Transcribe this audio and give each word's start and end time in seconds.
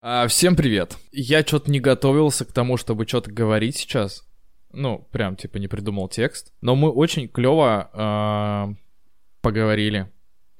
А, 0.00 0.28
всем 0.28 0.54
привет. 0.54 0.96
Я 1.10 1.42
что-то 1.42 1.72
не 1.72 1.80
готовился 1.80 2.44
к 2.44 2.52
тому, 2.52 2.76
чтобы 2.76 3.04
что-то 3.04 3.32
говорить 3.32 3.78
сейчас. 3.78 4.24
Ну, 4.72 5.08
прям 5.10 5.34
типа 5.34 5.56
не 5.56 5.66
придумал 5.66 6.08
текст. 6.08 6.52
Но 6.60 6.76
мы 6.76 6.88
очень 6.88 7.26
клево 7.26 7.90
э, 7.92 8.74
поговорили. 9.40 10.08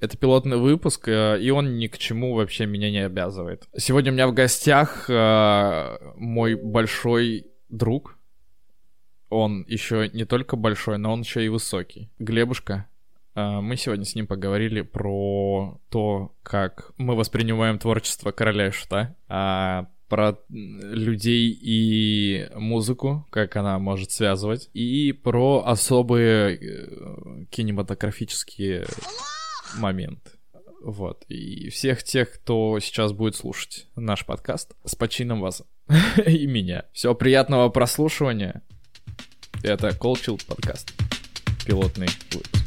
Это 0.01 0.17
пилотный 0.17 0.57
выпуск, 0.57 1.07
э, 1.07 1.39
и 1.39 1.51
он 1.51 1.77
ни 1.77 1.87
к 1.87 1.97
чему 1.97 2.33
вообще 2.33 2.65
меня 2.65 2.91
не 2.91 3.05
обязывает. 3.05 3.69
Сегодня 3.77 4.11
у 4.11 4.15
меня 4.15 4.27
в 4.27 4.33
гостях 4.33 5.09
э, 5.09 5.97
мой 6.17 6.55
большой 6.55 7.47
друг. 7.69 8.17
Он 9.29 9.63
еще 9.69 10.09
не 10.11 10.25
только 10.25 10.57
большой, 10.57 10.97
но 10.97 11.13
он 11.13 11.21
еще 11.21 11.45
и 11.45 11.49
высокий. 11.49 12.11
Глебушка, 12.19 12.89
мы 13.35 13.77
сегодня 13.77 14.05
с 14.05 14.15
ним 14.15 14.27
поговорили 14.27 14.81
про 14.81 15.79
то, 15.89 16.35
как 16.43 16.91
мы 16.97 17.15
воспринимаем 17.15 17.79
творчество 17.79 18.31
короля 18.31 18.67
и 18.67 18.71
шута, 18.71 19.15
а, 19.27 19.87
про 20.09 20.39
людей 20.49 21.51
и 21.51 22.49
музыку, 22.55 23.27
как 23.29 23.55
она 23.55 23.77
может 23.79 24.11
связывать, 24.11 24.69
и 24.73 25.13
про 25.13 25.63
особые 25.65 26.57
э, 26.57 27.45
кинематографические 27.51 28.87
моменты. 29.77 30.31
Вот. 30.81 31.25
И 31.27 31.69
всех 31.69 32.03
тех, 32.03 32.31
кто 32.33 32.79
сейчас 32.79 33.13
будет 33.13 33.35
слушать 33.35 33.87
наш 33.95 34.25
подкаст, 34.25 34.75
с 34.83 34.95
почином 34.95 35.41
вас 35.41 35.61
и 36.25 36.47
меня. 36.47 36.85
Всего 36.91 37.13
приятного 37.13 37.69
прослушивания. 37.69 38.63
Это 39.61 39.89
Chill 39.89 40.41
подкаст. 40.47 40.91
Пилотный 41.65 42.07
выпуск. 42.31 42.58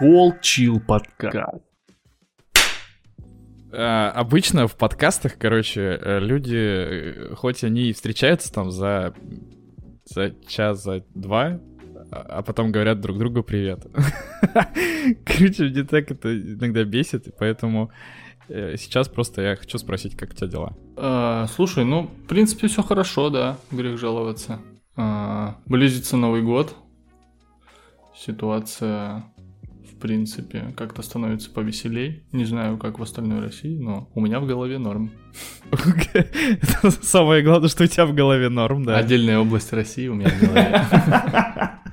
Call 0.00 0.40
Chill 0.42 0.80
подкаст. 0.80 1.62
Обычно 3.72 4.66
в 4.66 4.76
подкастах, 4.76 5.38
короче, 5.38 5.80
э, 5.80 6.18
люди, 6.18 6.56
э, 6.56 7.34
хоть 7.36 7.64
они 7.64 7.88
и 7.88 7.92
встречаются 7.92 8.52
там 8.52 8.70
за, 8.70 9.14
за 10.04 10.34
час, 10.46 10.82
за 10.82 11.04
два, 11.14 11.60
а 12.10 12.26
а 12.28 12.42
потом 12.42 12.72
говорят 12.72 13.00
друг 13.00 13.18
другу 13.18 13.42
привет. 13.42 13.86
Короче, 15.24 15.64
мне 15.64 15.84
так 15.84 16.10
это 16.10 16.36
иногда 16.36 16.84
бесит, 16.84 17.34
поэтому 17.38 17.92
сейчас 18.76 19.08
просто 19.08 19.42
я 19.42 19.56
хочу 19.56 19.78
спросить, 19.78 20.16
как 20.16 20.30
у 20.30 20.34
тебя 20.34 20.48
дела? 20.48 20.76
А, 20.96 21.46
слушай, 21.54 21.84
ну, 21.84 22.10
в 22.24 22.26
принципе, 22.26 22.68
все 22.68 22.82
хорошо, 22.82 23.30
да, 23.30 23.58
грех 23.70 23.98
жаловаться. 23.98 24.60
А, 24.96 25.56
близится 25.66 26.16
Новый 26.16 26.42
год. 26.42 26.74
Ситуация, 28.16 29.24
в 29.90 29.98
принципе, 29.98 30.74
как-то 30.76 31.02
становится 31.02 31.50
повеселей. 31.50 32.24
Не 32.32 32.44
знаю, 32.44 32.76
как 32.76 32.98
в 32.98 33.02
остальной 33.02 33.40
России, 33.40 33.78
но 33.78 34.10
у 34.14 34.20
меня 34.20 34.40
в 34.40 34.46
голове 34.46 34.78
норм. 34.78 35.10
Самое 37.02 37.42
главное, 37.42 37.68
что 37.68 37.84
у 37.84 37.86
тебя 37.86 38.04
в 38.04 38.14
голове 38.14 38.48
норм, 38.48 38.84
да. 38.84 38.98
Отдельная 38.98 39.38
область 39.38 39.72
России 39.72 40.08
у 40.08 40.14
меня 40.14 40.28
в 40.28 40.40
голове. 40.40 41.80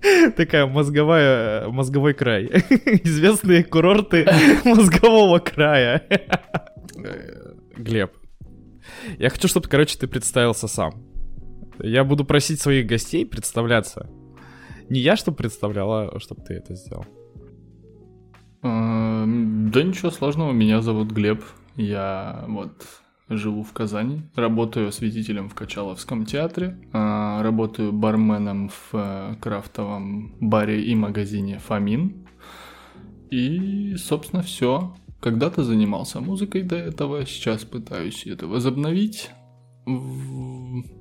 Такая 0.36 0.66
мозговая, 0.66 1.68
мозговой 1.68 2.14
край. 2.14 2.46
Известные 3.04 3.64
курорты 3.64 4.26
мозгового 4.64 5.38
края. 5.38 6.04
Э, 6.08 7.54
Глеб, 7.76 8.12
я 9.18 9.30
хочу, 9.30 9.48
чтобы, 9.48 9.68
короче, 9.68 9.98
ты 9.98 10.06
представился 10.06 10.68
сам. 10.68 11.02
Я 11.80 12.04
буду 12.04 12.24
просить 12.24 12.60
своих 12.60 12.86
гостей 12.86 13.24
представляться. 13.24 14.08
Не 14.88 15.00
я, 15.00 15.16
чтобы 15.16 15.36
представлял, 15.36 15.92
а 15.92 16.20
чтобы 16.20 16.42
ты 16.42 16.54
это 16.54 16.74
сделал. 16.74 17.04
А, 18.62 19.24
Да 19.26 19.82
ничего 19.82 20.10
сложного, 20.10 20.52
меня 20.52 20.80
зовут 20.80 21.12
Глеб. 21.12 21.42
Я 21.76 22.44
вот 22.48 22.72
живу 23.28 23.62
в 23.62 23.72
Казани, 23.72 24.22
работаю 24.34 24.88
осветителем 24.88 25.48
в 25.48 25.54
Качаловском 25.54 26.24
театре, 26.24 26.78
а, 26.92 27.42
работаю 27.42 27.92
барменом 27.92 28.68
в 28.70 28.90
э, 28.94 29.34
крафтовом 29.40 30.34
баре 30.40 30.82
и 30.82 30.94
магазине 30.94 31.58
Фамин. 31.58 32.26
И, 33.30 33.94
собственно, 33.96 34.42
все. 34.42 34.94
Когда-то 35.20 35.64
занимался 35.64 36.20
музыкой 36.20 36.62
до 36.62 36.76
этого, 36.76 37.26
сейчас 37.26 37.64
пытаюсь 37.64 38.26
это 38.26 38.46
возобновить 38.46 39.30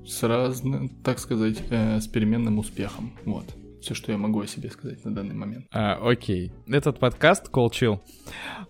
с 0.05 0.23
разным, 0.23 0.89
так 1.03 1.19
сказать, 1.19 1.61
э, 1.69 1.99
с 1.99 2.07
переменным 2.07 2.59
успехом. 2.59 3.13
Вот. 3.25 3.45
Все, 3.81 3.93
что 3.93 4.11
я 4.11 4.17
могу 4.17 4.41
о 4.41 4.47
себе 4.47 4.69
сказать 4.69 5.05
на 5.05 5.13
данный 5.13 5.35
момент. 5.35 5.67
А, 5.71 5.95
окей. 6.01 6.51
Этот 6.67 6.99
подкаст 6.99 7.49
Call 7.51 7.69
Chill, 7.69 7.99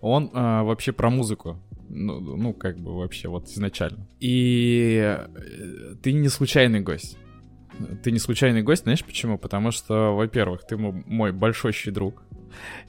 он 0.02 0.30
а, 0.34 0.64
вообще 0.64 0.92
про 0.92 1.10
музыку. 1.10 1.60
Ну, 1.90 2.20
ну, 2.20 2.54
как 2.54 2.78
бы 2.78 2.96
вообще 2.98 3.28
вот 3.30 3.48
изначально. 3.48 4.08
И 4.20 5.00
э, 5.04 5.96
ты 6.02 6.14
не 6.14 6.30
случайный 6.30 6.82
гость. 6.82 7.18
Ты 8.04 8.12
не 8.12 8.20
случайный 8.20 8.62
гость, 8.64 8.84
знаешь 8.84 9.04
почему? 9.04 9.38
Потому 9.38 9.72
что, 9.72 10.16
во-первых, 10.16 10.66
ты 10.68 10.78
мо- 10.78 11.04
мой 11.06 11.32
большущий 11.32 11.92
друг. 11.92 12.24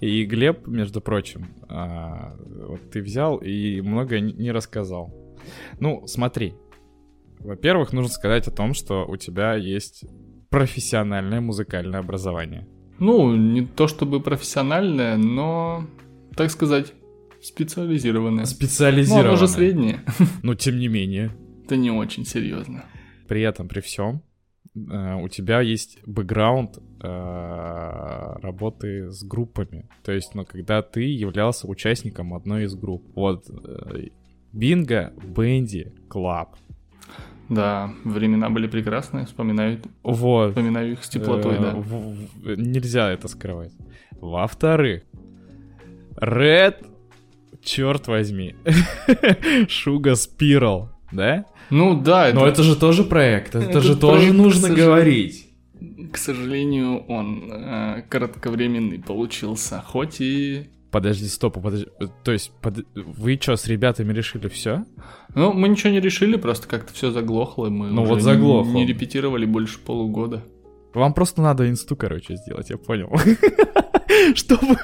И 0.01 0.25
Глеб, 0.25 0.67
между 0.67 1.01
прочим, 1.01 1.49
а, 1.69 2.35
вот 2.69 2.91
ты 2.91 3.03
взял 3.03 3.37
и 3.37 3.81
много 3.83 4.19
н- 4.19 4.37
не 4.37 4.51
рассказал. 4.51 5.15
Ну, 5.81 6.07
смотри. 6.07 6.55
Во-первых, 7.41 7.93
нужно 7.93 8.11
сказать 8.13 8.49
о 8.49 8.51
том, 8.51 8.75
что 8.75 9.05
у 9.07 9.17
тебя 9.17 9.55
есть 9.55 10.05
профессиональное 10.51 11.41
музыкальное 11.41 12.01
образование. 12.01 12.67
Ну, 12.99 13.37
не 13.37 13.65
то 13.67 13.87
чтобы 13.87 14.21
профессиональное, 14.21 15.17
но, 15.17 15.87
так 16.37 16.51
сказать, 16.51 16.95
специализированное. 17.43 18.41
Ну, 18.45 18.47
Специализированное. 18.47 19.29
оно 19.31 19.37
же 19.37 19.49
среднее. 19.49 20.01
Но 20.43 20.55
тем 20.55 20.79
не 20.79 20.89
менее. 20.89 21.31
Это 21.65 21.77
не 21.77 21.91
очень 21.91 22.25
серьезно. 22.25 22.85
При 23.29 23.43
этом, 23.43 23.69
при 23.69 23.81
всем, 23.81 24.23
э, 24.75 25.15
у 25.23 25.29
тебя 25.29 25.61
есть 25.61 25.99
бэкграунд 26.07 26.79
э, 27.03 28.37
работы 28.43 29.11
с 29.11 29.23
группами. 29.23 29.89
То 30.03 30.13
есть, 30.13 30.35
ну, 30.35 30.45
когда 30.45 30.83
ты 30.83 31.03
являлся 31.03 31.67
участником 31.69 32.35
одной 32.35 32.65
из 32.65 32.75
групп. 32.75 33.05
Вот, 33.15 33.45
э, 33.51 34.09
Bingo 34.53 35.13
Bendy 35.23 35.93
Club. 36.09 36.57
Да, 37.51 37.93
времена 38.05 38.51
были 38.51 38.67
прекрасные, 38.67 39.25
вспоминаю, 39.27 39.81
Вот. 40.03 40.51
вспоминаю 40.51 40.93
их 40.93 41.05
с 41.05 41.09
теплотой, 41.09 41.59
да. 41.59 41.75
в- 41.75 42.15
в- 42.43 42.57
Нельзя 42.57 43.11
это 43.11 43.29
скрывать. 43.29 43.73
Во-вторых, 44.21 45.03
Red, 46.17 46.75
черт 47.63 48.07
возьми, 48.09 48.55
Sugar 49.69 50.15
Spiral, 50.15 50.91
да? 51.13 51.45
Ну 51.71 52.01
да, 52.01 52.31
Но 52.33 52.47
это 52.47 52.63
же 52.63 52.77
тоже 52.77 53.05
проект, 53.05 53.55
это, 53.55 53.65
Это 53.69 53.81
же 53.81 53.97
тоже 53.97 54.33
нужно 54.33 54.71
говорить. 54.71 55.47
к 56.13 56.17
сожалению, 56.17 57.05
он 57.07 57.51
э, 57.53 58.03
кратковременный 58.09 58.99
получился, 58.99 59.83
хоть 59.87 60.21
и... 60.21 60.69
Подожди, 60.91 61.27
стоп, 61.29 61.61
подожди. 61.63 61.87
То 62.25 62.33
есть, 62.33 62.51
под- 62.63 62.87
вы 62.95 63.39
что, 63.41 63.57
с 63.57 63.67
ребятами 63.67 64.11
решили 64.15 64.49
все? 64.49 64.87
Ну, 65.35 65.53
мы 65.53 65.69
ничего 65.69 65.91
не 65.93 66.01
решили, 66.01 66.37
просто 66.37 66.67
как-то 66.67 66.95
все 66.95 67.11
заглохло, 67.11 67.69
мы 67.69 67.89
Ну 67.91 68.05
вот 68.07 68.23
заглохло. 68.23 68.73
не 68.73 68.87
репетировали 68.87 69.45
больше 69.45 69.79
полугода. 69.81 70.43
Вам 70.95 71.13
просто 71.13 71.43
надо 71.43 71.69
инсту, 71.69 71.95
короче, 71.95 72.37
сделать, 72.37 72.71
я 72.71 72.79
понял. 72.79 73.13
Чтобы... 74.35 74.77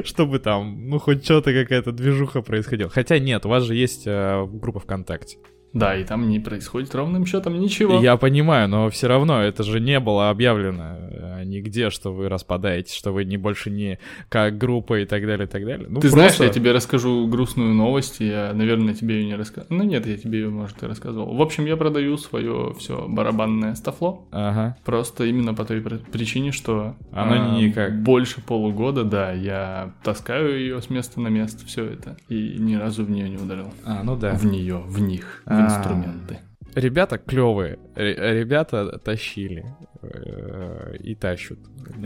Чтобы 0.04 0.38
там, 0.38 0.88
ну, 0.88 0.98
хоть 0.98 1.24
что-то 1.24 1.52
какая-то 1.52 1.92
движуха 1.92 2.42
происходила. 2.42 2.90
Хотя 2.90 3.18
нет, 3.18 3.46
у 3.46 3.48
вас 3.48 3.64
же 3.64 3.74
есть 3.74 4.02
э, 4.06 4.46
группа 4.46 4.80
ВКонтакте. 4.80 5.38
Да, 5.72 5.94
и 5.96 6.04
там 6.04 6.28
не 6.28 6.40
происходит 6.40 6.94
ровным 6.94 7.26
счетом 7.26 7.58
ничего. 7.60 8.00
Я 8.00 8.16
понимаю, 8.16 8.68
но 8.68 8.90
все 8.90 9.06
равно 9.08 9.40
это 9.42 9.62
же 9.62 9.78
не 9.80 10.00
было 10.00 10.30
объявлено 10.30 10.96
э, 10.98 11.44
нигде, 11.44 11.90
что 11.90 12.12
вы 12.12 12.28
распадаетесь, 12.28 12.92
что 12.94 13.12
вы 13.12 13.24
не 13.24 13.36
больше 13.36 13.70
не 13.70 13.98
как 14.28 14.58
группа 14.58 15.00
и 15.00 15.04
так 15.06 15.24
далее, 15.26 15.46
и 15.46 15.50
так 15.50 15.64
далее. 15.64 15.86
Ну, 15.88 16.00
Ты 16.00 16.08
знаешь, 16.08 16.30
просто- 16.32 16.44
я 16.44 16.50
тебе 16.50 16.72
расскажу 16.72 17.26
грустную 17.28 17.72
новость, 17.74 18.20
я, 18.20 18.52
наверное, 18.52 18.94
тебе 18.94 19.20
ее 19.20 19.26
не 19.26 19.36
рассказывал. 19.36 19.76
Ну 19.76 19.84
нет, 19.84 20.06
я 20.06 20.16
тебе 20.16 20.40
ее, 20.40 20.48
может, 20.50 20.82
и 20.82 20.86
рассказывал. 20.86 21.34
В 21.34 21.40
общем, 21.42 21.66
я 21.66 21.76
продаю 21.76 22.16
свое 22.16 22.74
все 22.78 23.06
барабанное 23.08 23.74
стафло. 23.74 24.26
Ага. 24.32 24.76
Просто 24.84 25.24
именно 25.24 25.54
по 25.54 25.64
той 25.64 25.80
при- 25.80 25.98
причине, 25.98 26.50
что 26.52 26.96
Оно 27.12 27.54
а, 27.56 27.60
никак. 27.60 28.02
больше 28.02 28.40
полугода, 28.40 29.04
да, 29.04 29.32
я 29.32 29.92
таскаю 30.02 30.58
ее 30.58 30.82
с 30.82 30.90
места 30.90 31.20
на 31.20 31.28
место, 31.28 31.64
все 31.66 31.84
это, 31.84 32.16
и 32.28 32.56
ни 32.58 32.74
разу 32.74 33.04
в 33.04 33.10
нее 33.10 33.28
не 33.28 33.36
ударил. 33.36 33.72
А, 33.84 34.02
ну 34.02 34.16
да. 34.16 34.34
В 34.34 34.44
нее, 34.46 34.82
в 34.86 35.00
них, 35.00 35.42
в 35.60 35.64
А. 35.64 35.66
инструменты. 35.66 36.38
Ребята 36.74 37.18
клевые, 37.18 37.78
ребята 37.96 38.98
тащили 38.98 39.64
э, 40.02 40.96
и 41.00 41.16
тащут. 41.16 41.58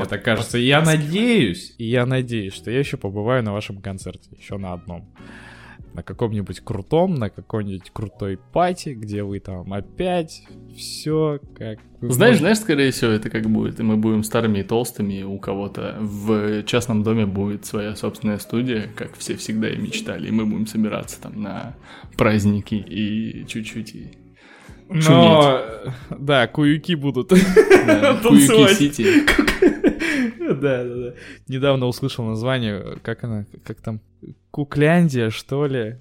Так 0.08 0.24
кажется. 0.24 0.56
Я 0.56 0.80
надеюсь, 0.80 1.74
и 1.76 1.84
я 1.84 2.06
надеюсь, 2.06 2.54
что 2.54 2.70
я 2.70 2.78
еще 2.78 2.96
побываю 2.96 3.42
на 3.42 3.52
вашем 3.52 3.82
концерте, 3.82 4.30
еще 4.36 4.56
на 4.56 4.72
одном. 4.72 5.14
На 5.94 6.02
каком-нибудь 6.02 6.60
крутом, 6.60 7.14
на 7.14 7.30
какой-нибудь 7.30 7.90
крутой 7.92 8.38
пати, 8.52 8.90
где 8.90 9.22
вы 9.22 9.38
там 9.38 9.72
опять 9.72 10.42
все 10.76 11.40
как... 11.56 11.78
Знаешь, 12.00 12.38
знаешь, 12.38 12.58
скорее 12.58 12.90
всего, 12.90 13.12
это 13.12 13.30
как 13.30 13.48
будет. 13.48 13.80
И 13.80 13.82
мы 13.82 13.96
будем 13.96 14.24
старыми 14.24 14.58
и 14.58 14.62
толстыми, 14.64 15.14
и 15.14 15.22
у 15.22 15.38
кого-то 15.38 15.96
в 16.00 16.64
частном 16.64 17.02
доме 17.02 17.26
будет 17.26 17.64
своя 17.64 17.94
собственная 17.94 18.38
студия, 18.38 18.90
как 18.96 19.16
все 19.16 19.36
всегда 19.36 19.70
и 19.70 19.76
мечтали. 19.76 20.28
И 20.28 20.32
мы 20.32 20.44
будем 20.44 20.66
собираться 20.66 21.20
там 21.20 21.40
на 21.40 21.76
праздники 22.18 22.74
и 22.74 23.46
чуть-чуть 23.46 23.94
и 23.94 24.10
Но, 24.88 25.62
да, 26.10 26.46
куюки 26.48 26.96
будут. 26.96 27.28
да, 27.28 28.14
Танцевать. 28.22 28.78
Куюки-сити. 28.78 29.24
Да, 30.46 30.84
да, 30.84 30.94
да. 30.94 31.14
Недавно 31.48 31.86
услышал 31.86 32.24
название, 32.26 32.98
как 33.02 33.24
она, 33.24 33.46
как 33.64 33.80
там, 33.80 34.00
Кукляндия, 34.50 35.30
что 35.30 35.66
ли? 35.66 35.96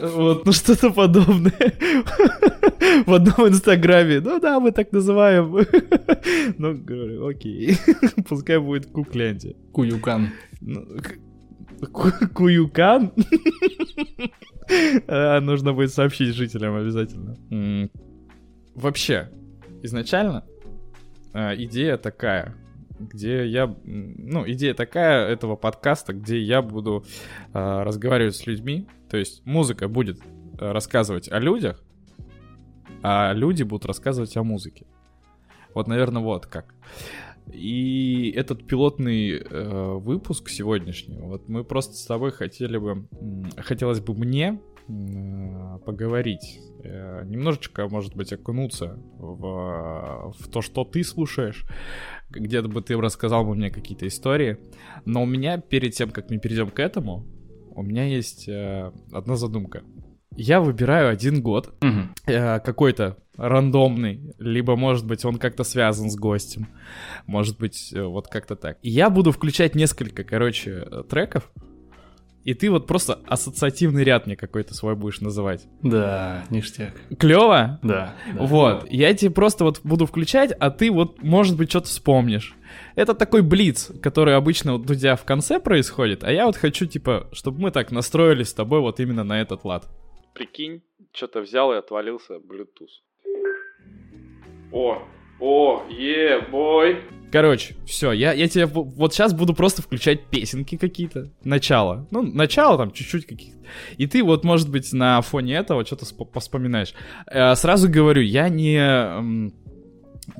Э, 0.00 0.08
Вот, 0.08 0.44
ну 0.46 0.52
что-то 0.52 0.90
подобное. 0.90 1.52
В 3.06 3.12
одном 3.14 3.48
инстаграме. 3.48 4.20
Ну 4.20 4.40
да, 4.40 4.58
мы 4.60 4.72
так 4.72 4.92
называем. 4.92 5.56
Ну, 6.58 6.74
говорю, 6.74 7.26
окей. 7.28 7.76
Пускай 8.28 8.58
будет 8.58 8.86
Кукляндия. 8.86 9.54
Куюкан. 9.72 10.30
Ну, 10.60 10.86
Куюкан? 12.34 13.12
А, 15.08 15.40
Нужно 15.40 15.72
будет 15.72 15.92
сообщить 15.92 16.34
жителям 16.34 16.76
обязательно. 16.76 17.36
Вообще, 18.74 19.28
изначально 19.82 20.44
а, 21.32 21.54
идея 21.54 21.96
такая, 21.96 22.54
где 23.08 23.46
я... 23.46 23.74
Ну, 23.84 24.48
идея 24.50 24.74
такая 24.74 25.28
этого 25.28 25.56
подкаста, 25.56 26.12
где 26.12 26.38
я 26.38 26.62
буду 26.62 27.04
а, 27.52 27.84
разговаривать 27.84 28.36
с 28.36 28.46
людьми. 28.46 28.86
То 29.10 29.16
есть 29.16 29.44
музыка 29.44 29.88
будет 29.88 30.20
а, 30.58 30.72
рассказывать 30.72 31.30
о 31.30 31.38
людях, 31.38 31.82
а 33.02 33.32
люди 33.32 33.62
будут 33.62 33.86
рассказывать 33.86 34.36
о 34.36 34.42
музыке. 34.42 34.86
Вот, 35.74 35.88
наверное, 35.88 36.22
вот 36.22 36.46
как. 36.46 36.74
И 37.50 38.32
этот 38.36 38.66
пилотный 38.66 39.32
э, 39.32 39.94
выпуск 39.98 40.48
сегодняшний, 40.48 41.18
вот 41.18 41.48
мы 41.48 41.64
просто 41.64 41.94
с 41.94 42.06
тобой 42.06 42.30
хотели 42.30 42.78
бы, 42.78 43.08
хотелось 43.58 44.00
бы 44.00 44.14
мне 44.14 44.60
э, 44.88 45.78
поговорить, 45.84 46.60
э, 46.84 47.24
немножечко, 47.26 47.88
может 47.88 48.14
быть, 48.14 48.32
окунуться 48.32 48.98
в, 49.18 50.32
в 50.38 50.48
то, 50.50 50.62
что 50.62 50.84
ты 50.84 51.02
слушаешь, 51.02 51.66
где-то 52.32 52.68
бы 52.68 52.82
ты 52.82 52.96
рассказал 52.96 53.44
бы 53.44 53.54
мне 53.54 53.70
какие-то 53.70 54.06
истории, 54.06 54.58
но 55.04 55.22
у 55.22 55.26
меня 55.26 55.58
перед 55.58 55.94
тем, 55.94 56.10
как 56.10 56.30
мы 56.30 56.38
перейдем 56.38 56.68
к 56.70 56.78
этому, 56.78 57.24
у 57.74 57.82
меня 57.82 58.04
есть 58.04 58.48
э, 58.48 58.92
одна 59.12 59.36
задумка. 59.36 59.82
Я 60.34 60.60
выбираю 60.60 61.10
один 61.10 61.42
год, 61.42 61.74
Мгм. 61.82 62.14
э, 62.26 62.60
какой-то 62.60 63.18
рандомный, 63.36 64.34
либо, 64.38 64.76
может 64.76 65.06
быть, 65.06 65.24
он 65.24 65.36
как-то 65.36 65.64
связан 65.64 66.10
с 66.10 66.16
гостем, 66.16 66.68
может 67.26 67.58
быть, 67.58 67.92
э, 67.92 68.02
вот 68.02 68.28
как-то 68.28 68.56
так. 68.56 68.78
И 68.82 68.90
я 68.90 69.10
буду 69.10 69.32
включать 69.32 69.74
несколько, 69.74 70.24
короче, 70.24 70.84
э, 70.90 71.02
треков, 71.08 71.50
и 72.44 72.54
ты 72.54 72.70
вот 72.70 72.86
просто 72.86 73.20
ассоциативный 73.26 74.04
ряд 74.04 74.26
мне 74.26 74.36
какой-то 74.36 74.74
свой 74.74 74.96
будешь 74.96 75.20
называть. 75.20 75.66
Да, 75.82 76.44
ништяк. 76.50 76.94
Клево? 77.18 77.78
Да. 77.82 78.14
да. 78.32 78.42
Вот, 78.42 78.90
я 78.90 79.14
тебе 79.14 79.30
просто 79.30 79.64
вот 79.64 79.80
буду 79.84 80.06
включать, 80.06 80.52
а 80.52 80.70
ты 80.70 80.90
вот, 80.90 81.22
может 81.22 81.56
быть, 81.56 81.70
что-то 81.70 81.86
вспомнишь. 81.86 82.54
Это 82.96 83.14
такой 83.14 83.42
блиц, 83.42 83.92
который 84.02 84.34
обычно 84.34 84.78
вот 84.78 84.86
тебя 84.86 85.16
в 85.16 85.24
конце 85.24 85.60
происходит, 85.60 86.24
а 86.24 86.32
я 86.32 86.46
вот 86.46 86.56
хочу, 86.56 86.86
типа, 86.86 87.28
чтобы 87.32 87.60
мы 87.60 87.70
так 87.70 87.92
настроились 87.92 88.48
с 88.48 88.54
тобой 88.54 88.80
вот 88.80 88.98
именно 89.00 89.24
на 89.24 89.40
этот 89.40 89.64
лад. 89.64 89.88
Прикинь, 90.34 90.82
что-то 91.12 91.40
взял 91.42 91.72
и 91.72 91.76
отвалился 91.76 92.34
Bluetooth. 92.34 92.88
О, 94.72 95.02
о, 95.38 95.82
е, 95.90 96.40
бой. 96.50 97.02
Короче, 97.32 97.74
все, 97.86 98.12
я, 98.12 98.32
я 98.34 98.46
тебе 98.46 98.66
вот 98.66 99.14
сейчас 99.14 99.32
буду 99.32 99.54
просто 99.54 99.80
включать 99.82 100.26
песенки 100.26 100.76
какие-то. 100.76 101.30
Начало. 101.44 102.06
Ну, 102.10 102.22
начало 102.22 102.76
там 102.76 102.92
чуть-чуть 102.92 103.26
каких-то. 103.26 103.58
И 103.96 104.06
ты 104.06 104.22
вот, 104.22 104.44
может 104.44 104.68
быть, 104.70 104.92
на 104.92 105.20
фоне 105.22 105.54
этого 105.54 105.84
что-то 105.86 106.04
спо- 106.04 106.26
поспоминаешь. 106.26 106.92
Э, 107.26 107.54
сразу 107.54 107.88
говорю, 107.88 108.20
я 108.22 108.48
не... 108.50 108.76
м, 108.78 109.54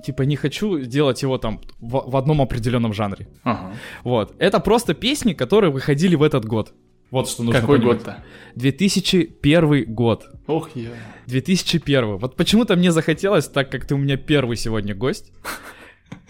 Типа 0.05 0.23
не 0.23 0.37
хочу 0.37 0.79
делать 0.81 1.23
его 1.23 1.39
там 1.39 1.61
в, 1.81 2.05
в 2.11 2.17
одном 2.17 2.41
определенном 2.41 2.93
жанре. 2.93 3.27
Ага. 3.43 3.73
Вот. 4.05 4.35
Это 4.39 4.61
просто 4.61 4.95
песни, 4.95 5.33
которые 5.33 5.73
выходили 5.73 6.15
в 6.15 6.23
этот 6.23 6.45
год. 6.45 6.73
Вот 7.11 7.29
что 7.29 7.43
нужно 7.43 7.61
Какой 7.61 7.79
понимать. 7.79 7.97
год-то? 8.05 8.23
2001 8.55 9.85
год. 9.95 10.27
Ох, 10.47 10.71
я. 10.77 10.91
2001. 11.27 12.17
Вот 12.19 12.37
почему-то 12.37 12.77
мне 12.77 12.93
захотелось, 12.93 13.49
так 13.49 13.71
как 13.71 13.85
ты 13.87 13.95
у 13.95 13.99
меня 13.99 14.17
первый 14.17 14.57
сегодня 14.57 14.95
гость. 14.95 15.33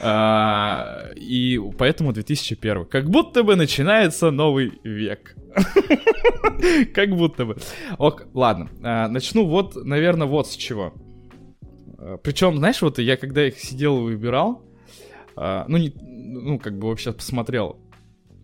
А, 0.03 1.11
И 1.17 1.61
поэтому 1.79 2.13
2001. 2.13 2.87
Как 2.87 3.09
будто 3.09 3.43
бы 3.43 3.57
начинается 3.57 4.31
новый 4.31 4.73
век. 4.85 5.37
Как 6.95 7.11
будто 7.11 7.45
бы. 7.45 7.57
Ок, 7.99 8.27
ладно. 8.35 8.69
а, 8.83 9.09
Начну 9.09 9.47
вот, 9.47 9.77
наверное, 9.77 10.27
вот 10.27 10.49
с 10.49 10.57
чего. 10.57 10.93
Причем, 12.25 12.57
знаешь, 12.59 12.83
вот 12.83 12.99
я 12.99 13.17
когда 13.17 13.47
их 13.47 13.59
сидел 13.61 13.99
и 13.99 14.03
выбирал, 14.03 14.63
а, 15.37 15.65
ну, 15.69 15.77
не, 15.79 15.93
ну, 16.01 16.59
как 16.59 16.79
бы 16.79 16.89
вообще 16.89 17.13
посмотрел, 17.13 17.79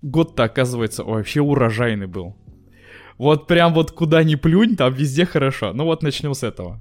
год-то, 0.02 0.44
оказывается, 0.44 1.02
вообще 1.04 1.40
урожайный 1.40 2.06
был. 2.06 2.36
Вот 3.16 3.48
прям 3.48 3.74
вот 3.74 3.90
куда 3.90 4.22
ни 4.22 4.36
плюнь, 4.36 4.76
там 4.76 4.94
везде 4.94 5.26
хорошо. 5.26 5.72
Ну 5.72 5.84
вот 5.84 6.04
начнем 6.04 6.34
с 6.34 6.44
этого. 6.44 6.80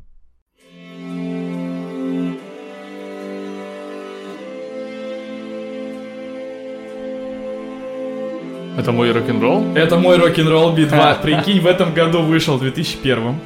Это 8.77 8.91
мой 8.91 9.11
рок-н-ролл? 9.11 9.75
Это 9.75 9.97
мой 9.97 10.17
рок-н-ролл 10.17 10.71
Би-2. 10.73 11.21
Прикинь, 11.23 11.61
в 11.61 11.65
этом 11.65 11.95
году 11.95 12.21
вышел, 12.21 12.57
в 12.57 12.61
2001. 12.61 13.39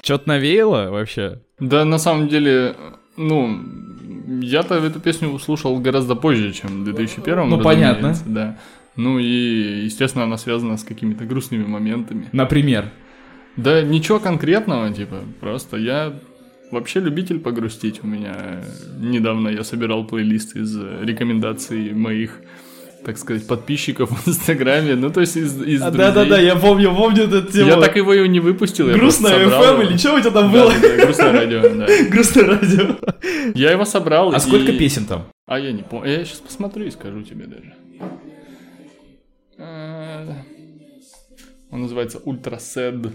Чё-то 0.00 0.28
навеяло 0.28 0.90
вообще? 0.90 1.40
Да, 1.58 1.84
на 1.84 1.98
самом 1.98 2.28
деле, 2.28 2.76
ну, 3.16 3.60
я-то 4.26 4.74
эту 4.74 5.00
песню 5.00 5.28
услышал 5.28 5.78
гораздо 5.78 6.14
позже, 6.14 6.52
чем 6.52 6.82
в 6.82 6.84
2001 6.84 7.48
Ну, 7.48 7.60
понятно. 7.60 8.14
Да. 8.26 8.58
Ну 8.96 9.18
и, 9.18 9.84
естественно, 9.84 10.24
она 10.24 10.38
связана 10.38 10.76
с 10.76 10.84
какими-то 10.84 11.24
грустными 11.24 11.64
моментами. 11.64 12.28
Например. 12.32 12.90
Да 13.56 13.82
ничего 13.82 14.18
конкретного, 14.20 14.92
типа, 14.92 15.20
просто 15.40 15.76
я 15.76 16.14
вообще 16.70 17.00
любитель 17.00 17.40
погрустить. 17.40 18.02
У 18.02 18.06
меня 18.06 18.34
э, 18.36 18.62
недавно 19.00 19.48
я 19.48 19.64
собирал 19.64 20.06
плейлист 20.06 20.56
из 20.56 20.76
э, 20.78 21.00
рекомендаций 21.02 21.92
моих, 21.92 22.40
так 23.06 23.18
сказать, 23.18 23.46
подписчиков 23.46 24.10
в 24.10 24.28
Инстаграме. 24.28 24.96
Ну, 24.96 25.12
то 25.12 25.20
есть 25.20 25.36
из, 25.36 25.62
из 25.62 25.80
А, 25.80 25.92
друзей. 25.92 26.08
Да-да-да, 26.12 26.40
я 26.40 26.56
помню, 26.56 26.92
помню 26.92 27.22
эту 27.22 27.42
тему. 27.52 27.68
Я 27.68 27.80
так 27.80 27.94
его 27.96 28.12
и 28.12 28.28
не 28.28 28.40
выпустил. 28.40 28.88
Грустное 28.92 29.46
FM 29.46 29.86
или 29.86 29.96
что 29.96 30.14
у 30.16 30.20
тебя 30.20 30.32
там 30.32 30.52
Да, 30.52 30.58
было? 30.64 30.72
да, 30.72 30.80
да, 30.96 31.04
грустное 31.04 31.32
радио, 31.32 31.62
да. 31.62 31.86
Грустное 32.10 32.44
радио. 32.46 32.96
Я 33.54 33.70
его 33.70 33.84
собрал. 33.84 34.32
А 34.34 34.38
и- 34.38 34.40
сколько 34.40 34.72
песен 34.72 35.06
там? 35.06 35.26
А 35.46 35.60
я 35.60 35.70
не 35.70 35.84
помню. 35.84 36.10
Я 36.10 36.24
сейчас 36.24 36.38
посмотрю 36.40 36.86
и 36.86 36.90
скажу 36.90 37.22
тебе 37.22 37.46
даже. 37.46 37.74
Э, 39.58 40.26
Он 41.70 41.82
называется 41.82 42.18
Ультра 42.24 42.56
Sad. 42.56 43.12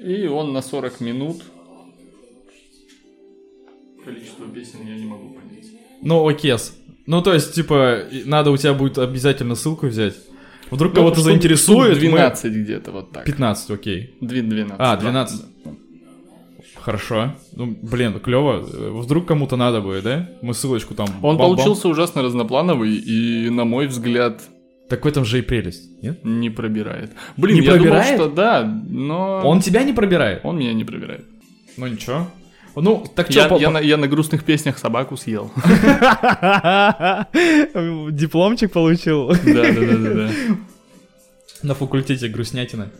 И 0.00 0.26
он 0.26 0.52
на 0.52 0.62
40 0.62 1.00
минут. 1.00 1.42
Количество 4.04 4.46
песен 4.48 4.80
я 4.84 4.96
не 4.96 5.06
могу 5.06 5.30
понять. 5.30 5.66
Ну, 6.02 6.26
окес. 6.28 6.76
Ну, 7.06 7.22
то 7.22 7.32
есть, 7.32 7.54
типа, 7.54 8.00
надо 8.24 8.50
у 8.50 8.56
тебя 8.56 8.74
будет 8.74 8.98
обязательно 8.98 9.54
ссылку 9.54 9.86
взять. 9.86 10.14
Вдруг 10.70 10.92
Ну, 10.92 10.96
кого-то 10.96 11.20
заинтересует. 11.20 11.92
штук 11.98 12.02
мы- 12.04 12.10
12 12.10 12.52
где-то 12.52 12.90
вот 12.90 13.12
так. 13.12 13.24
15, 13.24 13.70
окей. 13.70 14.16
Две- 14.20 14.42
12. 14.42 14.74
А, 14.78 14.96
да. 14.96 15.02
12. 15.02 15.42
Хорошо. 16.74 17.34
Ну, 17.54 17.76
блин, 17.82 18.18
клево. 18.20 18.60
Вдруг 19.02 19.26
кому-то 19.26 19.56
надо 19.56 19.80
будет, 19.80 20.04
да? 20.04 20.28
Мы 20.42 20.54
ссылочку 20.54 20.94
там... 20.94 21.06
Он 21.22 21.36
бам-бам. 21.36 21.56
получился 21.56 21.88
ужасно 21.88 22.22
разноплановый 22.22 22.94
и, 22.94 23.48
на 23.50 23.64
мой 23.64 23.86
взгляд, 23.86 24.42
Так 24.88 25.04
в 25.04 25.08
этом 25.08 25.24
же 25.24 25.38
и 25.40 25.42
прелесть, 25.42 26.00
нет? 26.02 26.24
не 26.24 26.48
пробирает. 26.50 27.10
Блин, 27.36 27.58
Не 27.60 27.64
я 27.66 27.72
пробирает? 27.72 28.16
думал, 28.16 28.26
что 28.28 28.36
да, 28.36 28.62
но... 28.88 29.40
Он 29.44 29.60
тебя 29.60 29.82
не 29.82 29.92
пробирает? 29.92 30.40
Он 30.44 30.58
меня 30.58 30.72
не 30.74 30.84
пробирает. 30.84 31.24
Ну, 31.76 31.86
ничего. 31.88 32.28
Ну, 32.76 33.04
так 33.14 33.30
Я, 33.30 33.46
что, 33.46 33.56
я 33.56 33.70
на, 33.70 33.78
я 33.78 33.96
на 33.96 34.06
грустных 34.06 34.44
песнях 34.44 34.78
собаку 34.78 35.16
съел. 35.16 35.50
дипломчик 38.12 38.72
получил 38.72 39.28
Да, 39.28 39.36
да, 39.44 39.72
да, 39.72 39.96
да, 39.96 40.30
на 41.62 41.74
факультете 41.74 42.28
грустнятина. 42.28 42.90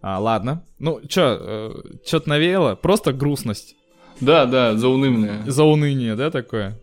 А, 0.00 0.18
ладно. 0.18 0.64
Ну, 0.80 1.00
чё, 1.06 1.72
что-то 2.04 2.28
навеяло? 2.28 2.74
Просто 2.74 3.12
грустность. 3.12 3.76
Да, 4.20 4.46
да, 4.46 4.76
заунывная. 4.76 5.42
Зауныние, 5.46 6.16
да, 6.16 6.30
такое? 6.30 6.78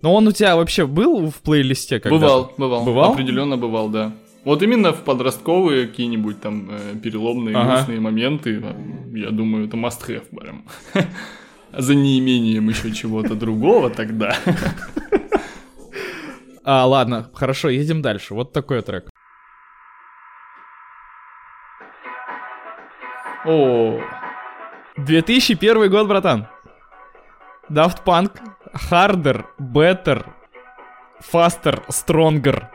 Но 0.00 0.14
он 0.14 0.26
у 0.26 0.32
тебя 0.32 0.56
вообще 0.56 0.86
был 0.86 1.30
в 1.30 1.40
плейлисте 1.42 2.00
когда 2.00 2.16
Бывал, 2.18 2.52
бывал. 2.56 2.84
Бывал? 2.84 3.12
Определенно 3.12 3.56
бывал, 3.56 3.88
да. 3.88 4.12
Вот 4.44 4.62
именно 4.62 4.92
в 4.92 5.02
подростковые 5.02 5.86
какие-нибудь 5.86 6.40
там 6.40 6.68
э, 6.70 6.96
переломные, 7.00 7.54
Ага. 7.56 7.74
грустные 7.74 8.00
моменты, 8.00 8.60
э, 8.60 8.74
я 9.16 9.30
думаю, 9.30 9.68
это 9.68 9.76
must 9.76 10.00
have 10.08 10.24
прям. 10.36 10.64
За 11.72 11.94
неимением 11.94 12.68
еще 12.68 12.92
чего-то 12.92 13.34
другого 13.34 13.90
тогда. 13.90 14.36
А, 16.64 16.86
ладно, 16.86 17.28
хорошо, 17.34 17.70
едем 17.70 18.02
дальше. 18.02 18.34
Вот 18.34 18.52
такой 18.52 18.82
трек. 18.82 19.10
О, 23.44 24.00
2001 24.96 25.90
год, 25.90 26.06
братан. 26.06 26.46
Daft 27.68 28.04
Punk, 28.04 28.38
Harder, 28.90 29.44
Better, 29.58 30.24
Faster, 31.20 31.82
Stronger. 31.88 32.68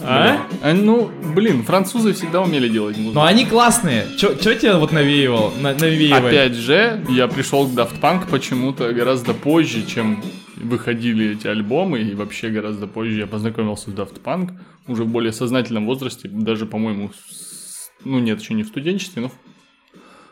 А? 0.00 0.47
А, 0.60 0.74
ну, 0.74 1.08
блин, 1.34 1.62
французы 1.62 2.12
всегда 2.12 2.42
умели 2.42 2.68
делать 2.68 2.96
музыку. 2.96 3.14
Ну 3.14 3.22
они 3.24 3.44
классные. 3.46 4.06
Чё, 4.16 4.34
чё 4.34 4.54
тебя 4.54 4.78
вот 4.78 4.90
навеивал? 4.92 5.52
На, 5.60 5.72
навеивает? 5.74 6.24
Опять 6.24 6.54
же, 6.54 7.04
я 7.08 7.28
пришел 7.28 7.66
к 7.66 7.70
Daft 7.70 8.00
Punk 8.00 8.28
почему-то 8.28 8.92
гораздо 8.92 9.34
позже, 9.34 9.86
чем 9.86 10.22
выходили 10.56 11.34
эти 11.36 11.46
альбомы, 11.46 12.00
и 12.00 12.14
вообще 12.14 12.48
гораздо 12.50 12.88
позже 12.88 13.20
я 13.20 13.26
познакомился 13.28 13.90
с 13.90 13.94
Daft 13.94 14.20
Punk, 14.22 14.50
уже 14.88 15.04
в 15.04 15.08
более 15.08 15.32
сознательном 15.32 15.86
возрасте, 15.86 16.28
даже, 16.28 16.66
по-моему, 16.66 17.10
с- 17.30 17.90
ну 18.04 18.18
нет, 18.18 18.40
еще 18.40 18.54
не 18.54 18.64
в 18.64 18.68
студенчестве, 18.68 19.22
но 19.22 19.30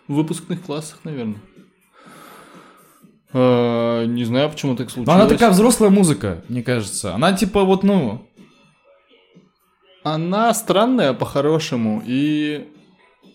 в 0.09 0.14
выпускных 0.14 0.61
классах, 0.62 0.99
наверное. 1.04 1.37
Э, 3.33 4.04
Не 4.06 4.25
знаю, 4.25 4.50
почему 4.50 4.75
так 4.76 4.87
Но 4.88 4.92
случилось. 4.92 5.21
она 5.21 5.26
такая 5.28 5.50
взрослая 5.50 5.90
музыка, 5.90 6.42
мне 6.49 6.62
кажется. 6.62 7.14
Она 7.14 7.33
типа 7.33 7.62
вот, 7.64 7.83
ну... 7.83 8.26
Она 10.06 10.54
странная 10.54 11.14
по-хорошему 11.14 12.00
и 12.06 12.68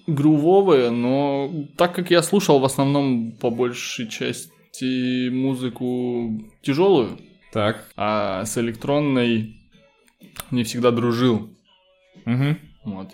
грувовая, 0.07 0.89
но 0.89 1.51
так 1.77 1.93
как 1.93 2.11
я 2.11 2.23
слушал 2.23 2.59
в 2.59 2.63
основном 2.63 3.33
по 3.33 3.49
большей 3.49 4.07
части 4.07 5.27
музыку 5.27 6.49
тяжелую, 6.61 7.19
Так. 7.51 7.89
а 7.97 8.45
с 8.45 8.57
электронной 8.57 9.57
не 10.49 10.63
всегда 10.63 10.91
дружил. 10.91 11.49
Угу. 12.25 12.55
Вот. 12.85 13.09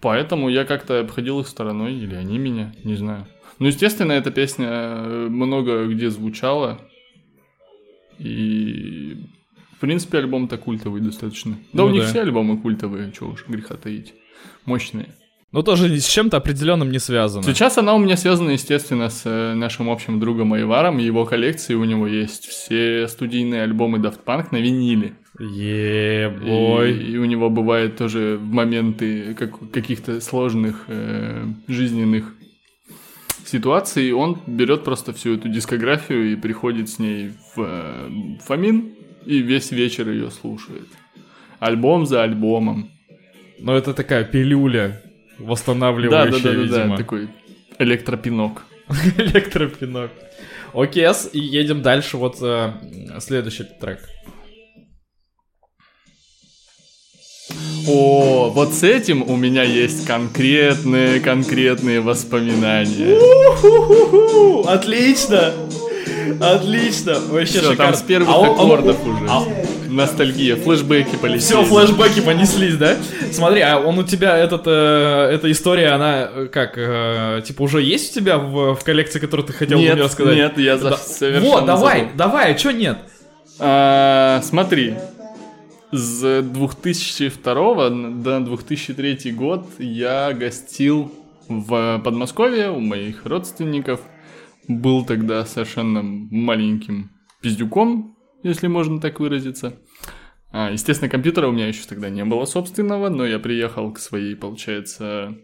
Поэтому 0.00 0.48
я 0.48 0.64
как-то 0.64 1.00
обходил 1.00 1.40
их 1.40 1.48
стороной, 1.48 1.94
или 1.94 2.14
они 2.14 2.38
меня, 2.38 2.72
не 2.84 2.94
знаю. 2.94 3.26
Ну, 3.58 3.66
естественно, 3.66 4.12
эта 4.12 4.30
песня 4.30 4.68
э, 4.68 5.28
много 5.28 5.86
где 5.86 6.10
звучала. 6.10 6.80
И, 8.20 9.16
в 9.76 9.80
принципе, 9.80 10.18
альбом-то 10.18 10.56
культовый 10.56 11.00
достаточно. 11.00 11.52
Да, 11.72 11.82
Ну 11.82 11.86
у 11.86 11.90
них 11.90 12.02
да. 12.02 12.08
все 12.08 12.20
альбомы 12.22 12.58
культовые, 12.58 13.12
чего 13.12 13.30
уж 13.30 13.44
греха 13.46 13.74
таить. 13.74 14.14
Мощные. 14.64 15.08
Но 15.52 15.62
тоже 15.62 15.98
с 15.98 16.06
чем-то 16.06 16.36
определенным 16.38 16.90
не 16.90 16.98
связано. 16.98 17.44
Сейчас 17.44 17.78
она 17.78 17.94
у 17.94 17.98
меня 17.98 18.16
связана, 18.16 18.50
естественно, 18.50 19.08
с 19.08 19.22
э, 19.24 19.54
нашим 19.54 19.88
общим 19.88 20.18
другом 20.18 20.52
Айваром. 20.54 20.98
Его 20.98 21.24
коллекции 21.24 21.74
у 21.74 21.84
него 21.84 22.06
есть 22.06 22.46
все 22.46 23.06
студийные 23.08 23.62
альбомы 23.62 23.98
Daft 23.98 24.20
Punk 24.24 24.48
на 24.50 24.56
виниле. 24.56 25.14
Ебой. 25.38 26.92
И, 26.92 27.12
и 27.12 27.16
у 27.18 27.24
него 27.24 27.48
бывает 27.50 27.96
тоже 27.96 28.38
моменты 28.42 29.34
как- 29.34 29.70
каких-то 29.70 30.20
сложных 30.20 30.84
э, 30.88 31.44
жизненных 31.68 32.34
ситуаций, 33.44 34.12
он 34.12 34.38
берет 34.46 34.82
просто 34.84 35.12
всю 35.12 35.34
эту 35.34 35.48
дискографию 35.48 36.32
и 36.32 36.36
приходит 36.36 36.88
с 36.88 36.98
ней 36.98 37.30
в 37.54 37.60
э, 37.62 38.08
Фомин 38.46 38.94
и 39.26 39.38
весь 39.40 39.70
вечер 39.70 40.08
ее 40.08 40.30
слушает. 40.30 40.88
Альбом 41.58 42.06
за 42.06 42.22
альбомом. 42.22 42.90
Но 43.58 43.76
это 43.76 43.94
такая 43.94 44.24
пилюля, 44.24 45.02
Да, 45.38 45.38
да, 45.38 45.44
восстанавливающая, 45.46 46.42
да, 46.42 46.50
да, 46.50 46.50
видимо. 46.50 46.88
да, 46.90 46.96
такой 46.96 47.28
электропинок. 47.78 48.64
Электропинок. 49.16 50.10
Окей, 50.72 51.06
и 51.32 51.38
едем 51.40 51.82
дальше. 51.82 52.16
Вот 52.16 52.36
э, 52.42 52.72
следующий 53.20 53.64
трек. 53.64 54.00
О, 57.88 58.50
вот 58.50 58.74
с 58.74 58.82
этим 58.82 59.22
у 59.22 59.36
меня 59.36 59.62
есть 59.62 60.06
конкретные, 60.06 61.20
конкретные 61.20 62.00
воспоминания. 62.00 63.16
У-ху-ху-ху! 63.16 64.68
Отлично! 64.68 65.52
Отлично! 66.40 67.18
Вообще 67.28 67.60
Все, 67.60 67.74
там 67.76 67.94
с 67.94 68.02
первых 68.02 68.28
А 68.28 68.38
он- 68.38 68.48
а 68.48 68.52
аккордов 68.52 69.06
уже. 69.06 69.26
а- 69.28 69.44
Ностальгия, 69.88 70.56
флешбеки 70.56 71.16
полетели. 71.16 71.38
Все, 71.38 71.62
флешбеки 71.64 72.20
понеслись, 72.20 72.74
да? 72.76 72.96
Смотри, 73.32 73.60
а 73.60 73.78
он 73.78 73.98
у 73.98 74.02
тебя 74.02 74.36
этот, 74.36 74.62
э, 74.66 75.30
эта 75.32 75.50
история, 75.50 75.88
она 75.90 76.28
э, 76.34 76.46
как, 76.52 76.72
э, 76.76 77.40
типа 77.46 77.62
уже 77.62 77.80
есть 77.82 78.16
у 78.16 78.20
тебя 78.20 78.38
в, 78.38 78.74
в 78.74 78.84
коллекции, 78.84 79.20
которую 79.20 79.46
ты 79.46 79.52
хотел 79.52 79.78
Нет, 79.78 79.94
мне 79.94 80.02
рассказать? 80.04 80.34
нет, 80.36 80.58
я 80.58 80.76
за- 80.76 80.90
Да. 80.90 80.96
совершенно 80.96 81.50
Вот, 81.50 81.64
давай, 81.66 81.98
забыл. 82.00 82.12
давай, 82.16 82.50
а 82.50 82.54
чё 82.54 82.72
нет? 82.72 82.98
А, 83.58 84.40
смотри, 84.44 84.94
с 85.92 86.42
2002 86.42 87.90
до 87.90 88.40
2003 88.40 89.30
год 89.32 89.66
я 89.78 90.32
гостил 90.32 91.12
в 91.48 92.00
Подмосковье 92.04 92.70
у 92.70 92.80
моих 92.80 93.24
родственников. 93.24 94.00
Был 94.68 95.04
тогда 95.04 95.44
совершенно 95.44 96.02
маленьким 96.02 97.10
пиздюком, 97.40 98.16
если 98.42 98.66
можно 98.66 99.00
так 99.00 99.20
выразиться. 99.20 99.78
А, 100.52 100.70
естественно, 100.70 101.10
компьютера 101.10 101.48
у 101.48 101.52
меня 101.52 101.68
еще 101.68 101.86
тогда 101.88 102.08
не 102.08 102.24
было 102.24 102.44
собственного, 102.44 103.08
но 103.08 103.26
я 103.26 103.38
приехал 103.38 103.92
к 103.92 103.98
своей, 103.98 104.34
получается... 104.34 105.36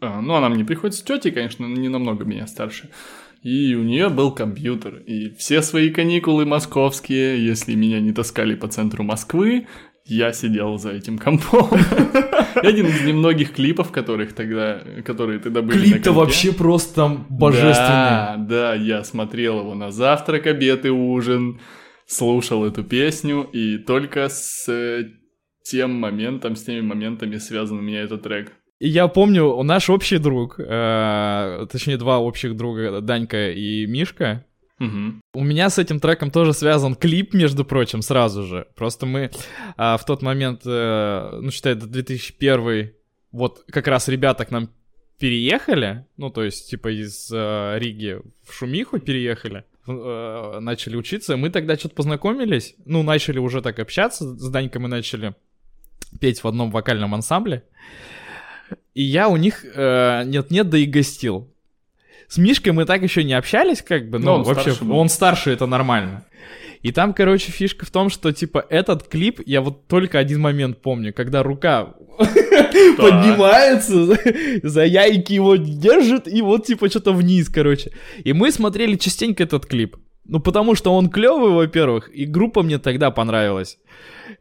а, 0.00 0.20
ну, 0.20 0.34
она 0.34 0.48
мне 0.48 0.64
приходится 0.64 1.04
тетей, 1.04 1.32
конечно, 1.32 1.66
не 1.66 1.88
намного 1.88 2.24
меня 2.24 2.46
старше. 2.46 2.90
И 3.42 3.74
у 3.74 3.82
нее 3.82 4.08
был 4.08 4.32
компьютер. 4.32 4.96
И 5.06 5.34
все 5.34 5.62
свои 5.62 5.90
каникулы 5.90 6.46
московские, 6.46 7.44
если 7.46 7.74
меня 7.74 8.00
не 8.00 8.12
таскали 8.12 8.54
по 8.54 8.66
центру 8.66 9.04
Москвы, 9.04 9.66
я 10.06 10.32
сидел 10.32 10.78
за 10.78 10.92
этим 10.92 11.18
компом. 11.18 11.68
Один 12.54 12.86
из 12.86 13.04
немногих 13.04 13.52
клипов, 13.52 13.92
которых 13.92 14.34
тогда, 14.34 14.80
которые 15.04 15.40
тогда 15.40 15.62
были 15.62 15.78
на 15.78 15.84
Клип-то 15.84 16.12
вообще 16.12 16.52
просто 16.52 16.94
там 16.94 17.26
божественный. 17.28 17.74
Да, 17.74 18.36
да, 18.38 18.74
я 18.74 19.04
смотрел 19.04 19.60
его 19.60 19.74
на 19.74 19.90
завтрак, 19.90 20.46
обед 20.46 20.86
и 20.86 20.90
ужин, 20.90 21.60
слушал 22.06 22.64
эту 22.64 22.84
песню, 22.84 23.42
и 23.52 23.78
только 23.78 24.28
с 24.28 24.68
э, 24.68 25.10
тем 25.64 25.92
моментом, 25.94 26.56
с 26.56 26.62
теми 26.62 26.80
моментами 26.80 27.36
связан 27.36 27.78
у 27.78 27.82
меня 27.82 28.00
этот 28.02 28.22
трек. 28.22 28.52
И 28.78 28.88
я 28.88 29.08
помню, 29.08 29.62
наш 29.62 29.90
общий 29.90 30.18
друг, 30.18 30.58
э, 30.58 31.66
точнее 31.70 31.96
два 31.96 32.20
общих 32.20 32.56
друга, 32.56 33.00
Данька 33.00 33.50
и 33.50 33.86
Мишка, 33.86 34.45
Мгм. 34.78 35.22
У 35.32 35.42
меня 35.42 35.70
с 35.70 35.78
этим 35.78 36.00
треком 36.00 36.30
тоже 36.30 36.52
связан 36.52 36.94
клип, 36.94 37.32
между 37.32 37.64
прочим, 37.64 38.02
сразу 38.02 38.42
же. 38.42 38.66
Просто 38.76 39.06
мы 39.06 39.30
а, 39.76 39.96
в 39.96 40.04
тот 40.04 40.22
момент, 40.22 40.62
э, 40.66 41.38
ну, 41.40 41.50
считай, 41.50 41.74
до 41.74 41.86
2001, 41.86 42.92
вот 43.32 43.64
как 43.70 43.86
раз 43.86 44.08
ребята 44.08 44.44
к 44.44 44.50
нам 44.50 44.70
переехали, 45.18 46.06
ну, 46.16 46.30
то 46.30 46.44
есть, 46.44 46.68
типа, 46.70 46.88
из 46.88 47.30
э, 47.32 47.78
Риги 47.78 48.20
в 48.44 48.52
Шумиху 48.52 48.98
переехали, 48.98 49.64
э, 49.86 50.58
начали 50.60 50.96
учиться. 50.96 51.36
Мы 51.38 51.48
тогда 51.48 51.76
что-то 51.76 51.94
познакомились, 51.94 52.74
ну, 52.84 53.02
начали 53.02 53.38
уже 53.38 53.62
так 53.62 53.78
общаться, 53.78 54.36
с 54.36 54.50
Данькой 54.50 54.82
мы 54.82 54.88
начали 54.88 55.34
петь 56.20 56.44
в 56.44 56.48
одном 56.48 56.70
вокальном 56.70 57.14
ансамбле. 57.14 57.64
И 58.94 59.02
я 59.02 59.28
у 59.28 59.36
них 59.36 59.64
э, 59.64 60.24
нет-нет, 60.26 60.68
да 60.68 60.78
и 60.78 60.86
гостил. 60.86 61.52
С 62.28 62.38
Мишкой 62.38 62.72
мы 62.72 62.84
так 62.84 63.02
еще 63.02 63.24
не 63.24 63.34
общались, 63.34 63.82
как 63.82 64.10
бы, 64.10 64.18
Ну, 64.18 64.38
ну, 64.38 64.42
вообще, 64.42 64.72
старше 64.72 64.92
он 64.92 65.08
старше, 65.08 65.50
это 65.50 65.66
нормально. 65.66 66.24
И 66.82 66.92
там, 66.92 67.14
короче, 67.14 67.50
фишка 67.50 67.84
в 67.86 67.90
том, 67.90 68.10
что, 68.10 68.32
типа, 68.32 68.64
этот 68.68 69.08
клип, 69.08 69.40
я 69.44 69.60
вот 69.60 69.86
только 69.88 70.18
один 70.18 70.40
момент 70.40 70.80
помню, 70.82 71.12
когда 71.12 71.42
рука 71.42 71.94
поднимается, 72.96 74.16
за 74.62 74.84
яйки 74.84 75.32
его 75.32 75.56
держит, 75.56 76.28
и 76.28 76.42
вот, 76.42 76.66
типа, 76.66 76.88
что-то 76.88 77.12
вниз, 77.12 77.48
короче. 77.48 77.92
И 78.22 78.32
мы 78.32 78.52
смотрели 78.52 78.96
частенько 78.96 79.42
этот 79.42 79.66
клип. 79.66 79.96
Ну, 80.28 80.40
потому 80.40 80.74
что 80.74 80.92
он 80.94 81.08
клевый, 81.08 81.52
во-первых, 81.52 82.10
и 82.12 82.26
группа 82.26 82.62
мне 82.62 82.78
тогда 82.78 83.10
понравилась. 83.10 83.78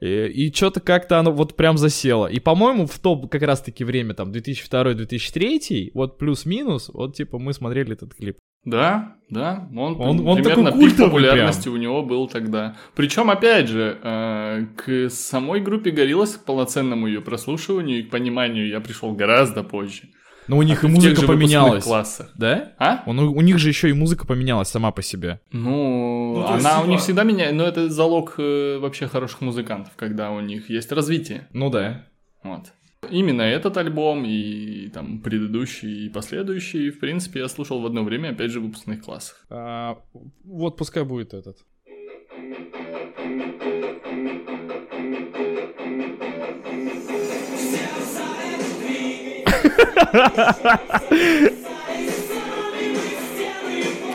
И, 0.01 0.07
и 0.47 0.53
что-то 0.53 0.79
как-то 0.79 1.19
оно 1.19 1.31
вот 1.31 1.55
прям 1.55 1.77
засело. 1.77 2.27
И, 2.27 2.39
по-моему, 2.39 2.85
в 2.87 2.97
то 2.99 3.15
как 3.27 3.43
раз-таки 3.43 3.83
время, 3.83 4.13
там, 4.13 4.31
2002-2003, 4.31 5.91
вот 5.93 6.17
плюс-минус, 6.17 6.89
вот, 6.93 7.15
типа, 7.15 7.37
мы 7.39 7.53
смотрели 7.53 7.93
этот 7.93 8.13
клип. 8.15 8.37
Да, 8.63 9.15
да, 9.29 9.69
он, 9.75 9.95
Он- 10.01 10.27
он 10.27 10.37
примерно 10.37 10.71
такой 10.71 10.89
пик 10.89 10.97
популярности 10.97 11.69
у 11.69 11.77
него 11.77 12.01
был 12.01 12.27
тогда. 12.27 12.75
Причем, 12.95 13.29
опять 13.29 13.67
же, 13.69 13.99
э, 14.01 14.65
к 14.75 15.09
самой 15.11 15.61
группе 15.61 15.91
Гориллас, 15.91 16.35
к 16.35 16.45
полноценному 16.45 17.05
ее 17.05 17.21
прослушиванию 17.21 17.99
и 17.99 18.03
к 18.03 18.09
пониманию 18.09 18.67
я 18.67 18.79
пришел 18.79 19.11
гораздо 19.13 19.61
позже. 19.61 20.09
Но 20.47 20.57
у 20.57 20.61
них 20.61 20.83
и 20.83 20.87
В 20.87 20.93
тех 20.93 21.11
музыка 21.11 21.27
поменялась. 21.27 21.83
классах. 21.83 22.29
Да? 22.35 22.73
А? 22.77 23.03
Он, 23.07 23.19
у 23.19 23.41
них 23.41 23.57
же 23.57 23.69
еще 23.69 23.89
и 23.89 23.93
музыка 23.93 24.27
поменялась 24.27 24.67
сама 24.69 24.91
по 24.91 25.01
себе. 25.01 25.39
Ну, 25.51 26.35
Ну, 26.37 26.45
она 26.45 26.79
у 26.79 26.81
типа- 26.83 26.91
них 26.91 26.99
всегда 26.99 27.23
меняет, 27.23 27.55
но 27.55 27.63
это 27.63 27.89
залог 27.89 28.35
э, 28.37 28.77
вообще 28.79 29.07
хороших 29.07 29.41
музыкантов, 29.41 29.93
когда 29.95 30.31
у 30.31 30.39
них 30.41 30.69
есть 30.69 30.91
развитие. 30.91 31.47
Ну 31.53 31.69
да. 31.69 32.05
Вот. 32.43 32.71
Именно 33.11 33.43
этот 33.43 33.77
альбом 33.77 34.23
и 34.25 34.87
там 34.89 35.19
предыдущий 35.21 36.05
и 36.07 36.09
последующий, 36.09 36.89
в 36.89 36.99
принципе, 36.99 37.39
я 37.39 37.47
слушал 37.47 37.79
в 37.81 37.85
одно 37.85 38.03
время, 38.03 38.29
опять 38.29 38.51
же, 38.51 38.59
в 38.59 38.63
выпускных 38.63 39.03
классах. 39.03 39.45
А, 39.49 39.97
вот 40.43 40.77
пускай 40.77 41.03
будет 41.03 41.33
этот. 41.35 41.57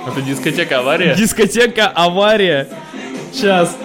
Это 0.06 0.22
дискотека 0.22 0.78
авария. 0.78 1.14
Дискотека 1.14 1.88
авария. 1.88 2.68
Сейчас. 3.32 3.76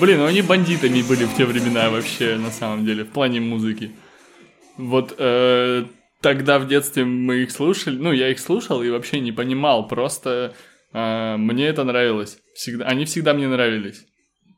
Блин, 0.00 0.18
ну 0.18 0.26
они 0.26 0.42
бандитами 0.42 1.00
были 1.02 1.24
в 1.24 1.36
те 1.36 1.44
времена 1.44 1.88
вообще, 1.88 2.36
на 2.36 2.50
самом 2.50 2.84
деле, 2.84 3.04
в 3.04 3.10
плане 3.10 3.40
музыки. 3.40 3.92
Вот 4.76 5.14
э, 5.16 5.84
тогда 6.20 6.58
в 6.58 6.66
детстве 6.66 7.04
мы 7.04 7.42
их 7.42 7.52
слушали, 7.52 7.96
ну, 7.96 8.10
я 8.10 8.30
их 8.30 8.40
слушал 8.40 8.82
и 8.82 8.90
вообще 8.90 9.20
не 9.20 9.30
понимал, 9.30 9.86
просто 9.86 10.54
э, 10.92 11.36
мне 11.36 11.68
это 11.68 11.84
нравилось. 11.84 12.38
Всегда, 12.54 12.86
они 12.86 13.04
всегда 13.04 13.32
мне 13.32 13.46
нравились. 13.46 14.04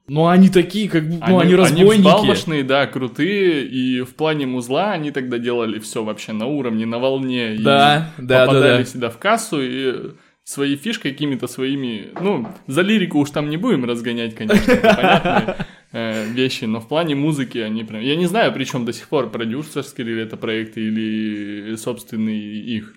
Ну 0.06 0.26
они 0.26 0.50
такие, 0.50 0.88
как 0.90 1.08
бы, 1.08 1.14
ну 1.26 1.38
они, 1.38 1.52
Они 1.52 1.54
разбойники. 1.54 2.06
взбалмошные, 2.06 2.62
да, 2.62 2.87
крутые, 2.87 3.66
и 3.66 4.02
в 4.02 4.14
плане 4.14 4.46
музла 4.46 4.92
они 4.92 5.11
тогда 5.11 5.38
делали 5.38 5.78
все 5.78 6.04
вообще 6.04 6.32
на 6.32 6.46
уровне, 6.46 6.84
на 6.84 6.99
волне. 6.99 7.54
и 7.54 7.62
Да, 7.62 8.12
да, 8.18 8.40
да, 8.40 8.46
попадали 8.46 8.78
да. 8.78 8.84
всегда 8.84 9.08
в 9.11 9.18
кассу, 9.18 9.62
и 9.62 10.12
свои 10.44 10.76
фишки 10.76 11.11
какими-то 11.11 11.46
своими... 11.46 12.11
Ну, 12.20 12.46
за 12.66 12.82
лирику 12.82 13.18
уж 13.18 13.30
там 13.30 13.49
не 13.49 13.56
будем 13.56 13.84
разгонять, 13.87 14.34
конечно, 14.34 14.76
понятные 14.76 15.56
э, 15.92 16.26
вещи, 16.26 16.66
но 16.66 16.80
в 16.80 16.88
плане 16.88 17.14
музыки 17.14 17.56
они 17.58 17.82
прям... 17.82 18.02
Я 18.02 18.16
не 18.16 18.26
знаю, 18.26 18.52
причем 18.52 18.84
до 18.84 18.92
сих 18.92 19.08
пор, 19.08 19.30
продюсерские 19.30 20.06
ли 20.06 20.20
это 20.20 20.37
проекты 20.37 20.82
или 20.82 21.75
собственные 21.76 22.61
их. 22.61 22.94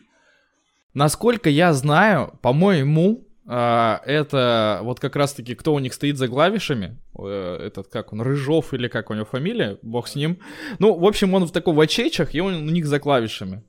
Насколько 0.93 1.49
я 1.49 1.71
знаю, 1.71 2.37
по-моему, 2.41 3.26
а, 3.49 4.01
это 4.05 4.81
вот 4.83 4.99
как 4.99 5.15
раз-таки 5.15 5.55
кто 5.55 5.73
у 5.73 5.79
них 5.79 5.93
стоит 5.93 6.17
за 6.17 6.27
клавишами, 6.27 6.97
э, 7.17 7.59
этот 7.67 7.87
как 7.87 8.11
он, 8.11 8.21
Рыжов 8.21 8.73
или 8.73 8.89
как 8.89 9.09
у 9.09 9.13
него 9.13 9.23
фамилия, 9.23 9.77
бог 9.81 10.09
с 10.09 10.15
ним. 10.15 10.39
Ну, 10.79 10.93
в 10.93 11.05
общем, 11.05 11.33
он 11.33 11.45
в 11.45 11.51
таком 11.51 11.75
в 11.77 11.79
очечах, 11.79 12.35
и 12.35 12.41
он 12.41 12.55
у 12.55 12.71
них 12.71 12.85
за 12.85 12.99
клавишами. 12.99 13.63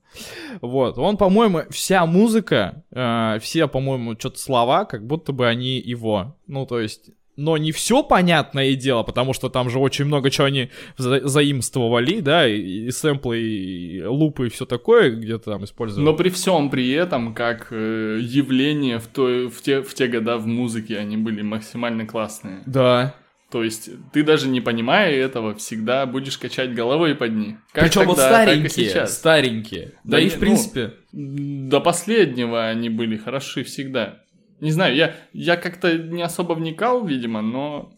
Вот, 0.60 0.98
он, 0.98 1.16
по-моему, 1.16 1.62
вся 1.70 2.04
музыка, 2.06 2.82
э, 2.90 3.38
все, 3.40 3.68
по-моему, 3.68 4.14
что-то 4.18 4.40
слова, 4.40 4.84
как 4.84 5.06
будто 5.06 5.32
бы 5.32 5.46
они 5.46 5.78
его. 5.78 6.36
Ну, 6.48 6.66
то 6.66 6.80
есть, 6.80 7.10
но 7.38 7.56
не 7.56 7.70
все 7.70 8.02
понятное 8.02 8.74
дело, 8.74 9.04
потому 9.04 9.32
что 9.32 9.48
там 9.48 9.70
же 9.70 9.78
очень 9.78 10.04
много 10.06 10.28
чего 10.28 10.48
они 10.48 10.70
за- 10.96 11.26
заимствовали, 11.26 12.18
да, 12.18 12.48
и, 12.48 12.86
и 12.86 12.90
сэмплы, 12.90 13.40
и 13.40 14.02
лупы, 14.02 14.48
и 14.48 14.50
все 14.50 14.66
такое 14.66 15.10
где-то 15.10 15.52
там 15.52 15.64
использовали. 15.64 16.04
Но 16.04 16.14
при 16.14 16.30
всем 16.30 16.68
при 16.68 16.90
этом, 16.90 17.34
как 17.34 17.68
э, 17.70 18.18
явление 18.20 18.98
в, 18.98 19.06
той, 19.06 19.48
в, 19.48 19.62
те, 19.62 19.82
в 19.82 19.94
те 19.94 20.08
года 20.08 20.36
в 20.36 20.46
музыке, 20.48 20.98
они 20.98 21.16
были 21.16 21.42
максимально 21.42 22.06
классные. 22.06 22.62
Да. 22.66 23.14
То 23.52 23.62
есть 23.62 23.88
ты 24.12 24.24
даже 24.24 24.48
не 24.48 24.60
понимая 24.60 25.12
этого, 25.12 25.54
всегда 25.54 26.04
будешь 26.06 26.36
качать 26.38 26.74
головой 26.74 27.14
под 27.14 27.32
них. 27.32 27.56
Как 27.72 27.84
Причем 27.84 28.04
вот 28.06 28.16
тогда, 28.16 28.30
так 28.30 28.48
и 28.48 28.68
старенькие, 28.68 28.88
сейчас. 28.88 29.16
старенькие. 29.16 29.84
Да, 30.02 30.16
Да 30.16 30.20
и 30.20 30.24
не- 30.24 30.30
в 30.30 30.34
ну, 30.34 30.40
принципе. 30.40 30.92
До 31.12 31.80
последнего 31.80 32.66
они 32.66 32.90
были 32.90 33.16
хороши 33.16 33.62
всегда. 33.62 34.18
Не 34.60 34.70
знаю, 34.72 34.94
я, 34.96 35.14
я 35.32 35.56
как-то 35.56 35.96
не 35.96 36.22
особо 36.22 36.54
вникал, 36.54 37.06
видимо, 37.06 37.42
но 37.42 37.92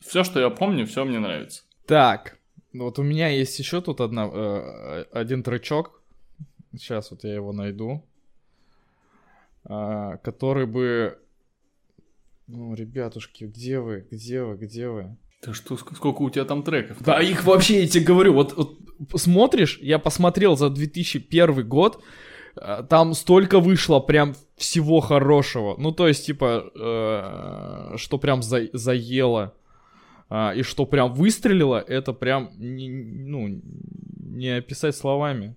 все, 0.00 0.24
что 0.24 0.40
я 0.40 0.50
помню, 0.50 0.86
все 0.86 1.04
мне 1.04 1.18
нравится. 1.18 1.62
Так, 1.86 2.38
вот 2.72 2.98
у 2.98 3.02
меня 3.02 3.28
есть 3.28 3.58
еще 3.58 3.80
тут 3.80 4.00
одна, 4.00 4.28
э, 4.32 5.04
один 5.12 5.42
тречок. 5.42 6.00
Сейчас 6.72 7.10
вот 7.10 7.24
я 7.24 7.34
его 7.34 7.52
найду. 7.52 8.04
А, 9.64 10.16
который 10.18 10.66
бы... 10.66 11.18
Ну, 12.46 12.74
ребятушки, 12.74 13.44
где 13.44 13.78
вы? 13.78 14.06
Где 14.10 14.42
вы? 14.42 14.56
Где 14.56 14.88
вы? 14.88 15.16
Ты 15.42 15.52
что, 15.52 15.74
ск- 15.76 15.94
сколько 15.94 16.22
у 16.22 16.30
тебя 16.30 16.44
там 16.44 16.62
треков? 16.62 17.02
Да, 17.02 17.20
их 17.20 17.44
вообще, 17.44 17.82
я 17.82 17.88
тебе 17.88 18.04
говорю, 18.04 18.34
вот, 18.34 18.56
вот 18.56 18.78
смотришь, 19.20 19.78
я 19.80 19.98
посмотрел 19.98 20.56
за 20.56 20.68
2001 20.70 21.66
год, 21.68 21.96
э, 21.96 22.29
там 22.88 23.14
столько 23.14 23.60
вышло 23.60 24.00
прям 24.00 24.34
всего 24.56 25.00
хорошего. 25.00 25.76
Ну, 25.78 25.92
то 25.92 26.08
есть, 26.08 26.26
типа, 26.26 26.70
э, 26.74 27.96
что 27.96 28.18
прям 28.18 28.42
за- 28.42 28.68
заело, 28.72 29.54
а, 30.28 30.52
и 30.54 30.62
что 30.62 30.86
прям 30.86 31.12
выстрелило, 31.12 31.78
это 31.78 32.12
прям, 32.12 32.50
не- 32.56 32.88
ну, 32.90 33.60
не 34.18 34.48
описать 34.58 34.96
словами. 34.96 35.56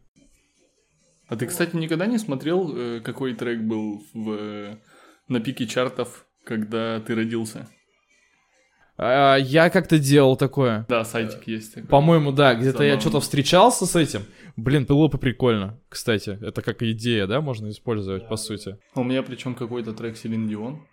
А 1.27 1.36
ты, 1.36 1.47
кстати, 1.47 1.75
никогда 1.75 2.06
не 2.06 2.17
смотрел, 2.19 2.75
э, 2.75 2.99
какой 3.01 3.34
трек 3.34 3.62
был 3.62 4.03
в, 4.13 4.32
э, 4.32 4.77
на 5.27 5.39
пике 5.39 5.65
чартов, 5.67 6.25
когда 6.43 6.99
ты 6.99 7.15
родился? 7.15 7.67
А, 8.97 9.36
я 9.36 9.69
как-то 9.69 9.97
делал 9.97 10.36
такое. 10.36 10.86
Да, 10.88 11.03
сайтик 11.03 11.47
есть 11.47 11.73
такой. 11.73 11.89
По-моему, 11.89 12.32
да, 12.32 12.56
где-то 12.56 12.84
я 12.84 12.99
что-то 12.99 13.19
встречался 13.19 13.86
с 13.86 13.95
этим. 13.95 14.21
Блин, 14.56 14.86
было 14.86 15.08
бы 15.08 15.17
прикольно, 15.17 15.79
кстати. 15.89 16.38
Это 16.41 16.62
как 16.62 16.84
идея, 16.84 17.25
да, 17.25 17.41
можно 17.41 17.69
использовать, 17.69 18.27
по 18.27 18.36
сути. 18.36 18.77
А 18.93 19.01
У 19.01 19.03
меня 19.03 19.23
причем 19.23 19.56
какой-то 19.56 19.93
трек 19.93 20.15
Селин 20.15 20.47
Дион, 20.47 20.86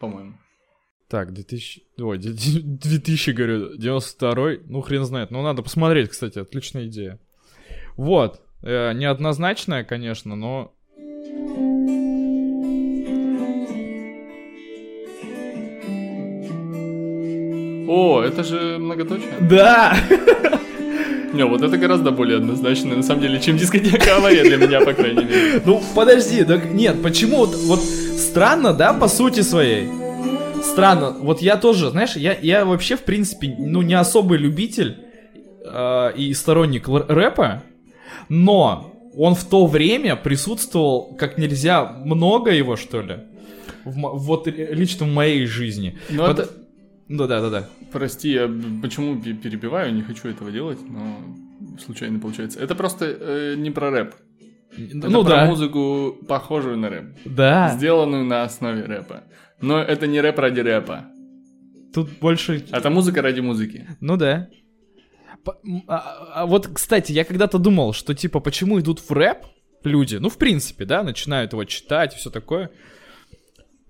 по-моему. 0.00 0.34
Так, 1.08 1.32
2000... 1.32 1.82
Ой, 1.98 2.18
2000, 2.18 3.30
говорю, 3.30 3.76
92 3.76 4.34
ну 4.66 4.80
хрен 4.80 5.04
знает. 5.04 5.30
Ну 5.30 5.42
надо 5.42 5.62
посмотреть, 5.62 6.08
кстати, 6.08 6.40
отличная 6.40 6.86
идея. 6.86 7.20
Вот, 7.96 8.42
э, 8.62 8.92
неоднозначная, 8.94 9.84
конечно, 9.84 10.34
но... 10.34 10.74
О, 17.88 18.22
это 18.22 18.44
же 18.44 18.78
многоточие. 18.78 19.28
Да! 19.40 19.96
Не, 21.32 21.44
вот 21.46 21.62
это 21.62 21.76
гораздо 21.76 22.12
более 22.12 22.36
однозначно, 22.38 22.94
на 22.94 23.02
самом 23.02 23.22
деле, 23.22 23.40
чем 23.40 23.56
дискотека 23.56 24.16
авария 24.16 24.42
для 24.44 24.56
меня, 24.56 24.80
по 24.80 24.92
крайней 24.92 25.24
мере. 25.24 25.62
Ну, 25.64 25.82
подожди, 25.94 26.44
так 26.44 26.70
нет, 26.72 27.02
почему 27.02 27.38
вот, 27.38 27.56
вот 27.56 27.80
странно, 27.80 28.72
да, 28.72 28.92
по 28.92 29.08
сути 29.08 29.40
своей? 29.40 29.88
Странно, 30.62 31.10
вот 31.20 31.42
я 31.42 31.56
тоже, 31.56 31.90
знаешь, 31.90 32.14
я, 32.16 32.36
я 32.40 32.64
вообще, 32.64 32.96
в 32.96 33.02
принципе, 33.02 33.54
ну, 33.58 33.82
не 33.82 33.94
особый 33.94 34.38
любитель 34.38 34.96
э, 35.64 36.12
и 36.16 36.32
сторонник 36.34 36.88
рэпа, 36.88 37.64
но 38.28 38.92
он 39.16 39.34
в 39.34 39.44
то 39.44 39.66
время 39.66 40.14
присутствовал 40.16 41.14
как 41.18 41.36
нельзя 41.36 41.84
много 42.04 42.52
его, 42.52 42.76
что 42.76 43.02
ли, 43.02 43.16
в 43.84 43.92
вот 44.18 44.46
лично 44.46 45.06
в 45.06 45.12
моей 45.12 45.46
жизни. 45.46 45.98
Ну, 46.10 46.26
Вот- 46.26 46.38
это- 46.38 46.48
Ну 47.08 47.26
да, 47.26 47.40
да, 47.40 47.50
да. 47.50 47.68
Прости, 47.92 48.30
я 48.30 48.48
почему 48.82 49.20
пе- 49.20 49.34
перебиваю, 49.34 49.94
не 49.94 50.02
хочу 50.02 50.28
этого 50.28 50.50
делать, 50.50 50.78
но 50.88 51.18
случайно 51.84 52.18
получается. 52.18 52.60
Это 52.60 52.74
просто 52.74 53.04
э, 53.06 53.54
не 53.56 53.70
про 53.70 53.90
рэп. 53.90 54.14
Это 54.76 55.08
ну 55.10 55.22
про 55.22 55.30
да. 55.30 55.46
музыку, 55.46 56.16
похожую 56.26 56.78
на 56.78 56.88
рэп. 56.88 57.04
Да. 57.24 57.70
Сделанную 57.76 58.24
на 58.24 58.42
основе 58.42 58.84
рэпа. 58.84 59.24
Но 59.60 59.78
это 59.80 60.06
не 60.06 60.20
рэп 60.20 60.38
ради 60.38 60.60
рэпа. 60.60 61.06
Тут 61.92 62.10
больше 62.20 62.64
Это 62.72 62.90
музыка 62.90 63.22
ради 63.22 63.40
музыки. 63.40 63.86
Ну 64.00 64.16
да. 64.16 64.48
М, 65.64 65.84
а- 65.86 66.32
а 66.34 66.46
вот, 66.46 66.68
кстати, 66.68 67.12
я 67.12 67.24
когда-то 67.24 67.58
думал, 67.58 67.92
что 67.92 68.14
типа, 68.14 68.40
почему 68.40 68.80
идут 68.80 68.98
в 68.98 69.12
рэп 69.12 69.44
люди, 69.84 70.16
ну, 70.16 70.28
в 70.28 70.38
принципе, 70.38 70.86
да, 70.86 71.02
начинают 71.02 71.52
его 71.52 71.64
читать 71.64 72.14
и 72.14 72.18
все 72.18 72.30
такое. 72.30 72.70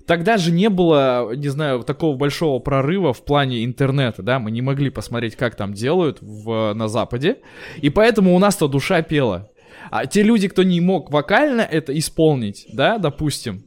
Тогда 0.06 0.36
же 0.36 0.52
не 0.52 0.68
было, 0.68 1.34
не 1.34 1.48
знаю, 1.48 1.82
такого 1.82 2.16
большого 2.16 2.58
прорыва 2.58 3.14
в 3.14 3.24
плане 3.24 3.64
интернета, 3.64 4.22
да, 4.22 4.38
мы 4.38 4.50
не 4.50 4.60
могли 4.60 4.90
посмотреть, 4.90 5.34
как 5.34 5.54
там 5.54 5.72
делают 5.72 6.18
в, 6.20 6.74
на 6.74 6.88
Западе, 6.88 7.38
и 7.80 7.88
поэтому 7.88 8.34
у 8.34 8.38
нас-то 8.38 8.68
душа 8.68 9.00
пела. 9.02 9.50
А 9.90 10.06
те 10.06 10.22
люди, 10.22 10.48
кто 10.48 10.62
не 10.62 10.80
мог 10.80 11.10
вокально 11.10 11.62
это 11.62 11.96
исполнить, 11.98 12.66
да, 12.72 12.98
допустим, 12.98 13.64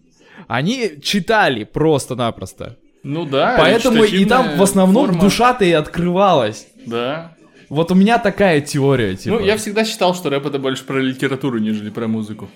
они 0.48 0.92
читали 1.02 1.64
просто-напросто. 1.64 2.78
Ну 3.04 3.26
да. 3.26 3.56
Поэтому 3.58 4.04
и 4.04 4.26
там 4.26 4.58
в 4.58 4.62
основном 4.62 5.08
форма. 5.08 5.22
душа-то 5.22 5.66
и 5.66 5.72
открывалась. 5.72 6.68
Да. 6.86 7.36
Вот 7.70 7.92
у 7.92 7.96
меня 7.96 8.18
такая 8.18 8.62
теория, 8.62 9.16
типа. 9.16 9.40
Ну, 9.40 9.46
я 9.46 9.58
всегда 9.58 9.86
считал, 9.86 10.14
что 10.16 10.30
рэп 10.30 10.46
это 10.46 10.60
больше 10.60 10.84
про 10.84 11.00
литературу, 11.00 11.58
нежели 11.58 11.90
про 11.90 12.08
музыку. 12.08 12.50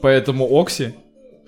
Поэтому 0.00 0.46
Окси. 0.60 0.94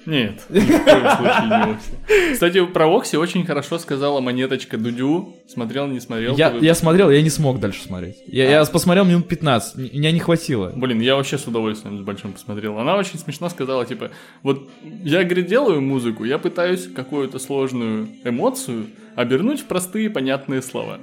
Нет, 0.06 0.40
ни 0.48 0.60
в 0.60 0.84
коем 0.84 1.16
случае 1.16 1.46
не 1.48 1.72
Окси. 1.74 2.32
Кстати, 2.32 2.64
про 2.66 2.86
Окси 2.96 3.16
очень 3.16 3.44
хорошо 3.44 3.78
сказала 3.78 4.20
монеточка 4.20 4.78
Дудю. 4.78 5.34
Смотрел, 5.48 5.86
не 5.88 6.00
смотрел? 6.00 6.36
Я, 6.36 6.54
я 6.60 6.74
смотрел, 6.74 7.10
я 7.10 7.20
не 7.22 7.30
смог 7.30 7.58
дальше 7.60 7.82
смотреть. 7.82 8.16
Я, 8.26 8.48
я 8.48 8.64
посмотрел 8.64 9.04
минут 9.04 9.26
15, 9.28 9.76
м- 9.76 9.82
меня 9.92 10.12
не 10.12 10.20
хватило. 10.20 10.72
Блин, 10.74 11.00
я 11.00 11.16
вообще 11.16 11.38
с 11.38 11.46
удовольствием 11.46 11.98
с 11.98 12.02
большим 12.02 12.32
посмотрел. 12.32 12.78
Она 12.78 12.96
очень 12.96 13.18
смешно 13.18 13.48
сказала, 13.48 13.84
типа, 13.84 14.10
вот 14.42 14.68
я, 15.02 15.24
говорит, 15.24 15.46
делаю 15.46 15.80
музыку, 15.80 16.24
я 16.24 16.38
пытаюсь 16.38 16.86
какую-то 16.94 17.38
сложную 17.38 18.08
эмоцию 18.24 18.86
обернуть 19.16 19.60
в 19.60 19.64
простые 19.64 20.08
понятные 20.10 20.62
слова. 20.62 20.98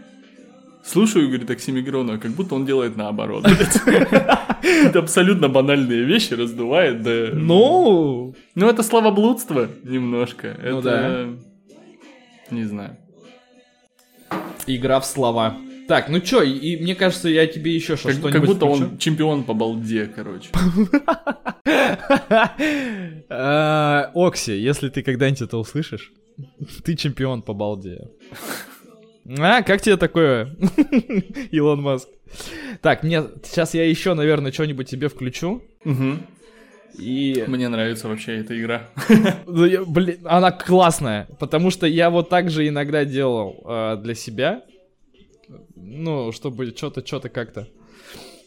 Слушаю, 0.86 1.28
говорит, 1.28 1.50
Оксимигрона, 1.50 2.18
как 2.18 2.32
будто 2.32 2.56
он 2.56 2.66
делает 2.66 2.98
наоборот. 2.98 3.46
Это 3.46 5.00
абсолютно 5.00 5.48
банальные 5.50 6.04
вещи 6.04 6.34
раздувает, 6.34 7.02
да... 7.04 7.30
Ну, 7.34 8.36
Ну, 8.56 8.68
это 8.70 8.84
словоблудство 8.84 9.70
немножко. 9.84 10.58
Ну 10.62 10.80
Это... 10.80 11.38
Не 12.52 12.66
знаю. 12.66 12.98
игра 14.68 15.00
в 15.00 15.06
слова. 15.06 15.56
Так, 15.88 16.10
ну 16.10 16.20
чё, 16.22 16.42
и, 16.44 16.78
мне 16.82 16.96
кажется, 16.96 17.28
я 17.30 17.46
тебе 17.48 17.74
еще 17.76 17.98
что- 17.98 18.10
Как, 18.10 18.32
как 18.32 18.46
будто 18.46 18.66
включу. 18.66 18.84
он 18.84 18.98
чемпион 18.98 19.44
по 19.44 19.54
балде, 19.54 20.06
короче. 20.06 20.50
Э, 23.30 24.06
Окси, 24.14 24.54
если 24.58 24.90
ты 24.90 25.02
когда-нибудь 25.04 25.42
это 25.42 25.58
услышишь, 25.58 26.12
ты 26.84 26.96
чемпион 26.96 27.42
по 27.42 27.54
балде. 27.54 28.00
А, 29.40 29.64
как 29.64 29.82
тебе 29.82 29.98
такое, 29.98 30.56
Илон 31.52 31.82
Маск? 31.82 32.10
Так, 32.82 33.04
мне 33.04 33.24
сейчас 33.44 33.74
я 33.74 33.86
еще, 33.86 34.14
наверное, 34.14 34.52
что-нибудь 34.52 34.90
тебе 34.90 35.08
включу. 35.08 35.64
Мгм. 35.84 36.26
И, 36.98 37.44
Мне 37.48 37.70
нравится 37.70 38.08
вообще 38.08 38.38
эта 38.38 38.60
игра. 38.60 38.90
ну, 39.48 39.86
блин, 39.86 40.20
она 40.26 40.52
классная, 40.52 41.28
потому 41.40 41.72
что 41.72 41.88
я 41.88 42.10
вот 42.10 42.30
так 42.30 42.52
же 42.52 42.68
иногда 42.68 43.04
делал 43.04 43.64
э, 43.66 43.98
для 44.04 44.14
себя, 44.14 44.64
ну, 45.76 46.32
чтобы 46.32 46.68
что-то, 46.76 47.06
что-то 47.06 47.30
как-то 47.30 47.68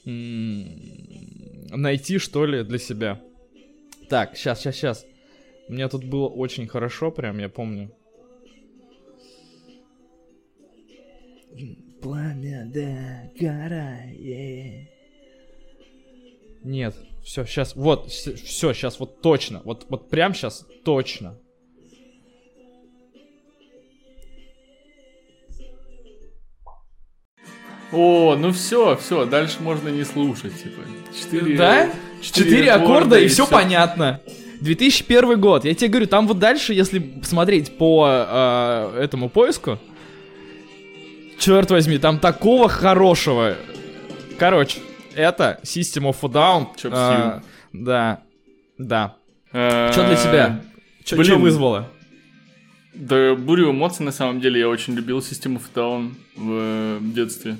найти, 0.04 2.18
что 2.18 2.46
ли, 2.46 2.62
для 2.62 2.78
себя. 2.78 3.20
Так, 4.08 4.36
сейчас, 4.36 4.60
сейчас, 4.60 4.76
сейчас. 4.76 5.06
У 5.68 5.72
меня 5.72 5.88
тут 5.88 6.04
было 6.04 6.28
очень 6.28 6.68
хорошо, 6.68 7.10
прям, 7.10 7.38
я 7.38 7.48
помню. 7.48 7.90
Пламя 12.02 12.66
догорает. 12.66 14.88
Нет, 16.62 16.94
все, 17.24 17.44
сейчас, 17.44 17.74
вот, 17.76 18.10
все, 18.10 18.72
сейчас, 18.72 18.98
вот 19.00 19.20
точно, 19.20 19.62
вот, 19.64 19.86
вот 19.88 20.10
прям 20.10 20.34
сейчас 20.34 20.66
точно. 20.84 21.38
О, 27.92 28.34
ну 28.36 28.52
все, 28.52 28.96
все, 28.96 29.24
дальше 29.26 29.56
можно 29.60 29.88
не 29.88 30.04
слушать, 30.04 30.60
типа. 30.60 30.82
Четыре, 31.16 31.56
Да? 31.56 31.90
четыре 32.20 32.50
Четыре 32.50 32.72
аккорда 32.72 33.18
и 33.18 33.28
все 33.28 33.46
всё. 33.46 33.54
понятно. 33.54 34.20
2001 34.60 35.40
год. 35.40 35.64
Я 35.64 35.74
тебе 35.74 35.88
говорю, 35.88 36.06
там 36.06 36.26
вот 36.26 36.38
дальше, 36.38 36.74
если 36.74 37.20
смотреть 37.22 37.76
по 37.76 38.06
э, 38.08 39.00
этому 39.02 39.28
поиску, 39.28 39.78
черт 41.46 41.70
возьми, 41.70 41.98
там 41.98 42.18
такого 42.18 42.68
хорошего. 42.68 43.56
Короче, 44.36 44.80
это 45.14 45.60
System 45.62 46.10
of 46.10 46.16
a 46.22 46.28
Down. 46.28 46.66
А, 46.90 47.40
да, 47.72 48.20
да. 48.78 49.16
Э, 49.52 49.92
Что 49.92 50.06
для 50.08 50.16
тебя? 50.16 50.60
Что 51.04 51.36
вызвало? 51.38 51.88
Да, 52.94 53.36
бурю 53.36 53.70
эмоций, 53.70 54.04
на 54.04 54.10
самом 54.10 54.40
деле, 54.40 54.58
я 54.58 54.68
очень 54.68 54.94
любил 54.94 55.20
System 55.20 55.56
of 55.56 55.62
a 55.72 55.78
Down 55.78 56.14
в 56.34 56.50
э, 56.50 56.98
детстве. 57.14 57.56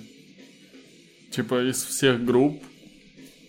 Типа, 1.31 1.62
из 1.62 1.85
всех 1.85 2.25
групп 2.25 2.61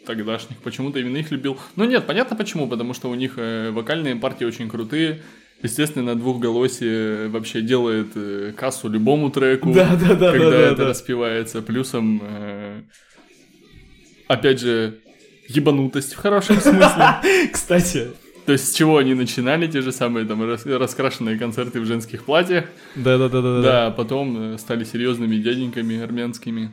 тогдашних, 0.05 0.59
почему-то 0.59 0.99
именно 0.99 1.17
их 1.17 1.31
любил. 1.31 1.57
Ну 1.75 1.85
нет, 1.85 2.05
понятно 2.05 2.35
почему, 2.35 2.67
потому 2.67 2.93
что 2.93 3.09
у 3.09 3.15
них 3.15 3.33
э, 3.37 3.71
вокальные 3.71 4.15
партии 4.17 4.45
очень 4.45 4.69
крутые. 4.69 5.23
Естественно, 5.63 6.15
двухголосие 6.15 7.29
вообще 7.29 7.61
делает 7.61 8.09
э, 8.15 8.53
кассу 8.55 8.89
любому 8.89 9.31
треку, 9.31 9.73
Да, 9.73 9.95
да, 9.95 10.13
да, 10.13 10.31
когда 10.31 10.51
да, 10.51 10.51
да, 10.51 10.59
это 10.59 10.75
да. 10.75 10.85
распевается. 10.89 11.61
Плюсом, 11.63 12.21
э, 12.23 12.81
опять 14.27 14.59
же, 14.59 14.99
ебанутость 15.47 16.13
в 16.13 16.17
хорошем 16.17 16.59
смысле. 16.61 17.15
Кстати. 17.51 18.09
То 18.45 18.53
есть 18.53 18.71
с 18.71 18.75
чего 18.75 18.97
они 18.97 19.13
начинали, 19.13 19.67
те 19.67 19.81
же 19.81 19.91
самые 19.91 20.25
там 20.25 20.41
рас- 20.47 20.65
раскрашенные 20.65 21.37
концерты 21.37 21.81
в 21.81 21.85
женских 21.85 22.23
платьях, 22.23 22.65
Да, 22.95 23.17
да, 23.17 23.27
да, 23.27 23.41
да, 23.41 23.61
да, 23.61 23.87
а 23.87 23.91
потом 23.91 24.53
э, 24.53 24.57
стали 24.59 24.83
серьезными 24.83 25.35
дяденьками 25.37 25.99
армянскими. 25.99 26.71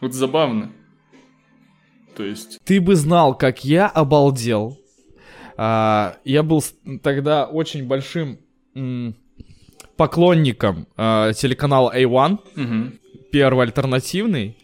Вот 0.00 0.12
забавно. 0.12 0.70
То 2.16 2.24
есть, 2.24 2.58
Ты 2.64 2.80
бы 2.80 2.96
знал, 2.96 3.38
как 3.38 3.64
я 3.64 3.86
обалдел. 3.86 4.76
А, 5.60 6.16
я 6.24 6.44
был 6.44 6.62
тогда 7.02 7.46
очень 7.46 7.84
большим 7.84 8.38
поклонником 9.96 10.86
а, 10.96 11.32
телеканала 11.32 11.92
A1, 11.94 12.38
мгм. 12.54 12.98
первый 13.32 13.66
альтернативный. 13.66 14.56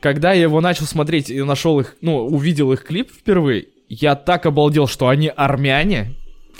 Когда 0.00 0.32
я 0.32 0.42
его 0.42 0.62
начал 0.62 0.86
смотреть 0.86 1.28
и 1.28 1.42
нашел 1.42 1.78
их, 1.78 1.96
ну, 2.00 2.26
увидел 2.26 2.72
их 2.72 2.84
клип 2.84 3.10
впервые, 3.12 3.66
я 3.90 4.14
так 4.14 4.46
обалдел, 4.46 4.86
что 4.86 5.08
они 5.08 5.28
армяне. 5.28 6.14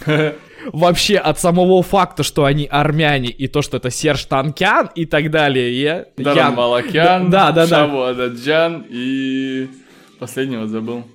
Вообще, 0.73 1.17
от 1.17 1.39
самого 1.39 1.83
факта, 1.83 2.23
что 2.23 2.45
они 2.45 2.67
армяне, 2.67 3.31
и 3.31 3.49
то, 3.49 3.63
что 3.63 3.79
это 3.79 3.89
Серж 3.89 4.27
Танкян 4.27 4.91
и 4.95 5.07
так 5.07 5.31
далее. 5.31 6.09
Даран 6.19 6.55
Малакян, 6.55 7.31
Да, 7.31 7.51
да, 7.51 7.67
да. 7.67 7.87
Шаву 7.87 8.03
Ададжан 8.03 8.85
и 8.91 9.69
последнего 10.19 10.67
забыл. 10.67 11.07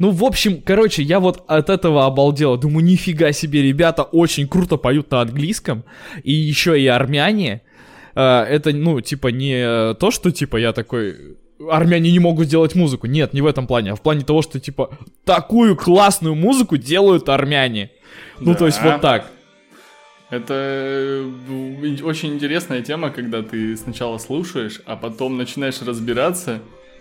Ну, 0.00 0.10
в 0.10 0.24
общем, 0.24 0.62
короче, 0.64 1.02
я 1.02 1.20
вот 1.20 1.44
от 1.46 1.68
этого 1.68 2.06
обалдел. 2.06 2.56
Думаю, 2.56 2.84
нифига 2.84 3.32
себе, 3.32 3.62
ребята 3.62 4.02
очень 4.02 4.48
круто 4.48 4.78
поют 4.78 5.10
на 5.10 5.20
английском. 5.20 5.84
И 6.24 6.32
еще 6.32 6.80
и 6.80 6.86
армяне. 6.86 7.60
Э, 8.14 8.40
Это, 8.44 8.72
ну, 8.72 9.00
типа, 9.02 9.28
не 9.28 9.94
то, 9.94 10.10
что, 10.10 10.30
типа, 10.32 10.56
я 10.56 10.72
такой... 10.72 11.36
Армяне 11.70 12.10
не 12.10 12.18
могут 12.18 12.48
делать 12.48 12.74
музыку. 12.74 13.06
Нет, 13.06 13.34
не 13.34 13.42
в 13.42 13.46
этом 13.46 13.66
плане. 13.66 13.92
А 13.92 13.94
в 13.94 14.00
плане 14.00 14.22
того, 14.24 14.40
что, 14.40 14.58
типа, 14.58 14.88
такую 15.26 15.76
классную 15.76 16.34
музыку 16.34 16.78
делают 16.78 17.28
армяне. 17.28 17.90
Ну, 18.40 18.54
то 18.54 18.64
есть, 18.64 18.80
Да. 18.82 18.92
вот 18.92 19.00
так. 19.02 19.30
Это 20.30 20.54
э, 20.54 22.02
очень 22.04 22.32
интересная 22.32 22.80
тема, 22.80 23.10
когда 23.10 23.42
ты 23.42 23.76
сначала 23.76 24.16
слушаешь, 24.16 24.80
а 24.86 24.96
потом 24.96 25.36
начинаешь 25.36 25.82
разбираться, 25.82 26.60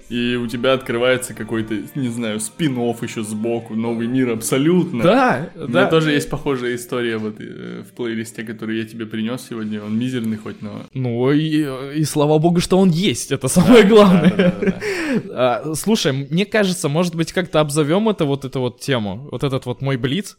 и 0.09 0.35
у 0.35 0.47
тебя 0.47 0.73
открывается 0.73 1.33
какой-то, 1.35 1.75
не 1.95 2.09
знаю, 2.09 2.39
спин 2.39 2.75
еще 2.79 3.23
сбоку, 3.23 3.75
новый 3.75 4.07
мир 4.07 4.31
абсолютно. 4.31 5.03
Да, 5.03 5.49
У 5.55 5.59
меня 5.59 5.83
да. 5.83 5.89
тоже 5.89 6.11
есть 6.11 6.29
похожая 6.29 6.75
история 6.75 7.17
вот 7.17 7.35
э, 7.39 7.83
в 7.87 7.93
плейлисте, 7.93 8.43
который 8.43 8.79
я 8.79 8.85
тебе 8.85 9.05
принес 9.05 9.45
сегодня. 9.47 9.83
Он 9.83 9.97
мизерный 9.97 10.37
хоть, 10.37 10.61
но... 10.61 10.85
Ну, 10.93 11.31
и, 11.31 11.99
и 11.99 12.03
слава 12.05 12.39
богу, 12.39 12.59
что 12.59 12.79
он 12.79 12.89
есть. 12.89 13.31
Это 13.31 13.47
самое 13.47 13.83
главное. 13.83 14.29
Да-да-да-да. 14.29 14.79
А, 15.31 15.73
слушай, 15.73 16.11
мне 16.11 16.45
кажется, 16.45 16.87
может 16.87 17.15
быть, 17.15 17.31
как-то 17.31 17.59
обзовем 17.59 18.09
это 18.09 18.25
вот 18.25 18.45
эту 18.45 18.59
вот 18.59 18.79
тему, 18.79 19.27
вот 19.31 19.43
этот 19.43 19.65
вот 19.65 19.81
мой 19.81 19.97
блиц. 19.97 20.37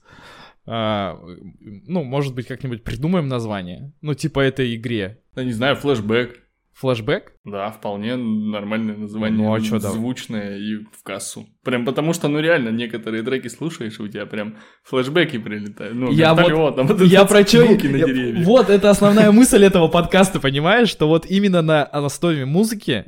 А, 0.67 1.19
ну, 1.61 2.05
может 2.05 2.35
быть, 2.35 2.47
как-нибудь 2.47 2.85
придумаем 2.85 3.29
название. 3.29 3.93
Ну, 4.01 4.15
типа 4.15 4.41
этой 4.41 4.75
игре. 4.77 5.21
Да 5.35 5.45
не 5.45 5.53
знаю, 5.53 5.77
флешбэк. 5.77 6.39
Флэшбэк? 6.81 7.33
Да, 7.45 7.71
вполне 7.71 8.17
нормальное 8.17 8.97
название. 8.97 9.39
Ну, 9.47 9.53
а 9.55 9.61
чё, 9.61 9.79
да. 9.79 9.91
Звучное 9.91 10.57
и 10.57 10.77
в 10.99 11.03
кассу. 11.03 11.47
Прям 11.63 11.85
потому 11.85 12.15
что, 12.15 12.29
ну 12.29 12.41
реально, 12.41 12.71
некоторые 12.71 13.23
треки 13.23 13.49
слушаешь, 13.49 13.99
и 14.01 14.03
у 14.03 14.09
тебя 14.09 14.25
прям 14.27 14.57
флешбеки 14.83 15.39
прилетают. 15.39 15.95
Ну, 15.95 16.11
Я 16.11 16.33
вот- 16.35 16.77
там 16.77 16.87
вот 16.87 17.01
Я 17.03 17.25
про 17.27 17.43
звуки 17.43 17.87
на 17.87 17.97
я- 17.97 18.07
деревьях. 18.07 18.47
Вот, 18.47 18.71
это 18.71 18.89
основная 18.91 19.31
мысль 19.41 19.63
этого 19.65 19.89
подкаста, 19.89 20.41
понимаешь? 20.41 20.89
Что 20.89 21.07
вот 21.07 21.27
именно 21.27 21.61
на 21.63 21.85
основе 21.85 22.47
музыки 22.47 23.05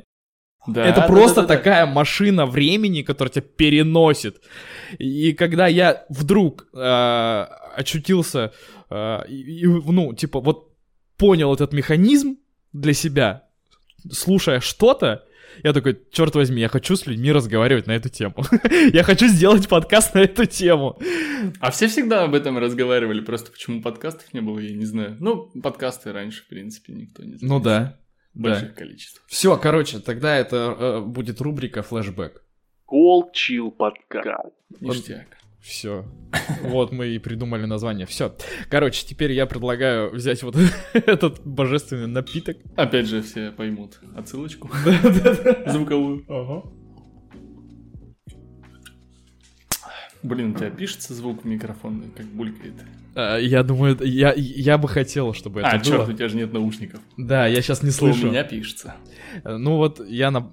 Да, 0.67 0.85
это 0.85 1.01
да, 1.01 1.07
просто 1.07 1.41
да, 1.41 1.47
да, 1.47 1.47
да. 1.47 1.57
такая 1.57 1.85
машина 1.87 2.45
времени, 2.45 3.01
которая 3.01 3.31
тебя 3.31 3.45
переносит. 3.57 4.35
И 4.99 5.33
когда 5.33 5.65
я 5.67 6.05
вдруг 6.09 6.67
э, 6.75 7.45
очутился, 7.75 8.51
э, 8.91 9.27
и, 9.29 9.65
ну, 9.65 10.13
типа, 10.13 10.39
вот 10.41 10.69
понял 11.17 11.53
этот 11.53 11.73
механизм 11.73 12.37
для 12.71 12.93
себя, 12.93 13.43
слушая 14.11 14.59
что-то, 14.59 15.25
Я 15.63 15.73
такой, 15.73 15.99
черт 16.11 16.35
возьми, 16.35 16.61
я 16.61 16.67
хочу 16.67 16.95
с 16.95 17.05
людьми 17.05 17.31
разговаривать 17.31 17.87
на 17.87 17.91
эту 17.91 18.09
тему. 18.09 18.35
я 18.93 19.03
хочу 19.03 19.27
сделать 19.27 19.67
подкаст 19.67 20.15
на 20.15 20.19
эту 20.19 20.45
тему. 20.45 20.99
А 21.59 21.69
все 21.69 21.87
всегда 21.87 22.23
об 22.23 22.33
этом 22.33 22.57
разговаривали, 22.57 23.21
просто 23.21 23.51
почему 23.51 23.81
подкастов 23.81 24.33
не 24.33 24.41
было, 24.41 24.59
я 24.59 24.73
не 24.75 24.85
знаю. 24.85 25.17
Ну, 25.19 25.51
подкасты 25.61 26.11
раньше, 26.11 26.43
в 26.43 26.47
принципе, 26.47 26.93
никто 26.93 27.23
не 27.23 27.35
знал. 27.35 27.57
Ну 27.57 27.63
да. 27.63 27.99
Больших 28.33 28.69
да. 28.69 28.75
количествах. 28.75 29.23
Все, 29.27 29.55
короче, 29.57 29.99
тогда 29.99 30.35
это 30.35 30.75
э, 30.77 31.01
будет 31.01 31.39
рубрика 31.39 31.83
флешбэк. 31.83 32.43
Cold 32.91 33.31
Chill 33.35 33.71
подкаст. 33.71 34.55
Ништяк. 34.79 35.27
Все. 35.63 36.05
Вот 36.61 36.91
мы 36.91 37.07
и 37.07 37.19
придумали 37.19 37.63
название. 37.63 38.05
Все. 38.05 38.35
Короче, 38.69 39.05
теперь 39.07 39.31
я 39.31 39.45
предлагаю 39.45 40.11
взять 40.11 40.43
вот 40.43 40.57
этот 40.93 41.41
божественный 41.45 42.07
напиток. 42.07 42.57
Опять 42.75 43.07
же, 43.07 43.21
все 43.21 43.49
поймут 43.51 43.99
отсылочку. 44.13 44.69
Звуковую. 45.67 46.25
Ага. 46.27 46.69
Блин, 50.21 50.51
у 50.51 50.57
тебя 50.57 50.69
пишется 50.69 51.13
звук 51.13 51.43
в 51.43 51.45
микрофон, 51.45 52.11
как 52.15 52.25
булькает. 52.25 52.75
А, 53.15 53.37
я 53.37 53.63
думаю, 53.63 53.97
я, 54.01 54.33
я 54.35 54.77
бы 54.77 54.89
хотел, 54.89 55.33
чтобы 55.33 55.61
это 55.61 55.69
а, 55.69 55.71
было. 55.73 55.81
А, 55.81 55.85
черт, 55.85 56.09
у 56.09 56.13
тебя 56.13 56.27
же 56.27 56.35
нет 56.35 56.51
наушников. 56.51 56.99
Да, 57.15 57.47
я 57.47 57.61
сейчас 57.61 57.83
не 57.83 57.91
слышу. 57.91 58.27
У 58.27 58.31
меня 58.31 58.43
пишется. 58.43 58.95
Ну 59.45 59.77
вот, 59.77 60.05
я 60.05 60.29
на 60.29 60.51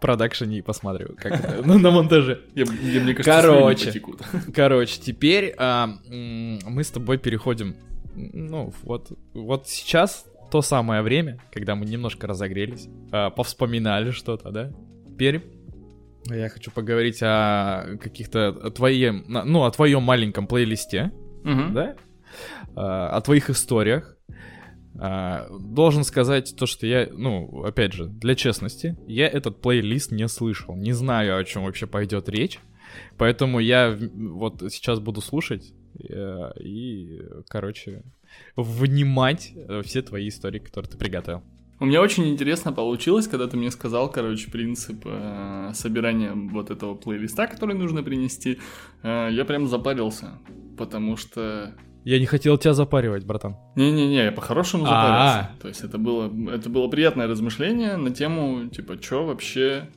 продакшене 0.00 0.58
и 0.58 0.62
посматриваю, 0.62 1.16
как 1.16 1.32
это, 1.32 1.62
ну, 1.64 1.78
на 1.78 1.90
монтаже. 1.90 2.42
Я, 2.54 2.64
я, 2.64 3.00
мне 3.00 3.14
кажется, 3.14 3.42
короче, 3.42 4.02
короче, 4.54 5.00
теперь 5.00 5.54
а, 5.58 5.88
мы 6.08 6.84
с 6.84 6.90
тобой 6.90 7.18
переходим, 7.18 7.76
ну, 8.14 8.72
вот, 8.82 9.12
вот 9.34 9.68
сейчас 9.68 10.26
то 10.50 10.62
самое 10.62 11.02
время, 11.02 11.40
когда 11.52 11.74
мы 11.74 11.86
немножко 11.86 12.26
разогрелись, 12.26 12.88
а, 13.12 13.30
повспоминали 13.30 14.10
что-то, 14.10 14.50
да? 14.50 14.72
Теперь 15.08 15.42
я 16.26 16.48
хочу 16.48 16.70
поговорить 16.70 17.20
о 17.22 17.96
каких-то 18.00 18.70
твоем, 18.70 19.24
ну, 19.28 19.64
о 19.64 19.70
твоем 19.70 20.02
маленьком 20.02 20.46
плейлисте, 20.46 21.12
угу. 21.44 21.72
да? 21.72 21.96
А, 22.74 23.10
о 23.10 23.20
твоих 23.20 23.50
историях, 23.50 24.15
а, 24.98 25.48
должен 25.50 26.04
сказать 26.04 26.54
то, 26.56 26.66
что 26.66 26.86
я, 26.86 27.08
ну, 27.12 27.64
опять 27.64 27.92
же, 27.92 28.06
для 28.06 28.34
честности, 28.34 28.96
я 29.06 29.26
этот 29.26 29.60
плейлист 29.60 30.12
не 30.12 30.28
слышал, 30.28 30.76
не 30.76 30.92
знаю, 30.92 31.38
о 31.38 31.44
чем 31.44 31.64
вообще 31.64 31.86
пойдет 31.86 32.28
речь, 32.28 32.58
поэтому 33.18 33.58
я 33.60 33.96
вот 34.14 34.62
сейчас 34.70 35.00
буду 35.00 35.20
слушать 35.20 35.72
э, 35.98 36.52
и, 36.60 37.20
короче, 37.48 38.02
внимать 38.56 39.52
э, 39.54 39.82
все 39.84 40.02
твои 40.02 40.28
истории, 40.28 40.58
которые 40.58 40.90
ты 40.90 40.98
приготовил. 40.98 41.42
У 41.78 41.84
меня 41.84 42.00
очень 42.00 42.28
интересно 42.28 42.72
получилось, 42.72 43.28
когда 43.28 43.46
ты 43.48 43.58
мне 43.58 43.70
сказал, 43.70 44.10
короче, 44.10 44.50
принцип 44.50 45.02
э, 45.04 45.72
собирания 45.74 46.32
вот 46.34 46.70
этого 46.70 46.94
плейлиста, 46.94 47.46
который 47.46 47.74
нужно 47.74 48.02
принести. 48.02 48.58
Э, 49.02 49.28
я 49.30 49.44
прям 49.44 49.66
запарился, 49.66 50.38
потому 50.78 51.18
что 51.18 51.74
я 52.06 52.20
не 52.20 52.26
хотел 52.26 52.56
тебя 52.56 52.72
запаривать, 52.72 53.24
братан. 53.24 53.56
Не-не-не, 53.74 54.26
я 54.26 54.32
по-хорошему 54.32 54.84
запарился. 54.84 55.10
А-а-а. 55.10 55.60
То 55.60 55.66
есть 55.66 55.82
это 55.82 55.98
было, 55.98 56.30
это 56.50 56.70
было 56.70 56.86
приятное 56.86 57.26
размышление 57.26 57.96
на 57.96 58.12
тему, 58.12 58.68
типа, 58.68 58.96
что 59.02 59.26
вообще... 59.26 59.88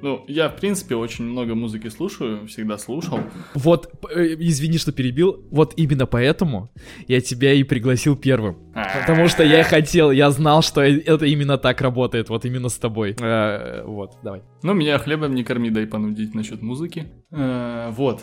Ну, 0.00 0.24
я, 0.28 0.48
в 0.48 0.56
принципе, 0.56 0.96
очень 0.96 1.26
много 1.26 1.54
музыки 1.54 1.88
слушаю, 1.88 2.46
всегда 2.46 2.78
слушал. 2.78 3.20
Вот, 3.54 3.92
э, 4.10 4.34
извини, 4.38 4.78
что 4.78 4.92
перебил, 4.92 5.44
вот 5.50 5.74
именно 5.76 6.06
поэтому 6.06 6.70
я 7.06 7.20
тебя 7.20 7.52
и 7.52 7.64
пригласил 7.64 8.16
первым. 8.16 8.56
Потому 9.00 9.28
что 9.28 9.44
я 9.44 9.62
хотел, 9.62 10.10
я 10.10 10.30
знал, 10.30 10.62
что 10.62 10.80
это 10.80 11.26
именно 11.26 11.58
так 11.58 11.82
работает, 11.82 12.30
вот 12.30 12.46
именно 12.46 12.70
с 12.70 12.78
тобой. 12.78 13.14
Э, 13.20 13.84
вот, 13.84 14.14
давай. 14.24 14.42
Ну, 14.62 14.72
меня 14.72 14.98
хлебом 14.98 15.34
не 15.34 15.44
корми, 15.44 15.70
дай 15.70 15.86
понудить 15.86 16.34
насчет 16.34 16.62
музыки. 16.62 17.12
Э, 17.30 17.90
вот, 17.90 18.22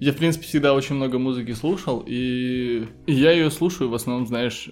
я, 0.00 0.12
в 0.12 0.16
принципе, 0.16 0.46
всегда 0.46 0.74
очень 0.74 0.96
много 0.96 1.18
музыки 1.18 1.52
слушал, 1.52 2.02
и, 2.06 2.86
и 3.06 3.12
я 3.12 3.32
ее 3.32 3.50
слушаю 3.50 3.90
в 3.90 3.94
основном, 3.94 4.26
знаешь, 4.26 4.70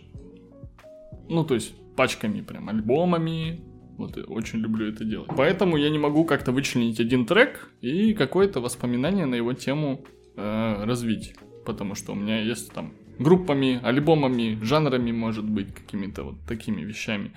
ну, 1.28 1.44
то 1.44 1.54
есть 1.54 1.74
пачками, 1.96 2.40
прям 2.40 2.68
альбомами, 2.70 3.60
вот 3.98 4.16
я 4.16 4.22
очень 4.24 4.60
люблю 4.60 4.88
это 4.88 5.04
делать. 5.04 5.28
Поэтому 5.36 5.76
я 5.76 5.90
не 5.90 5.98
могу 5.98 6.24
как-то 6.24 6.52
вычленить 6.52 6.98
один 6.98 7.26
трек 7.26 7.70
и 7.82 8.14
какое-то 8.14 8.60
воспоминание 8.60 9.26
на 9.26 9.34
его 9.34 9.52
тему 9.52 10.04
э, 10.36 10.84
развить. 10.84 11.34
Потому 11.66 11.94
что 11.94 12.12
у 12.12 12.14
меня 12.14 12.40
есть 12.40 12.72
там 12.72 12.94
группами, 13.18 13.80
альбомами, 13.82 14.58
жанрами, 14.62 15.10
может 15.12 15.44
быть, 15.44 15.74
какими-то 15.74 16.22
вот 16.22 16.36
такими 16.46 16.82
вещами. 16.82 17.32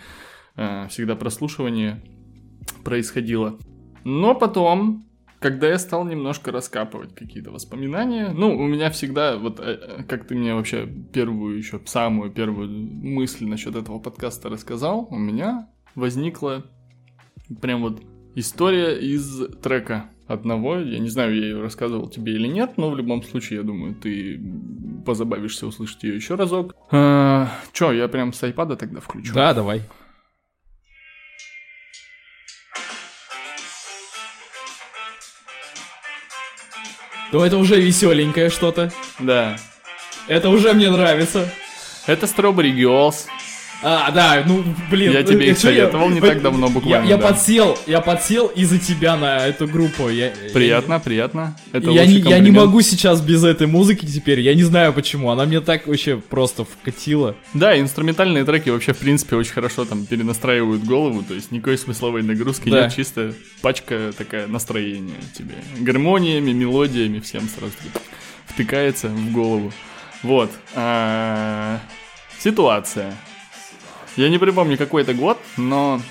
Э, 0.55 0.87
всегда 0.89 1.15
прослушивание 1.15 2.03
происходило. 2.83 3.57
Но 4.03 4.35
потом 4.35 5.10
когда 5.41 5.67
я 5.69 5.79
стал 5.79 6.05
немножко 6.05 6.51
раскапывать 6.51 7.15
какие-то 7.15 7.49
воспоминания, 7.49 8.29
ну, 8.29 8.55
у 8.55 8.67
меня 8.67 8.91
всегда, 8.91 9.37
вот 9.37 9.59
э, 9.59 9.63
э, 9.63 10.03
как 10.03 10.27
ты 10.27 10.35
мне 10.35 10.53
вообще 10.53 10.87
первую 11.11 11.57
еще, 11.57 11.81
самую 11.85 12.29
первую 12.29 12.69
мысль 12.69 13.45
насчет 13.47 13.75
этого 13.75 13.97
подкаста 13.97 14.49
рассказал, 14.49 15.07
у 15.09 15.17
меня 15.17 15.67
возникла 15.95 16.63
прям 17.59 17.81
вот 17.81 18.03
история 18.35 18.99
из 18.99 19.47
трека 19.63 20.11
одного. 20.27 20.77
Я 20.77 20.99
не 20.99 21.09
знаю, 21.09 21.35
я 21.35 21.41
ее 21.41 21.61
рассказывал 21.61 22.07
тебе 22.07 22.35
или 22.35 22.47
нет, 22.47 22.73
но 22.77 22.91
в 22.91 22.95
любом 22.95 23.23
случае, 23.23 23.57
я 23.57 23.63
думаю, 23.63 23.95
ты 23.95 24.39
позабавишься 25.07 25.65
услышать 25.65 26.03
ее 26.03 26.15
еще 26.15 26.35
разок. 26.35 26.75
А, 26.91 27.49
Че, 27.73 27.93
я 27.93 28.07
прям 28.07 28.31
с 28.31 28.43
айпада 28.43 28.75
тогда 28.75 28.99
включу? 28.99 29.33
Да, 29.33 29.55
давай. 29.55 29.81
То 37.31 37.45
это 37.45 37.57
уже 37.57 37.79
веселенькое 37.79 38.49
что-то. 38.49 38.91
Да. 39.19 39.57
Это 40.27 40.49
уже 40.49 40.73
мне 40.73 40.89
нравится. 40.89 41.49
Это 42.05 42.25
Strawberry 42.25 42.73
Girls. 42.73 43.25
А, 43.83 44.11
да, 44.11 44.43
ну, 44.45 44.63
блин. 44.89 45.11
Я 45.11 45.23
тебе 45.23 45.49
их 45.49 45.57
советовал 45.57 46.09
не 46.09 46.21
так 46.21 46.41
давно 46.43 46.69
буквально. 46.69 47.07
Я, 47.07 47.17
подсел, 47.17 47.77
я 47.87 48.01
подсел 48.01 48.47
из-за 48.47 48.79
тебя 48.79 49.15
на 49.15 49.47
эту 49.47 49.67
группу. 49.67 50.03
Приятно, 50.53 50.99
приятно. 50.99 51.55
Я, 51.73 52.05
не, 52.05 52.51
могу 52.51 52.81
сейчас 52.81 53.21
без 53.21 53.43
этой 53.43 53.67
музыки 53.67 54.05
теперь, 54.05 54.39
я 54.41 54.53
не 54.53 54.63
знаю 54.63 54.93
почему. 54.93 55.31
Она 55.31 55.45
мне 55.45 55.61
так 55.61 55.87
вообще 55.87 56.17
просто 56.17 56.65
вкатила. 56.65 57.35
Да, 57.53 57.79
инструментальные 57.79 58.45
треки 58.45 58.69
вообще, 58.69 58.93
в 58.93 58.97
принципе, 58.97 59.35
очень 59.35 59.53
хорошо 59.53 59.85
там 59.85 60.05
перенастраивают 60.05 60.83
голову, 60.83 61.23
то 61.23 61.33
есть 61.33 61.51
никакой 61.51 61.77
смысловой 61.77 62.23
нагрузки 62.23 62.69
нет, 62.69 62.93
чисто 62.95 63.33
пачка 63.61 64.11
такая 64.17 64.47
настроение 64.47 65.17
тебе. 65.37 65.55
Гармониями, 65.79 66.51
мелодиями 66.51 67.19
всем 67.19 67.47
сразу 67.47 67.73
втыкается 68.45 69.07
в 69.07 69.31
голову. 69.31 69.71
Вот. 70.23 70.51
А, 70.75 71.79
ситуация. 72.39 73.15
Я 74.17 74.29
не 74.29 74.37
припомню, 74.37 74.77
какой 74.77 75.03
это 75.03 75.13
год, 75.13 75.37
но 75.57 76.01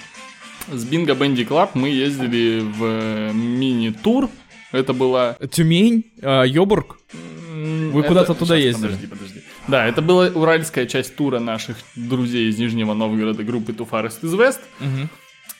с 0.68 0.84
Bingo 0.84 1.14
Bendy 1.14 1.44
Club 1.44 1.74
мы 1.74 1.88
ездили 1.88 2.60
в 2.60 3.32
мини-тур. 3.32 4.30
Это 4.72 4.92
была... 4.92 5.36
Тюмень? 5.50 6.04
А, 6.22 6.44
Ёбург? 6.44 6.98
Вы 7.12 8.02
куда-то 8.04 8.34
туда 8.34 8.56
Сейчас, 8.56 8.64
ездили? 8.64 8.92
Подожди, 8.92 9.06
подожди. 9.06 9.40
Да, 9.68 9.86
это 9.86 10.00
была 10.00 10.28
уральская 10.28 10.86
часть 10.86 11.14
тура 11.16 11.38
наших 11.40 11.76
друзей 11.94 12.48
из 12.48 12.58
Нижнего 12.58 12.94
Новгорода 12.94 13.44
группы 13.44 13.72
Too 13.72 13.88
Far 13.88 13.96
East 13.96 14.06
is 14.06 14.20
West. 14.22 14.60
Угу. 14.80 15.08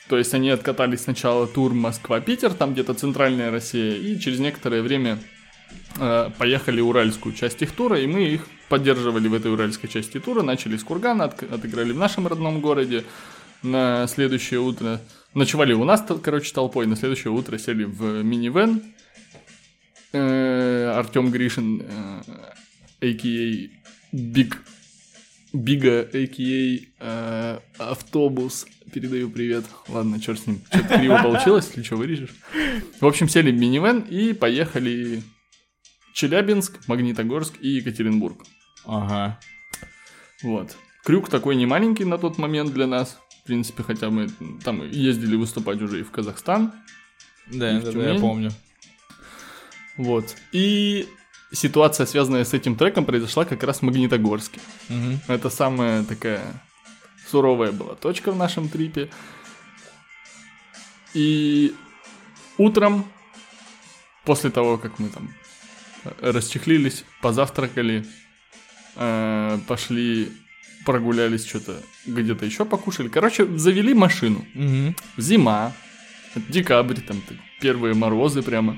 То 0.09 0.17
есть 0.17 0.33
они 0.33 0.49
откатались 0.49 1.01
сначала 1.01 1.47
тур 1.47 1.73
Москва-Питер, 1.73 2.53
там 2.53 2.73
где-то 2.73 2.93
центральная 2.93 3.51
Россия, 3.51 3.95
и 3.95 4.19
через 4.19 4.39
некоторое 4.39 4.81
время 4.81 5.13
э, 5.13 5.40
поехали 6.37 6.81
уральскую 6.81 7.33
часть 7.35 7.61
их 7.61 7.71
тура, 7.71 7.99
и 7.99 8.07
мы 8.07 8.23
их 8.23 8.47
поддерживали 8.69 9.27
в 9.27 9.33
этой 9.33 9.51
уральской 9.51 9.89
части 9.89 10.19
тура, 10.19 10.41
начали 10.41 10.77
с 10.77 10.83
Кургана, 10.83 11.25
от, 11.25 11.43
отыграли 11.43 11.91
в 11.91 11.97
нашем 11.97 12.27
родном 12.27 12.61
городе, 12.61 13.03
на 13.63 14.07
следующее 14.07 14.59
утро 14.59 15.01
ночевали 15.33 15.73
у 15.73 15.83
нас, 15.83 16.03
короче, 16.23 16.53
толпой, 16.53 16.87
на 16.87 16.95
следующее 16.95 17.31
утро 17.31 17.57
сели 17.57 17.83
в 17.83 18.23
минивэн, 18.23 18.81
э, 20.13 20.93
Артем 20.95 21.31
Гришин, 21.31 21.83
а.к.а. 23.01 23.69
Биг 24.13 24.57
Бига, 25.53 26.01
а.к.а. 26.01 27.61
автобус. 27.77 28.65
Передаю 28.93 29.29
привет. 29.29 29.65
Ладно, 29.87 30.19
черт 30.19 30.39
с 30.39 30.47
ним. 30.47 30.61
Что-то 30.69 30.97
криво 30.97 31.19
получилось, 31.21 31.67
если 31.67 31.83
что, 31.83 31.95
вырежешь. 31.97 32.33
В 32.99 33.05
общем, 33.05 33.29
сели 33.29 33.51
в 33.51 33.57
минивэн 33.57 34.01
и 34.01 34.33
поехали 34.33 35.23
Челябинск, 36.13 36.87
Магнитогорск 36.87 37.55
и 37.59 37.69
Екатеринбург. 37.69 38.43
Ага. 38.85 39.39
Вот. 40.43 40.75
Крюк 41.03 41.29
такой 41.29 41.55
не 41.55 41.65
маленький 41.65 42.05
на 42.05 42.17
тот 42.17 42.37
момент 42.37 42.73
для 42.73 42.87
нас. 42.87 43.19
В 43.43 43.47
принципе, 43.47 43.83
хотя 43.83 44.09
мы 44.09 44.29
там 44.63 44.87
ездили 44.87 45.35
выступать 45.35 45.81
уже 45.81 45.99
и 45.99 46.03
в 46.03 46.11
Казахстан. 46.11 46.73
Да, 47.47 47.79
да, 47.79 47.91
да, 47.91 48.13
я 48.13 48.19
помню. 48.19 48.51
Вот. 49.97 50.35
И 50.51 51.07
ситуация, 51.51 52.05
связанная 52.05 52.45
с 52.45 52.53
этим 52.53 52.75
треком, 52.75 53.05
произошла 53.05 53.45
как 53.45 53.63
раз 53.63 53.79
в 53.79 53.81
Магнитогорске. 53.81 54.59
Угу. 54.89 55.19
Это 55.27 55.49
самая 55.49 56.03
такая 56.03 56.41
суровая 57.27 57.71
была 57.71 57.95
точка 57.95 58.31
в 58.31 58.35
нашем 58.35 58.69
трипе. 58.69 59.09
И 61.13 61.75
утром, 62.57 63.05
после 64.23 64.49
того, 64.49 64.77
как 64.77 64.99
мы 64.99 65.09
там 65.09 65.33
расчехлились, 66.21 67.05
позавтракали, 67.21 68.05
э, 68.95 69.59
пошли 69.67 70.29
прогулялись 70.85 71.45
что-то, 71.47 71.81
где-то 72.05 72.45
еще 72.45 72.65
покушали. 72.65 73.07
Короче, 73.07 73.45
завели 73.57 73.93
машину. 73.93 74.45
Мгм. 74.53 74.95
Зима, 75.17 75.73
декабрь, 76.35 77.01
там 77.01 77.21
первые 77.59 77.93
морозы 77.93 78.41
прямо. 78.41 78.77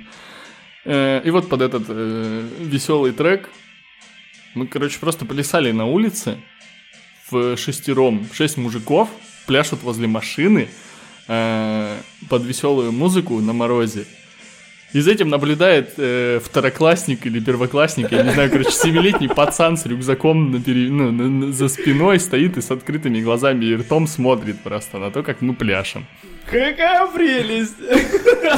Э, 0.86 1.22
и 1.24 1.30
вот 1.30 1.48
под 1.48 1.62
этот 1.62 1.88
веселый 1.88 3.14
трек 3.14 3.50
мы, 4.54 4.68
короче, 4.68 5.00
просто 5.00 5.26
плясали 5.26 5.72
на 5.72 5.86
улице 5.86 6.38
в 7.30 7.58
шестером. 7.58 8.28
Шесть 8.34 8.58
мужиков 8.58 9.10
пляшут 9.48 9.82
возле 9.84 10.08
машины 10.08 10.70
э, 11.28 11.98
под 12.30 12.44
веселую 12.44 12.92
музыку 12.92 13.40
на 13.40 13.54
морозе. 13.54 14.06
И 14.94 15.00
за 15.02 15.12
этим 15.12 15.30
наблюдает 15.30 15.94
э, 15.98 16.40
второклассник 16.44 17.26
или 17.26 17.40
первоклассник, 17.40 18.12
я 18.12 18.24
не 18.24 18.32
знаю, 18.32 18.52
короче, 18.52 18.72
семилетний 18.72 19.28
пацан 19.28 19.76
с 19.76 19.86
рюкзаком 19.88 20.52
на 20.52 20.62
пере- 20.62 20.90
ну, 20.92 21.12
на- 21.12 21.30
на- 21.30 21.52
за 21.52 21.68
спиной 21.68 22.20
стоит 22.20 22.58
и 22.58 22.62
с 22.62 22.70
открытыми 22.72 23.20
глазами 23.22 23.66
и 23.66 23.76
ртом 23.76 24.06
смотрит 24.08 24.60
просто 24.62 25.00
на 25.00 25.10
то, 25.10 25.24
как 25.24 25.42
мы 25.42 25.54
пляшем. 25.56 26.06
Какая 26.46 27.08
прелесть! 27.08 27.76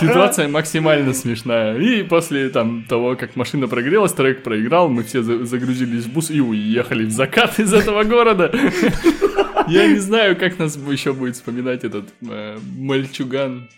Ситуация 0.02 0.48
максимально 0.50 1.14
смешная. 1.14 1.78
И 1.78 2.04
после 2.04 2.50
там 2.50 2.84
того, 2.84 3.16
как 3.16 3.36
машина 3.38 3.68
прогрелась, 3.68 4.12
трек 4.12 4.44
проиграл, 4.44 4.90
мы 4.90 5.04
все 5.04 5.22
за- 5.24 5.46
загрузились 5.46 6.04
в 6.06 6.12
бус 6.14 6.32
и 6.32 6.42
уехали 6.42 7.06
в 7.06 7.12
закат 7.12 7.60
из 7.60 7.74
этого 7.74 8.04
города. 8.04 8.52
Я 9.68 9.88
не 9.88 10.00
знаю, 10.00 10.36
как 10.36 10.60
нас 10.60 10.78
еще 10.92 11.14
будет 11.14 11.36
вспоминать 11.36 11.84
этот 11.84 12.06
э, 12.30 12.58
мальчуган. 12.78 13.70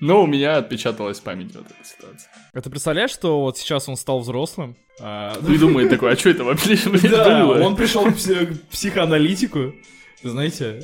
Но 0.00 0.22
у 0.22 0.26
меня 0.26 0.56
отпечаталась 0.58 1.20
память 1.20 1.54
вот 1.54 1.66
эта 1.66 1.84
ситуация. 1.88 2.30
А 2.52 2.60
ты 2.60 2.68
представляешь, 2.70 3.10
что 3.10 3.40
вот 3.40 3.56
сейчас 3.58 3.88
он 3.88 3.96
стал 3.96 4.20
взрослым? 4.20 4.76
а, 5.00 5.32
И 5.48 5.56
думает 5.58 5.88
такой, 5.90 6.12
а 6.12 6.16
что 6.16 6.28
это 6.30 6.44
вообще 6.44 6.76
Да, 7.08 7.46
он 7.46 7.76
пришел 7.76 8.04
к 8.04 8.14
пси- 8.14 8.46
к 8.46 8.62
психоаналитику. 8.68 9.74
Знаете, 10.22 10.82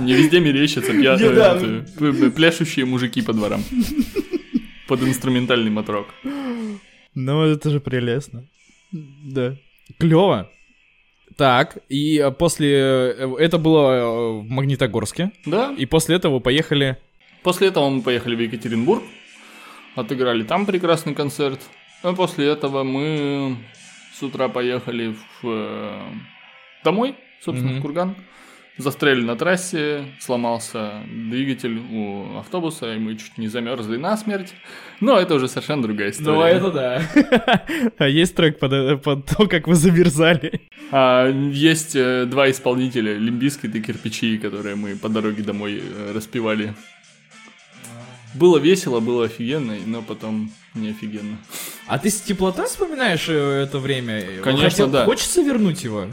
Не 0.00 0.14
везде 0.14 0.40
мерещатся 0.40 0.92
пья- 0.92 1.16
Не, 1.18 1.28
да. 1.34 1.58
э, 1.60 1.82
п- 1.98 2.30
пляшущие 2.30 2.86
мужики 2.86 3.20
по 3.22 3.32
дворам. 3.32 3.62
Под 4.88 5.02
инструментальный 5.02 5.70
мотрок. 5.70 6.06
ну 7.14 7.42
это 7.44 7.70
же 7.70 7.80
прелестно. 7.80 8.46
Да. 8.92 9.56
Клево. 9.98 10.50
Так, 11.36 11.78
и 11.88 12.18
э, 12.18 12.30
после... 12.30 12.68
э, 12.76 13.36
Это 13.38 13.58
было 13.58 13.92
э, 13.92 14.40
в 14.40 14.44
Магнитогорске. 14.50 15.30
Да, 15.46 15.74
И 15.78 15.86
после 15.86 16.16
этого 16.16 16.38
поехали... 16.40 16.96
После 17.42 17.68
этого 17.68 17.88
мы 17.88 18.02
поехали 18.02 18.34
в 18.36 18.40
Екатеринбург, 18.40 19.02
отыграли 19.96 20.42
там 20.42 20.66
прекрасный 20.66 21.14
концерт. 21.14 21.60
А 22.02 22.12
после 22.12 22.46
этого 22.48 22.82
мы 22.82 23.56
с 24.14 24.22
утра 24.22 24.48
поехали 24.48 25.14
в, 25.42 26.02
домой, 26.84 27.14
собственно, 27.40 27.72
Мгм. 27.72 27.78
в 27.78 27.82
Курган. 27.82 28.14
Застряли 28.78 29.22
на 29.22 29.36
трассе, 29.36 30.04
сломался 30.20 31.02
двигатель 31.06 31.78
у 31.78 32.38
автобуса, 32.38 32.94
и 32.94 32.98
мы 32.98 33.16
чуть 33.16 33.36
не 33.36 33.48
замерзли 33.48 33.96
насмерть. 33.96 34.54
Но 35.00 35.18
это 35.18 35.34
уже 35.34 35.48
совершенно 35.48 35.82
другая 35.82 36.10
история. 36.10 36.60
Ну, 36.60 36.68
это 36.68 36.70
да. 36.70 37.62
А 37.98 38.08
есть 38.08 38.34
трек 38.34 38.58
под, 38.58 38.72
э, 38.72 38.96
под 38.96 39.26
то, 39.26 39.46
как 39.46 39.66
вы 39.66 39.74
замерзали? 39.74 40.62
А, 40.92 41.28
есть 41.28 41.94
э, 41.94 42.24
два 42.26 42.50
исполнителя, 42.50 43.16
Limp 43.16 43.39
Bizkit 43.39 43.74
и 43.74 43.82
Кирпичи, 43.82 44.38
которые 44.38 44.76
мы 44.76 44.96
по 44.96 45.08
дороге 45.08 45.42
домой 45.42 45.82
э, 45.82 46.12
распевали. 46.14 46.74
Было 48.34 48.58
весело, 48.58 49.00
было 49.00 49.24
офигенно, 49.24 49.74
но 49.86 50.02
потом 50.02 50.52
не 50.74 50.90
офигенно. 50.90 51.38
А 51.86 51.98
ты 51.98 52.10
с 52.10 52.20
теплотой 52.20 52.66
вспоминаешь 52.66 53.28
э, 53.28 53.62
это 53.64 53.78
время? 53.78 54.24
Конечно, 54.42 54.86
да. 54.86 55.04
Хочется 55.04 55.42
вернуть 55.42 55.82
его? 55.82 56.06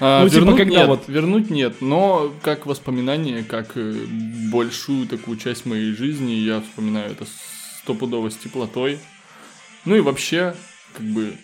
А, 0.00 0.22
Ну, 0.24 0.28
типа, 0.30 0.38
вернуть 0.40 0.56
когда 0.56 0.78
нет, 0.78 0.88
вот- 0.88 1.08
вернуть 1.08 1.50
нет, 1.50 1.80
но 1.82 2.32
как 2.42 2.64
воспоминание, 2.66 3.44
как 3.44 3.72
э, 3.76 3.94
большую 4.50 5.06
такую 5.06 5.36
часть 5.36 5.66
моей 5.66 5.92
жизни, 5.94 6.32
я 6.32 6.60
вспоминаю 6.62 7.12
это 7.12 7.26
стопудово 7.82 8.30
с 8.30 8.36
теплотой. 8.36 8.98
Ну 9.84 9.96
и 9.96 10.00
вообще, 10.00 10.54
как 10.94 11.04
бы, 11.04 11.34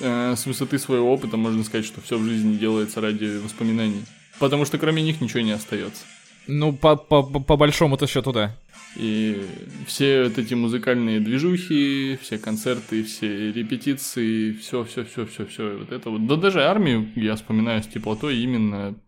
э, 0.00 0.34
с 0.36 0.46
высоты 0.46 0.78
своего 0.78 1.12
опыта 1.12 1.36
можно 1.36 1.62
сказать, 1.64 1.84
что 1.86 2.00
все 2.00 2.16
в 2.18 2.24
жизни 2.24 2.56
делается 2.56 3.00
ради 3.00 3.38
воспоминаний. 3.38 4.04
Потому 4.38 4.64
что 4.64 4.78
кроме 4.78 5.02
них 5.02 5.20
ничего 5.20 5.40
не 5.40 5.52
остается. 5.52 6.02
Ну, 6.46 6.72
по, 6.72 6.96
по, 6.96 7.22
по 7.22 7.56
большому-то 7.56 8.06
счету, 8.06 8.32
да. 8.32 8.56
И 8.96 9.46
все 9.86 10.24
вот 10.24 10.38
эти 10.38 10.54
музыкальные 10.54 11.20
движухи, 11.20 12.18
все 12.20 12.38
концерты, 12.38 13.04
все 13.04 13.52
репетиции, 13.52 14.52
все, 14.52 14.84
все, 14.84 15.04
все, 15.04 15.26
все, 15.26 15.46
все, 15.46 15.78
вот 15.78 15.92
это 15.92 16.10
вот. 16.10 16.26
Да 16.26 16.36
даже 16.36 16.64
армию 16.64 17.10
я 17.14 17.36
вспоминаю 17.36 17.82
с 17.82 17.86
теплотой 17.86 18.38
именно 18.38 19.00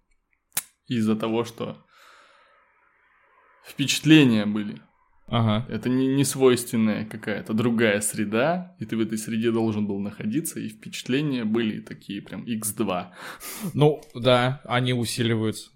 из-за 0.86 1.16
того, 1.16 1.44
что 1.44 1.84
впечатления 3.66 4.46
были. 4.46 4.80
Ага. 5.26 5.66
Это 5.70 5.88
не, 5.88 6.06
не 6.08 6.24
свойственная 6.24 7.06
какая-то 7.06 7.54
другая 7.54 8.00
среда, 8.00 8.76
и 8.78 8.84
ты 8.84 8.96
в 8.96 9.00
этой 9.00 9.16
среде 9.16 9.50
должен 9.50 9.86
был 9.86 9.98
находиться, 9.98 10.60
и 10.60 10.68
впечатления 10.68 11.44
были 11.44 11.80
такие 11.80 12.20
прям 12.20 12.44
x2. 12.44 13.06
Ну, 13.72 14.02
да, 14.14 14.60
они 14.64 14.92
усиливаются. 14.92 15.70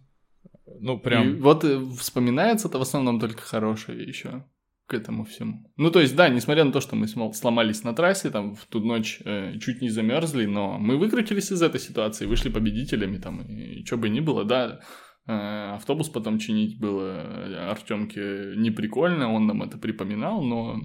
Ну, 0.81 0.97
И 0.97 1.01
прям... 1.01 1.41
вот 1.41 1.65
э, 1.65 1.81
вспоминается-то 1.99 2.79
в 2.79 2.83
основном 2.83 3.21
только 3.21 3.43
хорошее 3.43 4.07
еще 4.07 4.45
к 4.87 4.95
этому 4.95 5.25
всему. 5.25 5.73
Ну, 5.77 5.91
то 5.91 6.01
есть, 6.01 6.15
да, 6.15 6.29
несмотря 6.29 6.65
на 6.65 6.73
то, 6.73 6.81
что 6.81 6.95
мы 6.95 7.09
сломались 7.09 7.83
на 7.83 7.93
трассе, 7.93 8.31
там, 8.31 8.55
в 8.55 8.67
ту 8.67 8.81
ночь 8.81 9.21
э, 9.25 9.59
чуть 9.59 9.83
не 9.83 9.89
замерзли, 9.89 10.47
но 10.47 10.79
мы 10.79 10.97
выкрутились 10.97 11.51
из 11.51 11.61
этой 11.61 11.81
ситуации, 11.81 12.27
вышли 12.27 12.51
победителями, 12.51 13.19
там, 13.19 13.43
и, 13.43 13.85
что 13.85 13.97
бы 13.97 14.09
ни 14.09 14.21
было, 14.21 14.45
да, 14.45 14.81
э, 15.27 15.75
автобус 15.75 16.09
потом 16.09 16.39
чинить 16.39 16.79
было 16.79 17.71
Артемке 17.71 18.55
не 18.57 18.71
прикольно, 18.71 19.33
он 19.33 19.49
нам 19.49 19.63
это 19.65 19.77
припоминал, 19.77 20.43
но, 20.43 20.81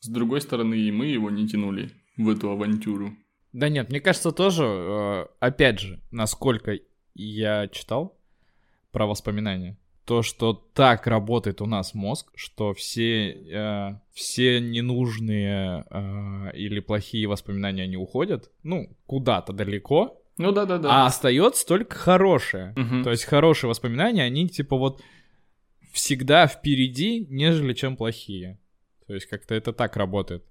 с 0.00 0.08
другой 0.08 0.40
стороны, 0.40 0.74
и 0.74 0.90
мы 0.90 1.06
его 1.06 1.30
не 1.30 1.46
тянули 1.46 1.92
в 2.16 2.28
эту 2.28 2.50
авантюру. 2.50 3.12
Да 3.52 3.68
нет, 3.68 3.90
мне 3.90 4.00
кажется 4.00 4.32
тоже, 4.32 4.64
э, 4.64 5.26
опять 5.38 5.78
же, 5.78 6.02
насколько 6.10 6.78
я 7.14 7.68
читал 7.68 8.15
про 8.96 9.06
воспоминания, 9.06 9.76
то, 10.06 10.22
что 10.22 10.54
так 10.54 11.06
работает 11.06 11.60
у 11.60 11.66
нас 11.66 11.92
мозг, 11.92 12.32
что 12.34 12.72
все, 12.72 13.30
э, 13.30 14.00
все 14.14 14.58
ненужные 14.58 15.84
э, 15.90 16.56
или 16.56 16.80
плохие 16.80 17.26
воспоминания, 17.26 17.82
они 17.82 17.98
уходят, 17.98 18.50
ну, 18.62 18.88
куда-то 19.04 19.52
далеко, 19.52 20.18
Ну, 20.38 20.50
да-да-да. 20.50 20.88
а 20.90 21.06
остается 21.06 21.66
только 21.66 21.94
хорошее. 21.94 22.72
Мгм. 22.74 23.04
То 23.04 23.10
есть 23.10 23.24
хорошие 23.24 23.68
воспоминания, 23.68 24.22
они 24.22 24.48
типа 24.48 24.78
вот 24.78 25.02
всегда 25.92 26.46
впереди, 26.46 27.26
нежели 27.28 27.74
чем 27.74 27.98
плохие. 27.98 28.58
То 29.06 29.12
есть 29.12 29.26
как-то 29.26 29.54
это 29.54 29.74
так 29.74 29.94
работает. 29.98 30.42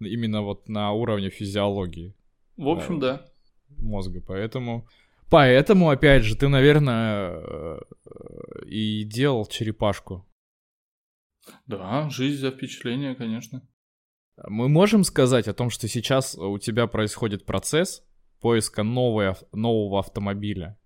Именно 0.00 0.42
вот 0.42 0.68
на 0.68 0.90
уровне 0.90 1.30
физиологии 1.30 2.12
В 2.56 2.66
общем, 2.66 2.98
да. 2.98 3.24
мозга. 3.68 4.20
Поэтому... 4.20 4.88
Поэтому, 5.30 5.90
опять 5.90 6.24
же, 6.24 6.36
ты, 6.36 6.48
наверное, 6.48 7.40
э, 7.40 7.78
и 8.66 9.04
делал 9.04 9.46
черепашку. 9.46 10.26
Да, 11.66 12.08
жизнь 12.10 12.40
за 12.40 12.50
впечатление, 12.50 13.14
конечно. 13.14 13.62
Мы 14.46 14.68
можем 14.68 15.04
сказать 15.04 15.48
о 15.48 15.54
том, 15.54 15.70
что 15.70 15.88
сейчас 15.88 16.36
у 16.36 16.58
тебя 16.58 16.86
происходит 16.86 17.46
процесс 17.46 18.02
поиска 18.40 18.82
новой, 18.82 19.34
нового 19.52 20.00
автомобиля. 20.00 20.78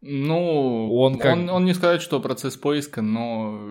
Ну, 0.00 0.92
Он 0.92 1.14
он, 1.14 1.18
как- 1.18 1.36
он, 1.50 1.64
не 1.64 1.74
сказать, 1.74 2.02
что 2.02 2.20
процесс 2.20 2.56
поиска, 2.56 3.02
но 3.02 3.68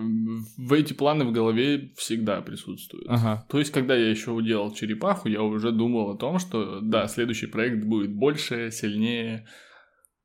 в 0.58 0.72
эти 0.74 0.92
планы 0.92 1.24
в 1.24 1.32
голове 1.32 1.90
всегда 1.96 2.42
присутствуют. 2.42 3.06
Ага. 3.08 3.46
То 3.48 3.58
есть, 3.58 3.72
когда 3.72 3.94
я 3.96 4.10
еще 4.10 4.38
делал 4.42 4.72
черепаху, 4.74 5.28
я 5.28 5.42
уже 5.42 5.72
думал 5.72 6.10
о 6.10 6.16
том, 6.18 6.38
что 6.38 6.80
да, 6.82 7.08
следующий 7.08 7.46
проект 7.46 7.82
будет 7.84 8.12
больше, 8.14 8.70
сильнее, 8.70 9.46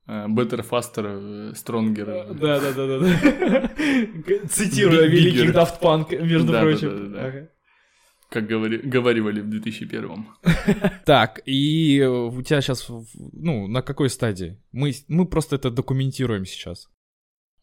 э, 0.07 0.27
better, 0.27 0.65
faster, 0.69 1.53
stronger. 1.53 2.33
Да, 2.33 2.59
да, 2.59 2.73
да, 2.73 2.85
да, 2.87 2.99
да. 2.99 3.69
Цитируя 4.49 5.07
великих. 5.07 5.55
Daft 5.55 5.79
Punk, 5.81 6.21
между 6.21 6.51
прочим. 6.51 6.89
да, 6.89 6.97
да, 6.97 7.07
да. 7.21 7.27
Ага. 7.27 7.49
Как 8.33 8.47
говори, 8.47 8.77
говаривали 8.77 9.41
в 9.41 9.49
2001 9.49 10.25
Так, 11.05 11.41
и 11.45 12.01
у 12.03 12.41
тебя 12.41 12.61
сейчас, 12.61 12.89
ну, 13.31 13.67
на 13.67 13.83
какой 13.83 14.09
стадии? 14.09 14.57
Мы, 14.71 14.91
мы 15.07 15.27
просто 15.27 15.55
это 15.55 15.69
документируем 15.69 16.45
сейчас. 16.45 16.89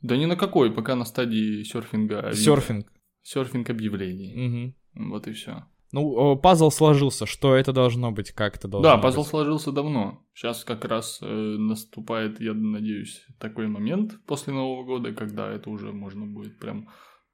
Да 0.01 0.17
ни 0.17 0.27
на 0.27 0.37
какой, 0.37 0.71
пока 0.73 0.95
на 0.95 1.05
стадии 1.05 1.65
серфинга. 1.65 2.33
Серфинг. 2.33 2.87
Серфинг 3.23 3.69
объявлений. 3.69 4.33
Мгм. 4.37 5.11
Вот 5.11 5.27
и 5.27 5.33
все. 5.33 5.65
Ну, 5.93 6.37
пазл 6.37 6.71
сложился, 6.71 7.27
что 7.27 7.57
это 7.57 7.73
должно 7.73 8.13
быть, 8.13 8.31
как 8.31 8.55
это 8.55 8.69
должно 8.69 8.89
Да, 8.91 8.95
быть. 8.97 9.03
пазл 9.03 9.25
сложился 9.25 9.73
давно. 9.73 10.25
Сейчас 10.35 10.63
как 10.65 10.85
раз 10.85 11.19
э, 11.21 11.27
наступает, 11.27 12.41
я 12.41 12.55
надеюсь, 12.55 13.27
такой 13.41 13.67
момент 13.67 14.13
после 14.25 14.53
Нового 14.53 14.85
года, 14.85 15.13
когда 15.13 15.51
это 15.51 15.69
уже 15.69 15.93
можно 15.93 16.27
будет 16.27 16.61
прям 16.61 16.89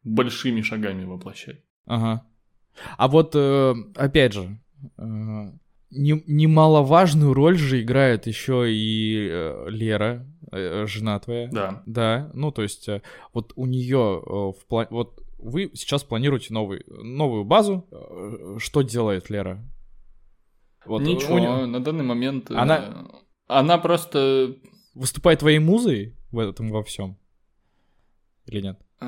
большими 0.04 0.62
шагами 0.62 1.04
воплощать. 1.04 1.62
Ага. 1.84 2.26
А 2.98 3.08
вот, 3.08 3.32
э, 3.34 3.74
опять 3.94 4.32
же, 4.32 4.58
э, 4.98 5.02
не- 5.90 6.22
немаловажную 6.26 7.32
роль 7.34 7.56
же 7.58 7.82
играет 7.82 8.26
еще 8.26 8.72
и 8.72 9.28
э, 9.30 9.66
Лера, 9.68 10.26
жена 10.86 11.18
твоя. 11.18 11.48
Да. 11.48 11.82
Да, 11.86 12.30
ну 12.34 12.50
то 12.52 12.62
есть 12.62 12.88
вот 13.32 13.52
у 13.56 13.66
нее 13.66 14.22
в 14.24 14.66
плане... 14.68 14.88
Вот 14.90 15.22
вы 15.38 15.70
сейчас 15.74 16.02
планируете 16.04 16.54
новый, 16.54 16.84
новую 16.88 17.44
базу. 17.44 17.86
Что 18.58 18.82
делает 18.82 19.28
Лера? 19.30 19.62
Вот, 20.86 21.02
Ничего, 21.02 21.34
у 21.36 21.66
на 21.66 21.80
данный 21.82 22.04
момент... 22.04 22.50
Она- 22.50 23.08
Она 23.48 23.78
просто... 23.78 24.56
Выступает 24.94 25.40
твоей 25.40 25.58
музой 25.58 26.14
в 26.30 26.38
этом 26.38 26.70
во 26.70 26.82
всем? 26.84 27.16
Или 28.46 28.60
нет? 28.62 28.80
э, 29.00 29.04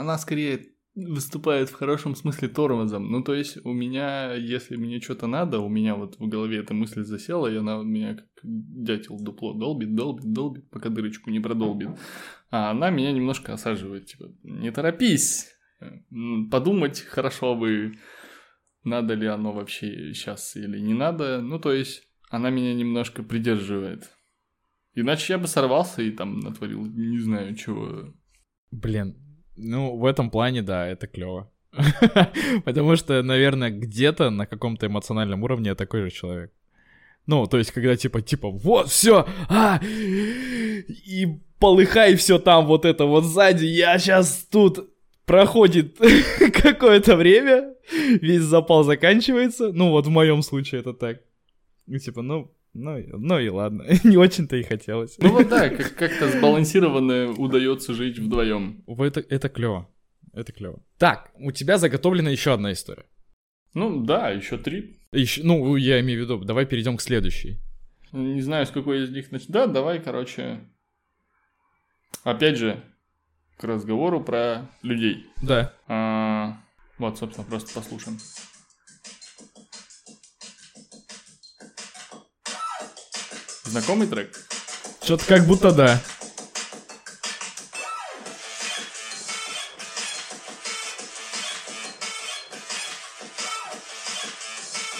Она 0.00 0.16
скорее 0.18 0.60
выступает 1.06 1.68
в 1.68 1.74
хорошем 1.74 2.14
смысле 2.14 2.48
тормозом. 2.48 3.10
Ну, 3.10 3.22
то 3.22 3.34
есть, 3.34 3.58
у 3.64 3.72
меня, 3.72 4.34
если 4.34 4.76
мне 4.76 5.00
что-то 5.00 5.26
надо, 5.26 5.60
у 5.60 5.68
меня 5.68 5.94
вот 5.94 6.18
в 6.18 6.28
голове 6.28 6.58
эта 6.58 6.74
мысль 6.74 7.04
засела, 7.04 7.46
и 7.46 7.56
она 7.56 7.82
меня 7.82 8.16
как 8.16 8.26
дятел 8.42 9.18
дупло 9.18 9.54
долбит, 9.54 9.94
долбит, 9.94 10.32
долбит, 10.32 10.70
пока 10.70 10.88
дырочку 10.88 11.30
не 11.30 11.40
продолбит. 11.40 11.90
А 12.50 12.70
она 12.70 12.90
меня 12.90 13.12
немножко 13.12 13.52
осаживает, 13.52 14.06
типа, 14.06 14.32
не 14.42 14.70
торопись, 14.70 15.48
подумать 16.50 17.00
хорошо 17.00 17.54
бы, 17.54 17.94
надо 18.84 19.14
ли 19.14 19.26
оно 19.26 19.52
вообще 19.52 20.12
сейчас 20.14 20.56
или 20.56 20.78
не 20.78 20.94
надо. 20.94 21.40
Ну, 21.40 21.58
то 21.58 21.72
есть, 21.72 22.02
она 22.30 22.50
меня 22.50 22.74
немножко 22.74 23.22
придерживает. 23.22 24.10
Иначе 24.94 25.34
я 25.34 25.38
бы 25.38 25.46
сорвался 25.46 26.02
и 26.02 26.10
там 26.10 26.40
натворил 26.40 26.84
не 26.86 27.18
знаю 27.18 27.54
чего. 27.54 28.12
Блин, 28.70 29.16
ну 29.58 29.96
в 29.96 30.04
этом 30.04 30.30
плане, 30.30 30.62
да, 30.62 30.86
это 30.86 31.06
клево. 31.06 31.50
Потому 32.64 32.96
что, 32.96 33.22
наверное, 33.22 33.70
где-то 33.70 34.30
на 34.30 34.46
каком-то 34.46 34.86
эмоциональном 34.86 35.42
уровне 35.42 35.68
я 35.68 35.74
такой 35.74 36.02
же 36.02 36.10
человек. 36.10 36.52
Ну, 37.26 37.46
то 37.46 37.58
есть, 37.58 37.72
когда 37.72 37.94
типа, 37.94 38.22
типа, 38.22 38.50
вот, 38.50 38.88
все, 38.88 39.26
а, 39.50 39.80
и 39.82 41.38
полыхай 41.58 42.16
все 42.16 42.38
там, 42.38 42.66
вот 42.66 42.86
это 42.86 43.04
вот 43.04 43.24
сзади, 43.24 43.66
я 43.66 43.98
сейчас 43.98 44.46
тут 44.50 44.90
проходит 45.26 45.98
какое-то 46.62 47.16
время, 47.16 47.74
весь 47.92 48.42
запал 48.42 48.82
заканчивается, 48.82 49.72
ну 49.72 49.90
вот 49.90 50.06
в 50.06 50.10
моем 50.10 50.42
случае 50.42 50.80
это 50.80 50.94
так. 50.94 51.20
И 51.86 51.98
типа, 51.98 52.22
ну, 52.22 52.50
ну, 52.74 52.98
и- 52.98 53.06
ну 53.12 53.38
и 53.38 53.48
ладно, 53.48 53.84
не 54.04 54.16
очень-то 54.16 54.56
и 54.56 54.62
хотелось. 54.62 55.16
Ну 55.18 55.30
вот 55.30 55.48
да, 55.48 55.68
как- 55.68 55.94
как-то 55.94 56.28
сбалансированно 56.30 57.32
удается 57.32 57.94
жить 57.94 58.18
вдвоем. 58.18 58.82
Это, 58.86 59.20
это 59.20 59.48
клево. 59.48 59.88
Это 60.32 60.52
клево. 60.52 60.80
Так, 60.98 61.30
у 61.36 61.50
тебя 61.52 61.78
заготовлена 61.78 62.30
еще 62.30 62.52
одна 62.52 62.72
история. 62.72 63.04
Ну 63.74 64.04
да, 64.04 64.30
еще 64.30 64.56
три. 64.58 64.98
Ещё- 65.12 65.42
ну, 65.44 65.76
я 65.76 66.00
имею 66.00 66.20
в 66.20 66.22
виду, 66.24 66.44
давай 66.44 66.66
перейдем 66.66 66.96
к 66.96 67.00
следующей. 67.02 67.58
Не 68.12 68.40
знаю, 68.42 68.66
с 68.66 68.70
какой 68.70 69.04
из 69.04 69.10
них 69.10 69.30
начать. 69.32 69.48
Да, 69.50 69.66
давай, 69.66 70.00
короче. 70.00 70.60
Опять 72.24 72.56
же, 72.56 72.82
к 73.56 73.64
разговору 73.64 74.22
про 74.22 74.70
людей. 74.82 75.26
Да. 75.42 75.72
А, 75.88 76.58
вот, 76.98 77.18
собственно, 77.18 77.46
просто 77.46 77.72
послушаем. 77.74 78.18
Знакомый 83.68 84.06
трек? 84.06 84.34
Что-то 85.02 85.26
как 85.26 85.44
будто 85.44 85.72
да. 85.72 86.00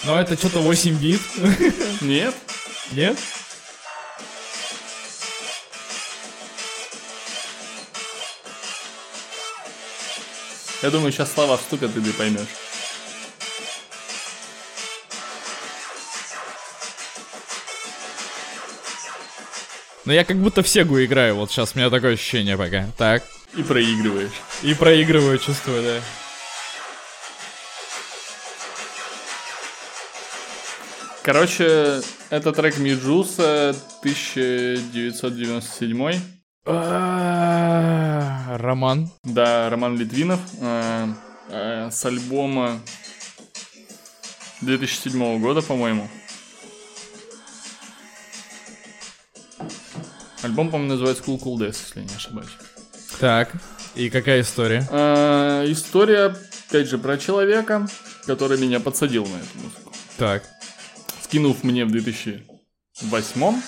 Но 0.03 0.19
это 0.19 0.35
что-то 0.37 0.59
8 0.59 0.95
бит. 0.97 1.19
Нет? 2.01 2.35
Нет? 2.91 3.17
Я 10.83 10.91
думаю, 10.91 11.11
сейчас 11.11 11.33
слова 11.33 11.57
вступят, 11.57 11.97
и 11.97 12.01
ты 12.01 12.13
поймешь. 12.13 12.68
Но 20.09 20.13
я 20.13 20.25
как 20.25 20.37
будто 20.37 20.63
в 20.63 20.67
Сегу 20.67 21.05
играю, 21.05 21.35
вот 21.35 21.51
сейчас 21.51 21.75
у 21.75 21.77
меня 21.77 21.91
такое 21.91 22.13
ощущение 22.13 22.57
пока. 22.57 22.87
Так. 22.97 23.21
И 23.55 23.61
проигрываешь. 23.61 24.31
И 24.63 24.73
проигрываю, 24.73 25.37
чувствую, 25.37 25.83
да. 25.83 26.01
Короче, 31.21 32.01
это 32.31 32.51
трек 32.53 32.79
Миджуса 32.79 33.75
1997. 33.99 36.21
А, 36.65 38.57
Роман. 38.57 39.11
Да, 39.23 39.69
Роман 39.69 39.95
Литвинов 39.95 40.39
э, 40.59 41.07
э, 41.49 41.91
с 41.91 42.03
альбома 42.03 42.79
2007 44.61 45.39
года, 45.39 45.61
по-моему. 45.61 46.09
Альбом, 50.41 50.69
по-моему, 50.69 50.93
называется 50.93 51.23
Cool 51.23 51.39
Cool 51.39 51.57
Death, 51.57 51.77
если 51.85 52.01
не 52.01 52.15
ошибаюсь. 52.15 52.49
Так. 53.19 53.51
И 53.95 54.09
какая 54.09 54.41
история? 54.41 54.87
Э, 54.89 55.65
история, 55.67 56.35
опять 56.67 56.87
же, 56.87 56.97
про 56.97 57.17
человека, 57.17 57.87
который 58.25 58.57
меня 58.57 58.79
подсадил 58.79 59.25
на 59.25 59.35
эту 59.35 59.57
музыку. 59.57 59.93
Так. 60.17 60.43
Скинув 61.23 61.63
мне 61.63 61.85
в 61.85 61.91
2008 61.91 63.61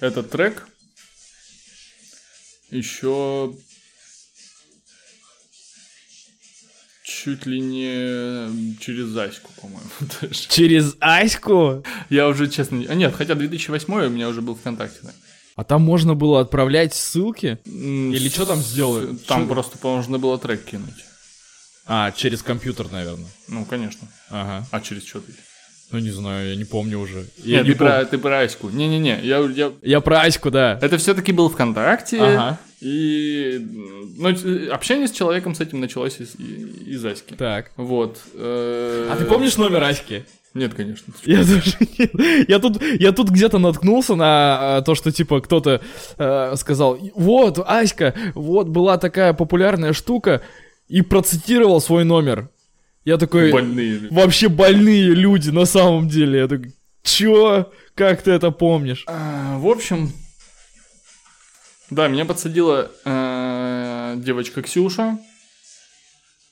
этот 0.00 0.30
трек 0.30 0.66
еще 2.70 3.54
чуть 7.24 7.46
ли 7.46 7.60
не 7.60 8.76
через 8.80 9.06
Заську, 9.06 9.50
по-моему, 9.60 9.90
даже. 10.20 10.34
Через 10.48 10.96
Аську? 11.00 11.84
Я 12.10 12.28
уже, 12.28 12.48
честно... 12.48 12.84
А 12.88 12.94
нет, 12.94 13.14
хотя 13.16 13.34
2008 13.34 13.92
у 13.92 14.08
меня 14.08 14.28
уже 14.28 14.40
был 14.40 14.54
ВКонтакте. 14.54 14.98
да. 15.02 15.10
А 15.56 15.64
там 15.64 15.82
можно 15.82 16.14
было 16.14 16.40
отправлять 16.40 16.94
ссылки? 16.94 17.58
Или 17.66 18.28
чё 18.28 18.46
там 18.46 18.58
сделают? 18.58 19.26
Там 19.26 19.42
Чё- 19.42 19.48
просто 19.52 19.78
можно 19.86 20.18
было 20.18 20.38
трек 20.38 20.64
кинуть. 20.64 21.04
А, 21.86 22.12
через 22.12 22.42
компьютер, 22.42 22.86
наверное. 22.92 23.28
Ну, 23.48 23.64
конечно. 23.64 24.08
Ага. 24.30 24.66
А 24.70 24.80
через 24.80 25.06
что 25.06 25.20
ты? 25.20 25.32
Ну, 25.92 25.98
не 25.98 26.10
знаю, 26.10 26.50
я 26.50 26.56
не 26.56 26.64
помню 26.64 27.00
уже. 27.00 27.26
Я 27.38 27.58
Нет, 27.58 27.66
не 27.66 27.72
ты, 27.72 27.78
про, 27.78 27.90
помню. 27.90 28.06
ты 28.06 28.18
про 28.18 28.40
Аську. 28.42 28.70
Не-не-не, 28.70 29.20
я, 29.24 29.38
я... 29.40 29.72
Я 29.82 30.00
про 30.00 30.20
Аську, 30.20 30.50
да. 30.50 30.78
Это 30.80 30.96
все-таки 30.98 31.32
был 31.32 31.48
ВКонтакте. 31.50 32.20
Ага. 32.22 32.58
И 32.80 33.58
ну, 34.16 34.30
э, 34.30 34.68
общение 34.68 35.06
с 35.06 35.10
человеком 35.12 35.54
с 35.54 35.60
этим 35.60 35.80
началось 35.80 36.18
из, 36.20 36.34
из 36.36 37.04
Аськи. 37.04 37.34
Так. 37.34 37.72
Вот. 37.76 38.20
э, 38.34 39.08
А 39.10 39.16
ты 39.16 39.24
помнишь 39.24 39.56
номер 39.56 39.82
Аськи? 39.84 40.24
Нет, 40.54 40.74
конечно. 40.74 41.12
Я 41.24 41.38
нет. 41.38 42.48
Я 42.48 42.58
тут, 42.58 42.82
я 42.82 43.12
тут 43.12 43.28
где-то 43.28 43.58
наткнулся 43.58 44.16
на 44.16 44.78
а, 44.78 44.82
то, 44.82 44.94
что 44.94 45.12
типа 45.12 45.40
кто-то 45.40 45.80
э, 46.18 46.56
сказал, 46.56 46.98
вот, 47.14 47.58
Аська, 47.64 48.14
вот 48.34 48.68
была 48.68 48.98
такая 48.98 49.32
популярная 49.32 49.92
штука, 49.92 50.42
и 50.88 51.02
процитировал 51.02 51.80
свой 51.80 52.04
номер. 52.04 52.48
Я 53.04 53.16
такой, 53.16 53.52
Больные. 53.52 54.08
вообще 54.10 54.48
больные 54.48 55.14
люди 55.14 55.50
на 55.50 55.64
самом 55.64 56.08
деле. 56.08 56.40
Я 56.40 56.48
такой, 56.48 56.72
чё? 57.02 57.70
Как 57.94 58.22
ты 58.22 58.32
это 58.32 58.50
помнишь? 58.50 59.04
А, 59.06 59.56
в 59.58 59.68
общем, 59.68 60.12
да, 61.90 62.08
меня 62.08 62.24
подсадила 62.24 62.90
э, 63.04 64.14
девочка 64.18 64.62
Ксюша. 64.62 65.18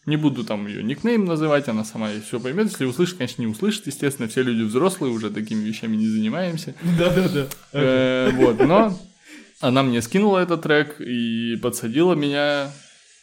Не 0.06 0.16
буду 0.16 0.42
там 0.42 0.66
ее 0.66 0.82
никнейм 0.82 1.26
называть, 1.26 1.68
она 1.68 1.84
сама 1.84 2.08
все 2.26 2.40
поймет. 2.40 2.70
Если 2.70 2.86
услышит, 2.86 3.18
конечно, 3.18 3.42
не 3.42 3.46
услышит, 3.46 3.86
естественно, 3.86 4.26
все 4.26 4.42
люди 4.42 4.62
взрослые, 4.62 5.12
уже 5.12 5.30
такими 5.30 5.62
вещами 5.64 5.96
не 5.96 6.08
занимаемся. 6.08 6.74
Да-да-да. 6.98 7.46
Э, 7.72 8.30
Вот, 8.32 8.58
но 8.58 8.98
она 9.60 9.82
мне 9.82 10.00
скинула 10.02 10.38
этот 10.38 10.62
трек 10.62 11.00
и 11.00 11.56
подсадила 11.56 12.14
меня. 12.14 12.72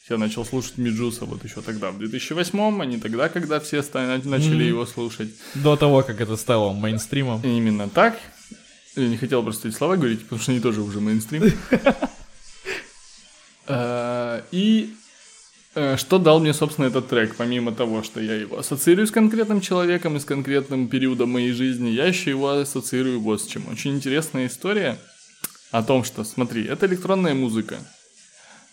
Я 0.09 0.17
начал 0.17 0.45
слушать 0.45 0.77
Миджуса 0.77 1.25
вот 1.25 1.43
еще 1.43 1.61
тогда, 1.61 1.89
в 1.89 1.97
2008 1.97 2.81
а 2.81 2.85
не 2.85 2.99
тогда, 2.99 3.27
когда 3.27 3.59
все 3.59 3.83
начали 3.93 4.65
его 4.65 4.85
слушать. 4.85 5.29
До 5.55 5.75
того, 5.75 6.03
как 6.03 6.21
это 6.21 6.37
стало 6.37 6.73
мейнстримом. 6.73 7.41
Именно 7.41 7.89
так. 7.89 8.19
Я 8.95 9.07
не 9.07 9.17
хотел 9.17 9.43
просто 9.43 9.67
эти 9.67 9.75
слова 9.75 9.95
говорить, 9.97 10.23
потому 10.23 10.41
что 10.41 10.51
они 10.51 10.61
тоже 10.61 10.81
уже 10.81 10.99
мейнстрим. 10.99 11.51
Э, 13.67 14.43
И 14.51 14.95
Э, 15.75 15.97
что 15.97 16.19
дал 16.19 16.39
мне, 16.39 16.53
собственно, 16.53 16.85
этот 16.85 17.09
трек, 17.09 17.35
помимо 17.35 17.73
того, 17.73 18.01
что 18.01 18.21
я 18.21 18.35
его 18.35 18.57
ассоциирую 18.57 19.07
с 19.07 19.11
конкретным 19.11 19.59
человеком 19.59 20.15
и 20.15 20.19
с 20.19 20.25
конкретным 20.25 20.87
периодом 20.87 21.31
моей 21.31 21.51
жизни, 21.51 21.89
я 21.89 22.05
еще 22.05 22.29
его 22.29 22.49
ассоциирую 22.49 23.19
вот 23.19 23.41
с 23.41 23.45
чем. 23.45 23.67
Очень 23.69 23.95
интересная 23.95 24.47
история 24.47 24.97
о 25.71 25.83
том, 25.83 26.05
что, 26.05 26.23
смотри, 26.23 26.63
это 26.63 26.85
электронная 26.85 27.33
музыка. 27.33 27.75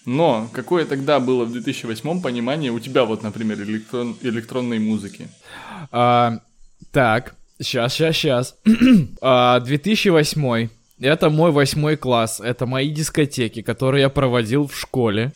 Но 0.05 0.49
какое 0.53 0.85
тогда 0.85 1.19
было 1.19 1.45
в 1.45 1.53
2008 1.53 2.23
понимание 2.23 2.71
у 2.71 2.79
тебя, 2.79 3.05
вот, 3.05 3.25
например, 3.25 3.61
электрон, 3.63 4.17
электронной 4.23 4.79
музыки? 4.79 5.29
А, 5.91 6.39
так, 6.93 7.35
сейчас, 7.63 7.95
сейчас, 7.95 8.17
сейчас. 8.17 8.59
а, 9.21 9.61
2008 9.61 10.69
это 11.03 11.31
мой 11.31 11.51
восьмой 11.51 11.97
класс, 11.97 12.41
это 12.41 12.65
мои 12.65 12.89
дискотеки, 12.91 13.63
которые 13.63 14.03
я 14.03 14.09
проводил 14.09 14.69
в 14.69 14.77
школе. 14.77 15.33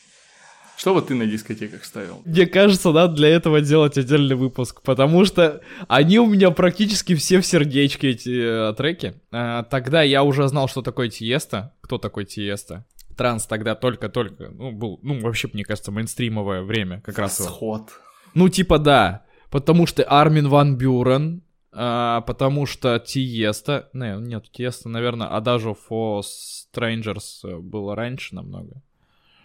Что 0.76 0.92
вот 0.92 1.08
ты 1.08 1.14
на 1.14 1.26
дискотеках 1.26 1.84
ставил? 1.84 2.20
Мне 2.24 2.46
кажется, 2.46 2.92
надо 2.92 3.14
для 3.14 3.28
этого 3.30 3.62
делать 3.62 3.96
отдельный 3.96 4.36
выпуск, 4.36 4.82
потому 4.82 5.24
что 5.24 5.62
они 5.88 6.18
у 6.20 6.26
меня 6.26 6.50
практически 6.50 7.14
все 7.14 7.40
в 7.40 7.46
сердечке, 7.46 8.10
эти 8.10 8.70
э, 8.70 8.74
треки. 8.74 9.14
А, 9.32 9.62
тогда 9.64 10.02
я 10.02 10.22
уже 10.22 10.46
знал, 10.48 10.68
что 10.68 10.82
такое 10.82 11.08
Тиеста, 11.08 11.74
кто 11.80 11.96
такой 11.96 12.26
Тиеста. 12.26 12.84
Транс 13.16 13.46
тогда 13.46 13.74
только-только, 13.74 14.50
ну, 14.50 14.70
был, 14.72 15.00
ну, 15.02 15.18
вообще, 15.20 15.48
мне 15.52 15.64
кажется, 15.64 15.90
мейнстримовое 15.90 16.62
время 16.62 17.00
как 17.00 17.18
раз. 17.18 17.38
Сход. 17.38 17.90
Ну, 18.34 18.50
типа, 18.50 18.78
да. 18.78 19.24
Потому 19.50 19.86
что 19.86 20.04
Армин 20.04 20.48
Ван 20.48 20.76
Бюрен, 20.76 21.42
а, 21.78 22.22
потому 22.22 22.64
что 22.66 22.98
Тиеста, 22.98 23.90
не, 23.92 24.16
нет, 24.18 24.50
Тиеста, 24.50 24.88
наверное, 24.88 25.28
а 25.28 25.40
даже 25.40 25.74
For 25.90 26.22
Strangers 26.22 27.60
было 27.60 27.94
раньше 27.94 28.34
намного. 28.34 28.82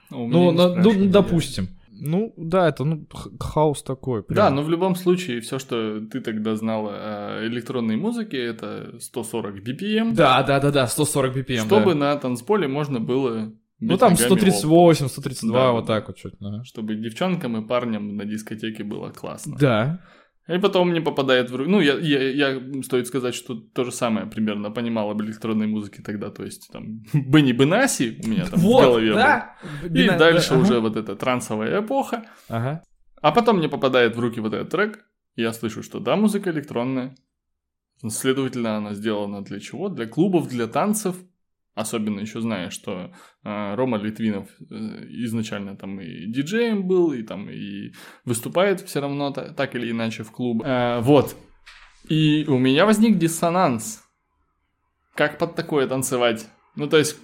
Ну, 0.10 0.28
Ну, 0.28 0.52
на- 0.52 0.76
ну, 0.76 1.10
допустим. 1.10 1.68
Ну, 2.04 2.34
да, 2.36 2.70
это 2.70 2.84
ну, 2.84 3.06
хаос 3.40 3.84
такой. 3.84 4.24
прям. 4.24 4.36
Да, 4.36 4.50
но 4.50 4.64
в 4.64 4.70
любом 4.70 4.96
случае, 4.96 5.40
все, 5.42 5.60
что 5.60 6.00
ты 6.00 6.22
тогда 6.22 6.56
знал 6.56 6.88
о 6.90 7.46
электронной 7.46 7.96
музыке, 7.96 8.38
это 8.44 8.96
140 9.00 9.60
BPM. 9.60 10.14
Да, 10.14 10.42
да, 10.42 10.60
да, 10.60 10.72
да, 10.72 10.88
140 10.88 11.36
BPM. 11.36 11.66
Чтобы 11.66 11.94
да. 11.94 12.00
на 12.00 12.16
танцполе 12.16 12.68
можно 12.68 13.00
было... 13.00 13.54
Ну 13.80 13.98
там 13.98 14.12
ногами 14.14 14.28
138, 14.28 15.08
132, 15.08 15.60
Да, 15.60 15.72
вот 15.72 15.86
так 15.88 16.08
вот 16.08 16.18
чуть. 16.18 16.34
да. 16.40 16.64
Чтобы 16.64 16.96
девчонкам 16.96 17.58
и 17.58 17.68
парням 17.68 18.16
на 18.16 18.26
дискотеке 18.26 18.84
было 18.84 19.10
классно. 19.10 19.58
Да. 19.60 20.00
И 20.48 20.58
потом 20.58 20.90
мне 20.90 21.02
попадает 21.02 21.52
в 21.52 21.56
руки... 21.56 21.70
Ну, 21.70 21.80
я, 21.80 21.98
я, 22.00 22.30
я, 22.30 22.84
стоит 22.84 23.08
сказать, 23.08 23.36
что 23.36 23.56
то 23.56 23.84
же 23.84 23.92
самое 23.92 24.26
примерно 24.26 24.72
понимал 24.72 25.12
об 25.12 25.22
электронной 25.22 25.68
музыке 25.68 26.02
тогда. 26.02 26.30
То 26.30 26.44
есть, 26.44 26.70
там, 26.72 27.04
Бенни 27.14 27.52
Бенаси 27.52 28.20
у 28.24 28.28
меня 28.28 28.46
там 28.46 28.60
в 28.60 28.64
голове 28.64 29.14
был. 29.14 29.96
И 29.96 30.08
дальше 30.08 30.56
уже 30.56 30.80
вот 30.80 30.98
эта 30.98 31.16
трансовая 31.16 31.82
эпоха. 31.82 32.26
Ага. 32.50 32.84
А 33.22 33.32
потом 33.32 33.58
мне 33.58 33.70
попадает 33.70 34.16
в 34.16 34.20
руки 34.20 34.40
вот 34.40 34.54
этот 34.54 34.70
трек, 34.72 35.06
и 35.36 35.44
я 35.44 35.54
слышу, 35.54 35.84
что 35.84 36.00
да, 36.00 36.16
музыка 36.16 36.50
электронная. 36.50 37.16
Следовательно, 38.10 38.78
она 38.78 38.96
сделана 38.96 39.44
для 39.44 39.60
чего? 39.60 39.90
Для 39.90 40.08
клубов, 40.08 40.48
для 40.48 40.68
танцев. 40.68 41.16
Особенно 41.74 42.20
еще 42.20 42.42
зная, 42.42 42.70
что 42.70 43.12
э, 43.46 43.76
Рома 43.76 43.98
Литвинов 43.98 44.50
э, 44.60 44.74
изначально 45.24 45.78
там 45.78 46.02
и 46.02 46.26
диджеем 46.28 46.86
был, 46.86 47.14
и 47.14 47.24
там 47.24 47.50
и 47.50 47.94
выступает 48.26 48.82
все 48.82 49.00
равно 49.00 49.32
та- 49.32 49.54
так 49.54 49.74
или 49.76 49.90
иначе 49.90 50.24
в 50.24 50.32
клуб. 50.32 50.64
Э, 50.66 51.00
вот. 51.00 51.36
И 52.10 52.46
у 52.50 52.58
меня 52.58 52.86
возник 52.86 53.18
диссонанс. 53.18 54.04
Как 55.16 55.38
под 55.38 55.56
такое 55.56 55.88
танцевать? 55.88 56.46
Ну, 56.76 56.88
то 56.88 56.98
есть, 56.98 57.18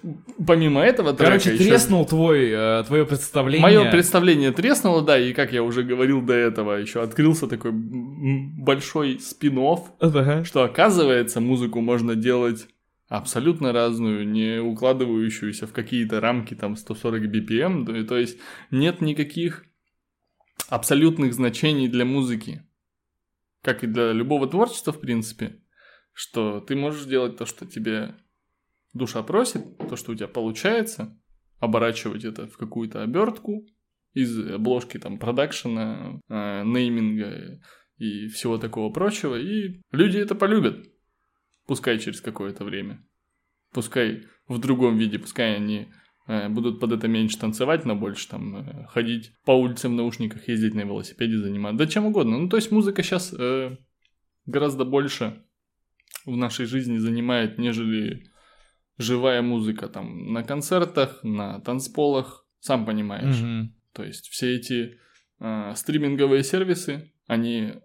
помимо 0.45 0.81
этого 0.81 1.13
Короче, 1.13 1.57
треснул 1.57 2.05
твой, 2.05 2.49
э, 2.49 2.83
твое 2.85 3.05
представление. 3.05 3.61
Мое 3.61 3.91
представление 3.91 4.51
треснуло, 4.51 5.01
да, 5.01 5.17
и 5.17 5.33
как 5.33 5.53
я 5.53 5.63
уже 5.63 5.83
говорил 5.83 6.21
до 6.21 6.33
этого, 6.33 6.73
еще 6.73 7.01
открылся 7.01 7.47
такой 7.47 7.71
большой 7.73 9.19
спин 9.19 9.57
Ага. 9.99 10.43
что 10.43 10.63
оказывается 10.63 11.39
музыку 11.39 11.79
можно 11.79 12.15
делать 12.15 12.67
абсолютно 13.07 13.71
разную, 13.71 14.27
не 14.27 14.59
укладывающуюся 14.59 15.67
в 15.67 15.73
какие-то 15.73 16.19
рамки 16.19 16.53
там 16.53 16.75
140 16.75 17.23
BPM, 17.23 18.05
то, 18.05 18.17
есть 18.17 18.39
нет 18.71 19.01
никаких 19.01 19.65
абсолютных 20.69 21.33
значений 21.33 21.87
для 21.87 22.05
музыки, 22.05 22.63
как 23.61 23.83
и 23.83 23.87
для 23.87 24.11
любого 24.11 24.47
творчества, 24.47 24.91
в 24.91 24.99
принципе, 24.99 25.61
что 26.11 26.59
ты 26.59 26.75
можешь 26.75 27.05
делать 27.05 27.37
то, 27.37 27.45
что 27.45 27.65
тебе 27.65 28.15
душа 28.93 29.23
просит, 29.23 29.77
то, 29.77 29.95
что 29.95 30.11
у 30.11 30.15
тебя 30.15 30.27
получается, 30.27 31.17
оборачивать 31.59 32.25
это 32.25 32.47
в 32.47 32.57
какую-то 32.57 33.03
обертку 33.03 33.65
из 34.13 34.37
обложки 34.51 34.97
там 34.97 35.19
продакшена, 35.19 36.19
э, 36.27 36.63
нейминга 36.63 37.61
и 37.97 38.27
всего 38.27 38.57
такого 38.57 38.91
прочего, 38.91 39.35
и 39.35 39.81
люди 39.91 40.17
это 40.17 40.35
полюбят. 40.35 40.85
Пускай 41.67 41.99
через 41.99 42.21
какое-то 42.21 42.63
время. 42.63 43.05
Пускай 43.71 44.23
в 44.47 44.57
другом 44.59 44.97
виде, 44.97 45.19
пускай 45.19 45.55
они 45.55 45.87
э, 46.27 46.49
будут 46.49 46.79
под 46.79 46.93
это 46.93 47.07
меньше 47.07 47.37
танцевать, 47.37 47.85
но 47.85 47.95
больше 47.95 48.27
там 48.27 48.55
э, 48.55 48.87
ходить 48.87 49.33
по 49.45 49.51
улицам 49.51 49.91
в 49.91 49.95
наушниках, 49.95 50.47
ездить 50.47 50.73
на 50.73 50.81
велосипеде, 50.81 51.37
заниматься, 51.37 51.77
да 51.77 51.87
чем 51.87 52.05
угодно. 52.05 52.39
Ну, 52.39 52.49
то 52.49 52.57
есть 52.57 52.71
музыка 52.71 53.03
сейчас 53.03 53.35
гораздо 54.45 54.85
больше 54.85 55.43
в 56.25 56.35
нашей 56.35 56.65
жизни 56.65 56.97
занимает, 56.97 57.57
нежели 57.57 58.23
живая 58.97 59.41
музыка 59.41 59.87
там 59.87 60.33
на 60.33 60.43
концертах, 60.43 61.23
на 61.23 61.59
танцполах, 61.59 62.45
сам 62.59 62.85
понимаешь. 62.85 63.39
Мгм. 63.39 63.75
То 63.93 64.03
есть 64.03 64.27
все 64.27 64.55
эти 64.55 64.99
э, 65.39 65.73
стриминговые 65.75 66.43
сервисы, 66.43 67.13
они 67.27 67.75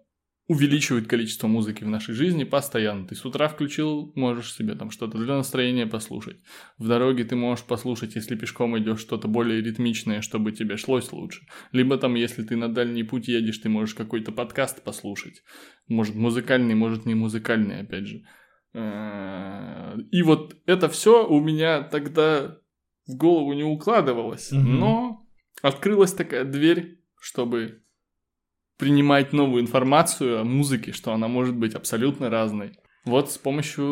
увеличивают 0.47 1.07
количество 1.07 1.47
музыки 1.47 1.85
в 1.85 1.89
нашей 1.89 2.13
жизни 2.13 2.43
постоянно. 2.43 3.07
Ты 3.07 3.15
с 3.15 3.25
утра 3.25 3.47
включил, 3.47 4.11
можешь 4.15 4.53
себе 4.53 4.75
там 4.75 4.91
что-то 4.91 5.17
для 5.17 5.37
настроения 5.37 5.87
послушать. 5.87 6.37
В 6.77 6.87
дороге 6.87 7.23
ты 7.23 7.35
можешь 7.37 7.63
послушать, 7.63 8.15
если 8.15 8.35
пешком 8.35 8.77
идешь, 8.77 8.99
что-то 8.99 9.29
более 9.29 9.61
ритмичное, 9.61 10.21
чтобы 10.21 10.51
тебе 10.51 10.75
шлось 10.75 11.13
лучше. 11.13 11.47
Либо 11.71 11.97
там, 11.97 12.15
если 12.15 12.43
ты 12.43 12.57
на 12.57 12.67
дальний 12.67 13.03
путь 13.03 13.29
едешь, 13.29 13.59
ты 13.59 13.69
можешь 13.69 13.95
какой-то 13.95 14.33
подкаст 14.33 14.83
послушать. 14.83 15.43
Может 15.87 16.15
музыкальный, 16.15 16.75
может 16.75 17.05
не 17.05 17.15
музыкальный, 17.15 17.79
опять 17.79 18.07
же. 18.07 18.23
И 18.73 20.23
вот 20.23 20.57
это 20.65 20.89
все 20.89 21.25
у 21.25 21.39
меня 21.39 21.83
тогда 21.83 22.57
в 23.07 23.15
голову 23.15 23.53
не 23.53 23.63
укладывалось. 23.63 24.51
Но 24.51 25.25
открылась 25.61 26.11
такая 26.11 26.43
дверь, 26.43 26.99
чтобы 27.21 27.82
принимать 28.77 29.33
новую 29.33 29.61
информацию 29.61 30.41
о 30.41 30.43
музыке, 30.43 30.91
что 30.91 31.13
она 31.13 31.27
может 31.27 31.55
быть 31.55 31.73
абсолютно 31.75 32.29
разной. 32.29 32.71
Вот 33.05 33.31
с 33.31 33.37
помощью 33.37 33.83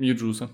э, 0.00 0.04
Юджуса 0.04 0.50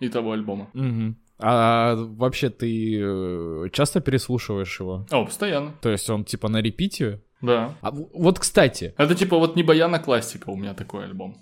и 0.00 0.08
того 0.08 0.32
альбома. 0.32 0.68
Мгм. 0.74 1.16
А 1.38 1.94
вообще 1.96 2.50
ты 2.50 3.00
э, 3.00 3.68
часто 3.72 4.00
переслушиваешь 4.00 4.78
его? 4.80 5.06
О, 5.10 5.24
постоянно, 5.24 5.74
То 5.80 5.90
есть 5.90 6.08
он 6.10 6.24
типа 6.24 6.48
на 6.48 6.60
репите? 6.60 7.20
да. 7.40 7.74
А 7.80 7.90
вот, 7.90 8.38
кстати, 8.38 8.94
Это 8.98 9.14
типа 9.14 9.36
вот 9.38 9.56
не 9.56 9.62
баяна 9.64 9.98
классика 9.98 10.50
у 10.50 10.56
меня 10.56 10.74
такой 10.74 11.04
альбом. 11.04 11.36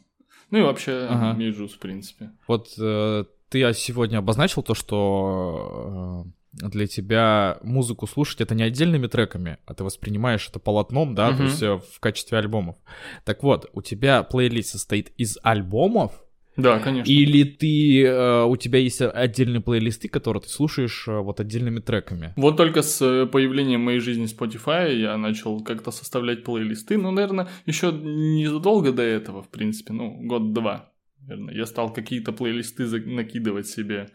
Ну 0.51 0.59
и 0.59 0.62
вообще 0.62 1.07
Ага. 1.09 1.39
Миджус, 1.39 1.74
в 1.74 1.78
принципе. 1.78 2.31
вот 2.49 2.68
э, 2.78 3.24
ты 3.51 3.72
сегодня 3.74 4.18
обозначил 4.18 4.62
то, 4.62 4.74
что 4.74 6.24
э, 6.26 6.31
для 6.53 6.86
тебя 6.86 7.59
музыку 7.62 8.07
слушать 8.07 8.40
это 8.40 8.55
не 8.55 8.64
отдельными 8.64 9.07
треками, 9.07 9.59
а 9.66 9.74
ты 9.74 9.84
воспринимаешь 9.84 10.48
это 10.48 10.59
полотном, 10.59 11.14
да, 11.14 11.28
то 11.28 11.34
Мгм. 11.34 11.44
есть 11.44 11.62
э, 11.62 11.76
в 11.78 12.01
качестве 12.01 12.38
альбомов. 12.38 12.76
Так 13.24 13.42
вот, 13.42 13.70
у 13.72 13.82
тебя 13.82 14.22
плейлист 14.24 14.70
состоит 14.70 15.12
из 15.16 15.38
альбомов, 15.44 16.11
Да, 16.57 16.80
конечно. 16.80 17.09
или 17.11 17.44
ты 17.44 18.03
э, 18.05 18.44
у 18.44 18.57
тебя 18.57 18.80
есть 18.80 19.01
отдельные 19.01 19.61
плейлисты, 19.61 20.09
которые 20.09 20.42
ты 20.42 20.48
слушаешь 20.48 21.07
э, 21.07 21.18
вот 21.20 21.38
отдельными 21.38 21.78
треками? 21.78 22.34
Вот 22.36 22.57
только 22.57 22.82
с 22.82 23.01
э, 23.01 23.26
появлением 23.26 23.82
моей 23.82 24.01
жизни 24.01 24.26
Spotify 24.26 24.92
я 24.92 25.16
начал 25.16 25.61
как-то 25.62 25.92
составлять 25.92 26.42
плейлисты. 26.42 26.98
Ну, 26.98 27.12
наверное, 27.12 27.46
еще 27.66 27.92
незадолго 27.92 28.92
до 28.92 29.03
этого, 29.03 29.42
в 29.44 29.48
принципе, 29.51 29.92
ну, 29.92 30.16
год-два, 30.26 30.90
наверное. 31.20 31.55
Я 31.55 31.66
стал 31.66 31.92
какие-то 31.92 32.32
плейлисты 32.32 32.84
накидывать 33.07 33.68
себе 33.68 34.11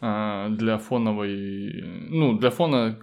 для 0.00 0.78
фоновой, 0.78 1.82
ну, 2.10 2.38
для 2.38 2.50
фона 2.50 2.94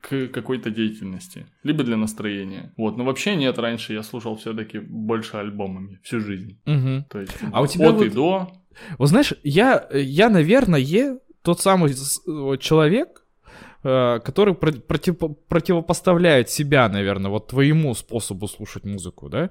к, 0.00 0.28
какой-то 0.28 0.70
деятельности, 0.70 1.46
либо 1.64 1.82
для 1.84 1.96
настроения. 1.96 2.72
Вот, 2.76 2.96
но 2.96 3.04
вообще 3.04 3.34
нет, 3.36 3.58
раньше 3.58 3.92
я 3.94 4.02
слушал 4.02 4.36
все-таки 4.36 4.78
больше 4.78 5.36
альбомами 5.36 5.98
всю 6.02 6.20
жизнь. 6.20 6.60
Мгм. 6.66 7.04
То 7.10 7.20
есть 7.20 7.36
А 7.52 7.60
у 7.62 7.66
тебя 7.66 7.88
от 7.90 8.00
и 8.02 8.04
вот- 8.08 8.14
до. 8.14 8.52
Вот 8.98 9.08
знаешь, 9.08 9.34
я, 9.42 9.88
я, 9.92 10.28
наверное, 10.28 11.18
тот 11.42 11.60
самый 11.60 11.92
человек, 12.58 13.24
э, 13.84 14.20
который 14.24 14.54
про- 14.54 14.72
против- 14.72 15.18
противопоставляет 15.48 16.50
себя, 16.50 16.88
наверное, 16.88 17.30
вот 17.30 17.48
твоему 17.48 17.94
способу 17.94 18.46
слушать 18.48 18.84
музыку, 18.84 19.28
да? 19.28 19.50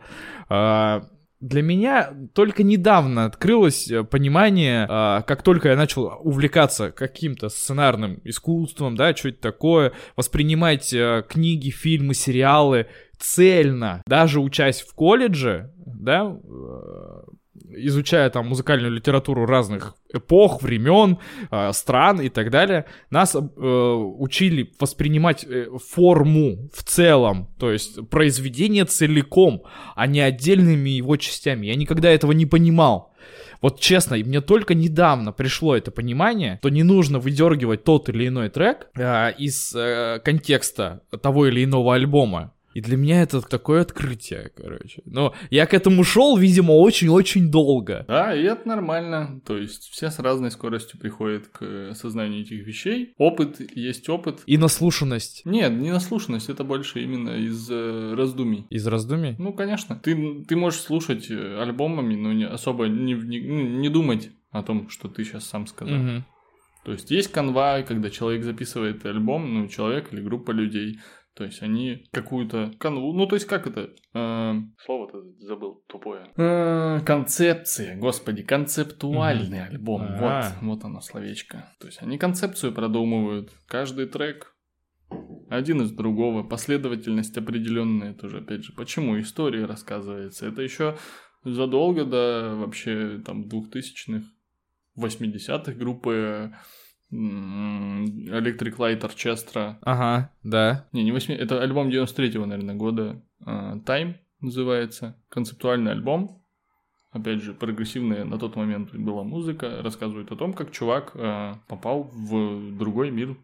Для 1.40 1.62
меня 1.62 2.14
только 2.34 2.64
недавно 2.64 3.26
открылось 3.26 3.92
э, 3.92 4.04
понимание, 4.04 4.88
а, 4.90 5.22
как 5.22 5.44
только 5.44 5.70
я 5.70 5.76
начал 5.76 6.12
увлекаться 6.22 6.92
каким-то 6.92 7.50
сценарным 7.50 8.20
искусством, 8.24 8.96
да, 8.96 9.16
что 9.16 9.30
это 9.30 9.40
такое, 9.40 9.94
воспринимать 10.16 10.92
э, 10.94 11.24
книги, 11.30 11.70
фильмы, 11.70 12.16
сериалы 12.16 12.88
цельно, 13.20 14.02
даже 14.08 14.40
учась 14.40 14.82
в 14.82 14.96
колледже, 14.96 15.72
да, 15.86 16.26
э, 16.26 17.17
изучая 17.78 18.30
там 18.30 18.48
музыкальную 18.48 18.92
литературу 18.92 19.46
разных 19.46 19.96
эпох, 20.14 20.62
времен, 20.62 21.18
э, 21.52 21.72
стран 21.74 22.22
и 22.22 22.30
так 22.30 22.50
далее, 22.50 22.86
нас 23.10 23.36
э, 23.36 23.40
учили 23.40 24.74
воспринимать 24.80 25.44
э, 25.44 25.68
форму 25.78 26.70
в 26.74 26.84
целом, 26.84 27.50
то 27.60 27.72
есть 27.72 28.10
произведение 28.10 28.86
целиком, 28.86 29.64
а 29.96 30.08
не 30.08 30.22
отдельными 30.22 30.90
его 30.90 31.18
частями. 31.18 31.68
Я 31.68 31.76
никогда 31.76 32.10
этого 32.10 32.32
не 32.32 32.46
понимал. 32.46 33.14
Вот 33.62 33.80
честно, 33.80 34.16
и 34.16 34.24
мне 34.24 34.42
только 34.42 34.76
недавно 34.76 35.32
пришло 35.32 35.76
это 35.76 35.92
понимание, 35.92 36.58
что 36.60 36.70
не 36.70 36.84
нужно 36.84 37.20
выдергивать 37.20 37.84
тот 37.84 38.10
или 38.10 38.28
иной 38.28 38.50
трек 38.50 38.88
э, 38.96 39.34
из 39.38 39.74
э, 39.76 40.20
контекста 40.24 41.02
того 41.22 41.48
или 41.48 41.64
иного 41.64 41.96
альбома. 41.96 42.54
И 42.78 42.82
для 42.82 42.96
меня 42.96 43.24
это 43.24 43.42
такое 43.42 43.82
открытие, 43.82 44.52
короче. 44.56 45.02
Но 45.06 45.34
я 45.50 45.66
к 45.66 45.74
этому 45.74 46.04
шел, 46.04 46.38
видимо, 46.38 46.74
очень-очень 46.74 47.50
долго. 47.50 48.06
Да, 48.08 48.36
и 48.36 48.44
это 48.44 48.68
нормально. 48.68 49.42
То 49.48 49.58
есть 49.58 49.90
все 49.90 50.12
с 50.12 50.20
разной 50.20 50.52
скоростью 50.52 51.00
приходят 51.00 51.48
к 51.48 51.90
осознанию 51.90 52.42
этих 52.42 52.68
вещей. 52.68 53.16
Опыт 53.18 53.60
есть 53.76 54.08
опыт. 54.10 54.42
И 54.46 54.60
наслушанность. 54.60 55.42
Нет, 55.44 55.72
не 55.72 55.90
наслушанность, 55.90 56.50
это 56.50 56.64
больше 56.64 57.02
именно 57.02 57.32
из 57.32 57.68
э, 57.72 58.14
раздумий. 58.14 58.68
Из 58.70 58.86
раздумий? 58.86 59.36
Ну, 59.40 59.54
конечно. 59.54 59.96
Ты, 59.96 60.46
ты 60.48 60.56
можешь 60.56 60.82
слушать 60.82 61.32
э, 61.32 61.60
альбомами, 61.60 62.14
но 62.14 62.32
не, 62.32 62.46
особо 62.46 62.86
не, 62.86 63.14
не, 63.14 63.40
ну, 63.40 63.80
не 63.80 63.90
думать 63.90 64.30
о 64.52 64.62
том, 64.62 64.92
что 64.92 65.08
ты 65.08 65.24
сейчас 65.24 65.46
сам 65.46 65.66
сказал. 65.66 65.96
Мгм. 65.98 66.26
То 66.88 66.94
есть 66.94 67.12
есть 67.12 67.32
канва, 67.34 67.82
когда 67.82 68.10
человек 68.10 68.46
записывает 68.46 69.06
альбом, 69.06 69.54
ну, 69.54 69.68
человек 69.68 70.14
или 70.14 70.22
группа 70.22 70.52
людей. 70.52 71.00
То 71.38 71.44
есть 71.44 71.62
они 71.62 72.08
какую-то 72.12 72.74
канву, 72.80 73.14
ну 73.14 73.28
то 73.28 73.36
есть 73.36 73.46
как 73.46 73.68
это? 73.68 73.92
Э, 74.16 74.56
слово-то 74.84 75.22
забыл, 75.38 75.84
тупое. 75.88 76.32
Э, 76.36 77.00
концепция, 77.06 77.96
господи, 77.96 78.42
концептуальный 78.42 79.68
альбом. 79.68 80.08
Вот, 80.18 80.46
вот 80.62 80.84
оно 80.84 81.00
словечко. 81.00 81.72
То 81.80 81.86
есть 81.86 82.02
они 82.02 82.18
концепцию 82.18 82.74
продумывают. 82.74 83.52
Каждый 83.68 84.08
трек 84.08 84.56
один 85.48 85.84
из 85.84 85.92
другого, 85.92 86.42
последовательность 86.42 87.38
определенная 87.38 88.16
тоже, 88.16 88.40
опять 88.40 88.64
же, 88.64 88.74
почему 88.74 89.20
история 89.20 89.66
рассказывается. 89.66 90.48
Это 90.48 90.64
еще 90.64 90.98
задолго 91.44 92.04
до 92.04 92.56
вообще 92.56 93.22
там 93.24 93.44
2000-х, 93.44 94.26
80-х 94.98 95.74
группы 95.74 96.56
Electric 97.12 98.78
Light 98.78 99.02
Orchestra. 99.02 99.76
Ага, 99.82 100.32
да. 100.44 100.88
Не, 100.92 101.04
не 101.04 101.12
8, 101.12 101.34
это 101.36 101.62
альбом 101.62 101.90
93-го, 101.90 102.46
наверное, 102.46 102.76
года. 102.76 103.22
а, 103.46 103.78
Time 103.78 104.16
называется. 104.42 105.16
Концептуальный 105.30 105.92
альбом. 105.92 106.44
Опять 107.12 107.42
же, 107.42 107.54
прогрессивная 107.54 108.26
на 108.26 108.38
тот 108.38 108.56
момент 108.56 108.94
была 108.94 109.24
музыка. 109.24 109.82
Рассказывает 109.82 110.32
о 110.32 110.36
том, 110.36 110.54
как 110.54 110.72
чувак 110.72 111.12
а, 111.16 111.60
попал 111.68 112.04
в 112.14 112.78
другой 112.78 113.10
мир, 113.12 113.38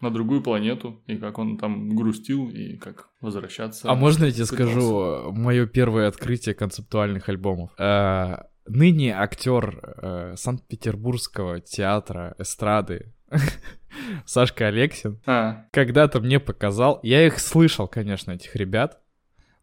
на 0.00 0.10
другую 0.10 0.42
планету, 0.42 1.02
и 1.06 1.16
как 1.16 1.38
он 1.38 1.58
там 1.58 1.90
грустил, 1.94 2.48
и 2.48 2.76
как 2.76 3.10
возвращаться. 3.20 3.90
А 3.90 3.94
можно 3.94 4.24
я 4.24 4.30
тебе 4.32 4.46
пытался. 4.46 4.70
скажу 4.72 5.32
мое 5.32 5.66
первое 5.66 6.08
открытие 6.08 6.54
концептуальных 6.54 7.28
альбомов? 7.28 7.70
Э, 7.78 8.36
Ныне 8.66 9.14
актер 9.14 9.80
э, 9.82 10.34
Санкт-Петербургского 10.36 11.60
театра 11.60 12.34
эстрады 12.38 13.12
Сашка 14.26 14.68
Алексин 14.68 15.20
А, 15.26 15.66
когда-то 15.70 16.20
мне 16.20 16.40
показал, 16.40 17.00
я 17.02 17.26
их 17.26 17.38
слышал, 17.38 17.88
конечно, 17.88 18.32
этих 18.32 18.54
ребят, 18.56 19.00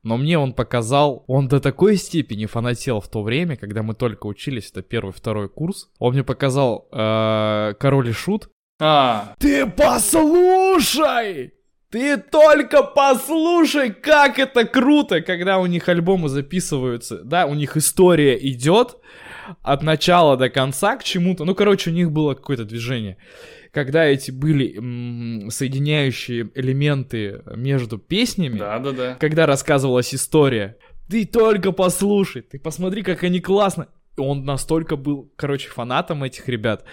но 0.03 0.17
мне 0.17 0.37
он 0.37 0.53
показал, 0.53 1.23
он 1.27 1.47
до 1.47 1.59
такой 1.59 1.97
степени 1.97 2.45
фанател 2.45 3.01
в 3.01 3.07
то 3.07 3.21
время, 3.23 3.57
когда 3.57 3.83
мы 3.83 3.93
только 3.95 4.27
учились, 4.27 4.69
это 4.71 4.81
первый, 4.81 5.11
второй 5.11 5.49
курс, 5.49 5.89
он 5.99 6.13
мне 6.13 6.23
показал 6.23 6.87
э, 6.91 7.73
Король 7.79 8.09
и 8.09 8.13
Шут. 8.13 8.49
а, 8.81 9.35
Ты 9.39 9.65
послушай! 9.67 11.53
Ты 11.91 12.17
только 12.17 12.83
послушай, 12.83 13.91
как 13.91 14.37
это 14.37 14.65
круто, 14.65 15.21
когда 15.21 15.57
у 15.57 15.65
них 15.65 15.89
альбомы 15.89 16.29
записываются, 16.29 17.23
да, 17.23 17.47
у 17.47 17.55
них 17.55 17.77
история 17.77 18.37
идет 18.37 18.97
от 19.63 19.81
начала 19.81 20.37
до 20.37 20.49
конца 20.49 20.97
к 20.97 21.03
чему-то. 21.03 21.45
Ну, 21.45 21.55
короче, 21.55 21.89
у 21.89 21.93
них 21.93 22.11
было 22.11 22.35
какое-то 22.35 22.65
движение. 22.65 23.17
Когда 23.71 24.05
эти 24.05 24.29
были 24.29 24.77
м, 24.77 25.49
соединяющие 25.49 26.49
элементы 26.53 27.41
между 27.55 27.97
песнями, 27.97 28.59
да-да-да. 28.59 29.15
когда 29.19 29.47
рассказывалась 29.47 30.13
история, 30.13 30.77
ты 31.09 31.25
только 31.25 31.71
послушай, 31.71 32.43
ты 32.43 32.59
посмотри, 32.59 33.01
как 33.01 33.23
они 33.23 33.39
классно. 33.39 33.87
Он 34.17 34.43
настолько 34.43 34.95
был, 34.97 35.31
короче, 35.37 35.69
фанатом 35.69 36.23
этих 36.23 36.49
ребят. 36.49 36.83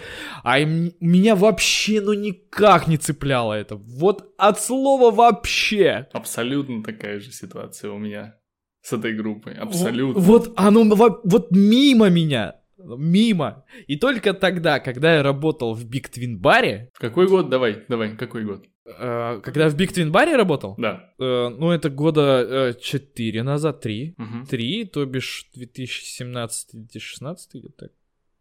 А 0.43 0.59
им- 0.59 0.93
меня 1.01 1.35
вообще, 1.35 1.99
ну, 2.01 2.13
никак 2.13 2.87
не 2.87 2.97
цепляло 2.97 3.53
это. 3.53 3.75
Вот 3.75 4.33
от 4.37 4.59
слова 4.61 5.11
вообще. 5.13 6.07
Абсолютно 6.13 6.83
такая 6.83 7.19
же 7.19 7.31
ситуация 7.31 7.91
у 7.91 7.97
меня 7.97 8.35
с 8.81 8.93
этой 8.93 9.13
группой. 9.13 9.53
Абсолютно. 9.53 10.21
Вот 10.21 10.53
оно 10.55 10.83
во- 10.95 11.19
вот 11.23 11.51
мимо 11.51 12.09
меня. 12.09 12.55
Мимо. 12.77 13.65
И 13.87 13.97
только 13.97 14.33
тогда, 14.33 14.79
когда 14.79 15.15
я 15.15 15.23
работал 15.23 15.73
в 15.73 15.83
Big 15.83 16.09
Twin 16.09 16.39
баре, 16.39 16.89
В 16.93 16.99
какой 16.99 17.27
год? 17.27 17.49
Давай, 17.49 17.83
давай, 17.89 18.15
какой 18.15 18.45
год? 18.45 18.65
Э, 18.87 19.41
когда 19.43 19.69
в 19.69 19.75
Big 19.75 19.91
Twin 19.93 20.11
баре 20.11 20.35
работал, 20.35 20.75
Да. 20.77 21.13
э, 21.19 21.49
ну 21.49 21.71
это 21.71 21.89
года 21.89 22.75
4 22.79 23.43
назад, 23.43 23.81
3, 23.81 24.15
Мгм. 24.17 24.45
3, 24.47 24.85
то 24.85 25.05
бишь 25.05 25.47
2017-2016 25.55 27.35
где-то 27.53 27.73
так. 27.77 27.91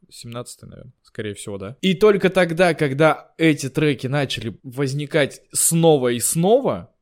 17 0.09 0.62
наверное, 0.62 0.92
скорее 1.03 1.34
всего, 1.34 1.59
да. 1.59 1.76
И 1.80 1.94
только 1.94 2.30
тогда, 2.30 2.74
когда 2.74 3.32
эти 3.38 3.68
треки 3.68 4.07
начали 4.07 4.57
возникать 4.62 5.42
снова 5.53 6.09
и 6.12 6.20
снова, 6.20 6.94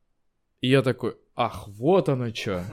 я 0.61 0.81
такой, 0.81 1.15
ах, 1.35 1.67
вот 1.67 2.09
оно 2.09 2.33
что. 2.33 2.63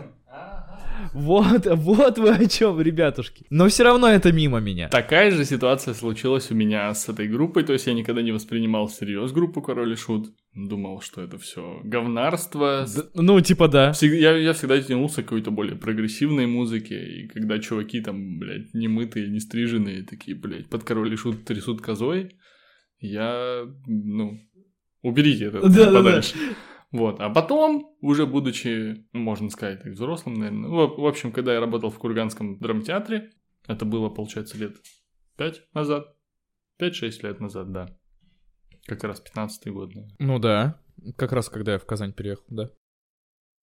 Вот, 1.15 1.67
вот 1.67 2.19
вы 2.19 2.31
о 2.31 2.47
чем, 2.49 2.81
ребятушки. 2.81 3.45
Но 3.51 3.69
все 3.69 3.85
равно 3.85 4.09
это 4.09 4.33
мимо 4.33 4.61
меня. 4.61 4.89
Такая 4.89 5.31
же 5.31 5.45
ситуация 5.45 5.95
случилась 5.95 6.51
у 6.51 6.55
меня 6.55 6.93
с 6.95 7.09
этой 7.09 7.29
группой, 7.29 7.65
то 7.65 7.73
есть 7.73 7.87
я 7.87 7.93
никогда 7.95 8.23
не 8.23 8.33
воспринимал 8.33 8.87
всерьез 8.87 9.33
группу 9.33 9.61
Король 9.63 9.93
и 9.93 9.97
Шут. 9.97 10.29
Думал, 10.55 11.01
что 11.01 11.23
это 11.23 11.39
все 11.39 11.81
говнарство. 11.85 12.85
Д- 12.95 13.05
Ну, 13.15 13.41
типа 13.41 13.69
да. 13.69 13.93
Всег- 13.93 14.15
Я, 14.19 14.37
я 14.37 14.53
всегда 14.53 14.81
тянулся 14.81 15.23
к 15.23 15.27
какой-то 15.27 15.51
более 15.51 15.77
прогрессивной 15.77 16.47
музыке, 16.47 16.95
и 17.25 17.29
когда 17.29 17.59
чуваки 17.59 18.01
там, 18.01 18.39
блядь, 18.39 18.75
не 18.75 18.89
мытые, 18.89 19.29
не 19.29 19.41
стриженные, 19.41 20.03
такие, 20.05 20.37
блядь, 20.37 20.69
под 20.69 20.85
Король 20.85 21.13
и 21.13 21.17
Шут 21.17 21.45
трясут 21.45 21.81
козой, 21.81 22.37
я, 23.01 23.65
ну, 23.87 24.39
уберите 25.03 25.47
это 25.47 25.61
Да-да-да. 25.63 25.93
подальше. 26.03 26.35
Вот, 26.93 27.20
а 27.20 27.30
потом, 27.30 27.97
уже 28.03 28.26
будучи, 28.26 29.07
можно 29.12 29.49
сказать, 29.49 29.82
так, 29.82 29.93
взрослым, 29.93 30.34
наверное, 30.34 30.68
в 30.68 31.01
в 31.01 31.07
общем, 31.07 31.32
когда 31.32 31.55
я 31.55 31.61
работал 31.61 31.88
в 31.88 31.99
Курганском 31.99 32.59
драмтеатре, 32.59 33.30
это 33.66 33.86
было, 33.86 34.11
получается, 34.11 34.59
лет 34.59 34.76
5 35.38 35.68
назад, 35.72 36.14
5-6 36.78 37.26
лет 37.26 37.40
назад, 37.40 37.72
да. 37.72 37.88
Как 38.84 39.03
раз 39.05 39.20
15 39.20 39.72
год, 39.72 39.95
наверное. 39.95 40.16
Ну 40.18 40.38
да. 40.38 40.80
Как 41.16 41.32
раз 41.32 41.49
когда 41.49 41.72
я 41.72 41.78
в 41.78 41.86
Казань 41.86 42.12
переехал, 42.12 42.45
да. 42.49 42.70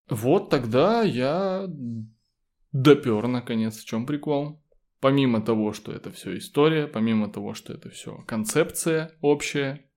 Вот 0.09 0.51
тогда 0.51 1.01
я 1.01 1.67
допер, 2.71 3.27
наконец, 3.27 3.77
в 3.77 3.85
чем 3.85 4.05
прикол. 4.05 4.61
Помимо 4.99 5.41
того, 5.41 5.73
что 5.73 5.91
это 5.91 6.11
все 6.11 6.37
история, 6.37 6.87
помимо 6.87 7.29
того, 7.29 7.53
что 7.53 7.73
это 7.73 7.89
все 7.89 8.17
концепция 8.27 9.11
общая, 9.21 9.89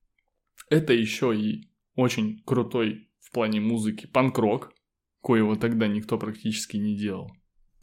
это 0.71 0.93
еще 0.93 1.37
и 1.37 1.71
очень 1.95 2.43
крутой 2.45 3.08
в 3.29 3.33
плане 3.33 3.61
музыки 3.61 4.07
панк-рок, 4.07 4.73
коего 5.21 5.55
тогда 5.57 5.87
никто 5.87 6.19
практически 6.19 6.79
не 6.79 6.97
делал. 6.97 7.31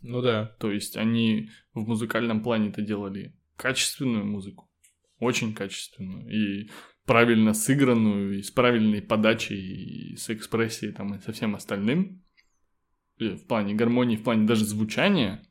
Ну 0.02 0.22
да. 0.22 0.56
То 0.60 0.72
есть 0.72 0.98
они 0.98 1.50
в 1.74 1.88
музыкальном 1.88 2.42
плане-то 2.42 2.82
делали 2.82 3.36
качественную 3.56 4.26
музыку, 4.26 4.72
очень 5.20 5.54
качественную, 5.54 6.28
и 6.30 6.70
правильно 7.06 7.54
сыгранную, 7.54 8.40
и 8.40 8.42
с 8.42 8.50
правильной 8.50 9.04
подачей, 9.04 10.14
и 10.14 10.16
с 10.16 10.32
экспрессией 10.32 10.94
там, 10.94 11.14
и 11.14 11.22
со 11.22 11.32
всем 11.32 11.54
остальным. 11.54 12.24
И 13.18 13.30
в 13.30 13.46
плане 13.46 13.76
гармонии, 13.76 14.18
в 14.18 14.24
плане 14.24 14.48
даже 14.48 14.66
звучания, 14.66 15.44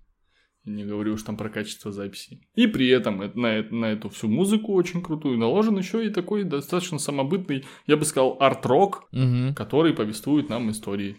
не 0.64 0.84
говорю 0.84 1.14
уж 1.14 1.22
там 1.22 1.36
про 1.36 1.48
качество 1.48 1.92
записи. 1.92 2.40
И 2.54 2.66
при 2.66 2.88
этом 2.88 3.18
на, 3.34 3.62
на 3.62 3.86
эту 3.86 4.08
всю 4.08 4.28
музыку 4.28 4.72
очень 4.72 5.02
крутую 5.02 5.38
наложен 5.38 5.76
еще 5.78 6.06
и 6.06 6.10
такой 6.10 6.44
достаточно 6.44 6.98
самобытный, 6.98 7.64
я 7.86 7.96
бы 7.96 8.04
сказал, 8.04 8.36
арт-рок, 8.40 9.08
Угу. 9.12 9.54
который 9.54 9.94
повествует 9.94 10.48
нам 10.48 10.70
истории. 10.70 11.16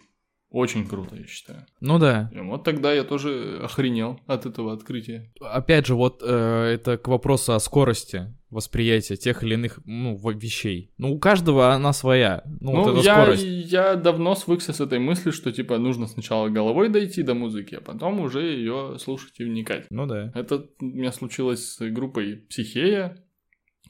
Очень 0.49 0.87
круто, 0.87 1.15
я 1.15 1.25
считаю. 1.27 1.65
Ну 1.81 1.99
да. 1.99 2.29
И 2.33 2.39
вот 2.39 2.63
тогда 2.63 2.93
я 2.93 3.03
тоже 3.03 3.59
охренел 3.61 4.21
от 4.25 4.45
этого 4.45 4.71
открытия. 4.73 5.31
Опять 5.41 5.87
же, 5.87 5.95
вот 5.95 6.21
э, 6.25 6.71
это 6.75 6.97
к 6.97 7.07
вопросу 7.07 7.53
о 7.53 7.59
скорости 7.59 8.33
восприятия 8.49 9.17
тех 9.17 9.43
или 9.43 9.55
иных 9.55 9.79
ну, 9.85 10.17
вещей. 10.31 10.93
Ну, 10.97 11.13
у 11.13 11.19
каждого 11.19 11.73
она 11.73 11.91
своя. 11.91 12.41
Ну, 12.45 12.71
Ну, 12.71 12.93
вот 12.93 13.03
я, 13.03 13.21
скорость. 13.21 13.43
я 13.43 13.95
давно 13.95 14.33
свыкся 14.35 14.71
с 14.71 14.79
этой 14.79 14.97
мыслью, 14.97 15.33
что 15.33 15.51
типа 15.51 15.77
нужно 15.77 16.07
сначала 16.07 16.47
головой 16.47 16.87
дойти 16.87 17.21
до 17.21 17.33
музыки, 17.33 17.75
а 17.75 17.81
потом 17.81 18.21
уже 18.21 18.41
ее 18.43 18.97
слушать 18.97 19.39
и 19.39 19.43
вникать. 19.43 19.87
Ну 19.89 20.05
да. 20.05 20.31
Это 20.33 20.67
у 20.79 20.85
меня 20.85 21.11
случилось 21.11 21.73
с 21.73 21.91
группой 21.91 22.37
Психея, 22.49 23.17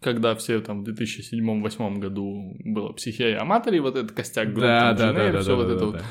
когда 0.01 0.33
все 0.35 0.59
там 0.61 0.83
в 0.83 0.89
2007-2008 0.89 1.99
году 1.99 2.55
было 2.63 2.91
Психея 2.93 3.41
Аматори, 3.41 3.79
вот 3.79 3.95
этот 3.95 4.13
костяк 4.13 4.47
группы, 4.47 4.61
Да, 4.61 4.93
да, 4.93 5.13
да, 5.13 5.31
да, 5.31 5.41
всё 5.41 5.51
да, 5.51 5.55
вот 5.55 5.67
да, 5.67 5.73
это 5.73 5.79
да, 5.79 5.85
вот. 5.85 5.95
да. 5.97 6.05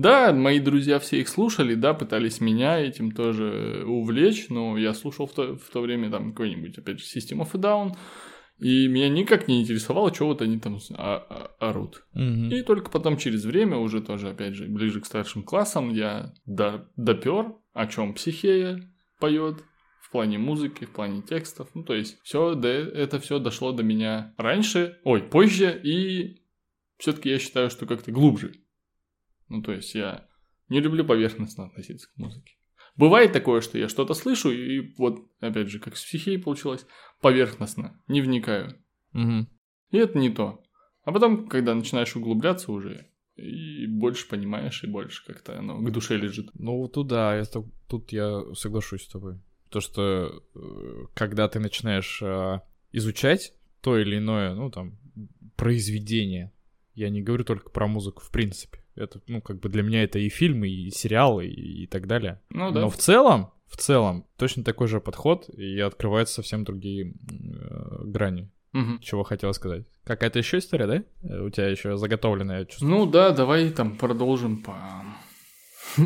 Да, 0.00 0.32
мои 0.32 0.60
друзья 0.60 0.98
все 0.98 1.20
их 1.20 1.28
слушали, 1.28 1.74
да, 1.74 1.92
пытались 1.92 2.40
меня 2.40 2.78
этим 2.78 3.12
тоже 3.12 3.84
увлечь, 3.86 4.48
но 4.48 4.78
я 4.78 4.94
слушал 4.94 5.26
в 5.26 5.34
то, 5.34 5.56
в 5.58 5.68
то 5.70 5.82
время 5.82 6.10
там 6.10 6.30
какой-нибудь, 6.30 6.78
опять 6.78 7.00
же, 7.00 7.04
System 7.04 7.40
of 7.40 7.50
a 7.52 7.58
Down, 7.58 7.96
и 8.58 8.88
меня 8.88 9.10
никак 9.10 9.46
не 9.46 9.60
интересовало, 9.60 10.14
что 10.14 10.26
вот 10.26 10.40
они 10.40 10.58
там 10.58 10.78
а- 10.96 11.26
а- 11.28 11.68
орут. 11.68 12.02
Мгм. 12.14 12.50
И 12.50 12.62
только 12.62 12.90
потом 12.90 13.18
через 13.18 13.44
время, 13.44 13.76
уже 13.76 14.00
тоже, 14.00 14.30
опять 14.30 14.54
же, 14.54 14.68
ближе 14.68 15.02
к 15.02 15.06
старшим 15.06 15.42
классам, 15.42 15.90
я 15.90 16.32
до, 16.46 16.88
допер, 16.96 17.54
о 17.74 17.86
чем 17.86 18.14
психея 18.14 18.90
поет 19.18 19.62
в 20.00 20.10
плане 20.10 20.38
музыки, 20.38 20.86
в 20.86 20.90
плане 20.92 21.20
текстов. 21.20 21.68
Ну, 21.74 21.84
то 21.84 21.92
есть, 21.92 22.18
все 22.22 22.58
это 22.58 23.18
все 23.20 23.38
дошло 23.38 23.72
до 23.72 23.82
меня 23.82 24.32
раньше, 24.38 24.98
ой, 25.04 25.22
позже, 25.22 25.78
и 25.84 26.42
все-таки 26.96 27.28
я 27.28 27.38
считаю, 27.38 27.68
что 27.68 27.84
как-то 27.84 28.12
глубже. 28.12 28.54
Ну, 29.50 29.62
то 29.62 29.72
есть, 29.72 29.94
я 29.94 30.26
не 30.68 30.80
люблю 30.80 31.04
поверхностно 31.04 31.66
относиться 31.66 32.08
к 32.08 32.16
музыке. 32.16 32.54
Бывает 32.96 33.32
такое, 33.32 33.60
что 33.60 33.76
я 33.78 33.88
что-то 33.88 34.14
слышу, 34.14 34.50
и 34.50 34.94
вот, 34.96 35.18
опять 35.40 35.68
же, 35.68 35.78
как 35.78 35.96
с 35.96 36.04
психией 36.04 36.38
получилось, 36.38 36.86
поверхностно, 37.20 38.00
не 38.08 38.22
вникаю. 38.22 38.82
Мгм. 39.12 39.48
И 39.90 39.98
это 39.98 40.18
не 40.18 40.30
то. 40.30 40.62
А 41.04 41.12
потом, 41.12 41.48
когда 41.48 41.74
начинаешь 41.74 42.16
углубляться 42.16 42.72
уже, 42.72 43.10
и 43.36 43.86
больше 43.86 44.28
понимаешь, 44.28 44.84
и 44.84 44.86
больше 44.86 45.24
как-то 45.26 45.58
оно 45.58 45.78
к 45.78 45.92
душе 45.92 46.16
лежит. 46.16 46.50
Ну, 46.54 46.86
тут 46.88 47.08
да, 47.08 47.42
ст- 47.44 47.56
тут 47.88 48.12
я 48.12 48.42
соглашусь 48.54 49.04
с 49.04 49.08
тобой. 49.08 49.40
То, 49.70 49.80
что 49.80 50.42
э, 50.54 50.60
когда 51.14 51.48
ты 51.48 51.58
начинаешь 51.58 52.20
э, 52.22 52.60
изучать 52.92 53.54
то 53.80 53.98
или 53.98 54.18
иное, 54.18 54.54
ну, 54.54 54.70
там, 54.70 54.98
произведение, 55.56 56.52
я 56.94 57.08
не 57.08 57.22
говорю 57.22 57.44
только 57.44 57.70
про 57.70 57.86
музыку, 57.86 58.22
в 58.22 58.30
принципе. 58.30 58.79
Это, 58.94 59.20
ну, 59.26 59.40
как 59.40 59.60
бы 59.60 59.68
для 59.68 59.82
меня 59.82 60.02
это 60.02 60.18
и 60.18 60.28
фильмы, 60.28 60.68
и 60.68 60.90
сериалы, 60.90 61.46
и, 61.46 61.84
и 61.84 61.86
так 61.86 62.06
далее. 62.06 62.40
Ну 62.50 62.70
да. 62.72 62.80
Но 62.82 62.90
в 62.90 62.96
целом, 62.96 63.50
в 63.66 63.76
целом, 63.76 64.26
точно 64.36 64.64
такой 64.64 64.88
же 64.88 65.00
подход, 65.00 65.48
и 65.48 65.78
открываются 65.80 66.34
совсем 66.34 66.64
другие 66.64 67.12
э, 67.12 68.04
грани. 68.04 68.50
Мгм. 68.72 69.00
Чего 69.00 69.22
хотел 69.22 69.52
сказать. 69.52 69.86
Какая-то 70.04 70.38
еще 70.38 70.58
история, 70.58 70.86
да? 70.86 71.04
Э, 71.22 71.42
У 71.42 71.50
тебя 71.50 71.68
еще 71.68 71.96
заготовленная, 71.96 72.60
я 72.60 72.64
чувствую. 72.64 72.90
Ну 72.90 73.06
да, 73.06 73.30
давай 73.30 73.70
там 73.70 73.96
продолжим 73.96 74.62
по... 74.62 75.04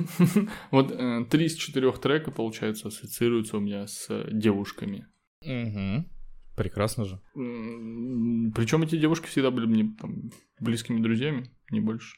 Вот 0.71 0.93
э, 0.93 1.25
три 1.31 1.47
из 1.47 1.55
четырех 1.57 1.99
трека, 2.01 2.31
получается, 2.31 2.89
ассоциируются 2.89 3.57
у 3.57 3.61
меня 3.61 3.87
с 3.87 4.09
девушками. 4.31 5.07
Прекрасно 6.57 7.05
же. 7.05 7.21
Причем 7.35 8.83
эти 8.83 8.97
девушки 8.97 9.27
всегда 9.27 9.51
были 9.51 9.67
мне 9.67 9.95
там, 10.01 10.31
близкими 10.61 11.03
друзьями, 11.03 11.51
не 11.71 11.81
больше. 11.81 12.17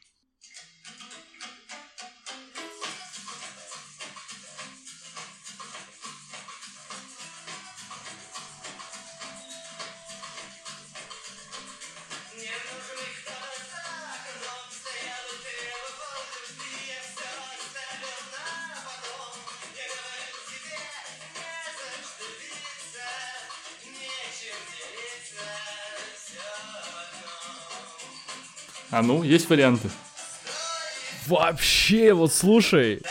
А 28.89 29.01
ну, 29.03 29.21
есть 29.21 29.49
варианты. 29.49 29.89
Вообще, 31.27 32.13
вот 32.13 32.33
слушай. 32.33 33.01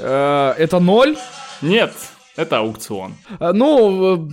Э, 0.00 0.54
Это 0.58 0.78
ноль? 0.78 1.16
Нет, 1.62 1.92
это 2.36 2.58
аукцион. 2.58 3.14
А, 3.40 3.52
Ну, 3.52 4.16
э, 4.16 4.28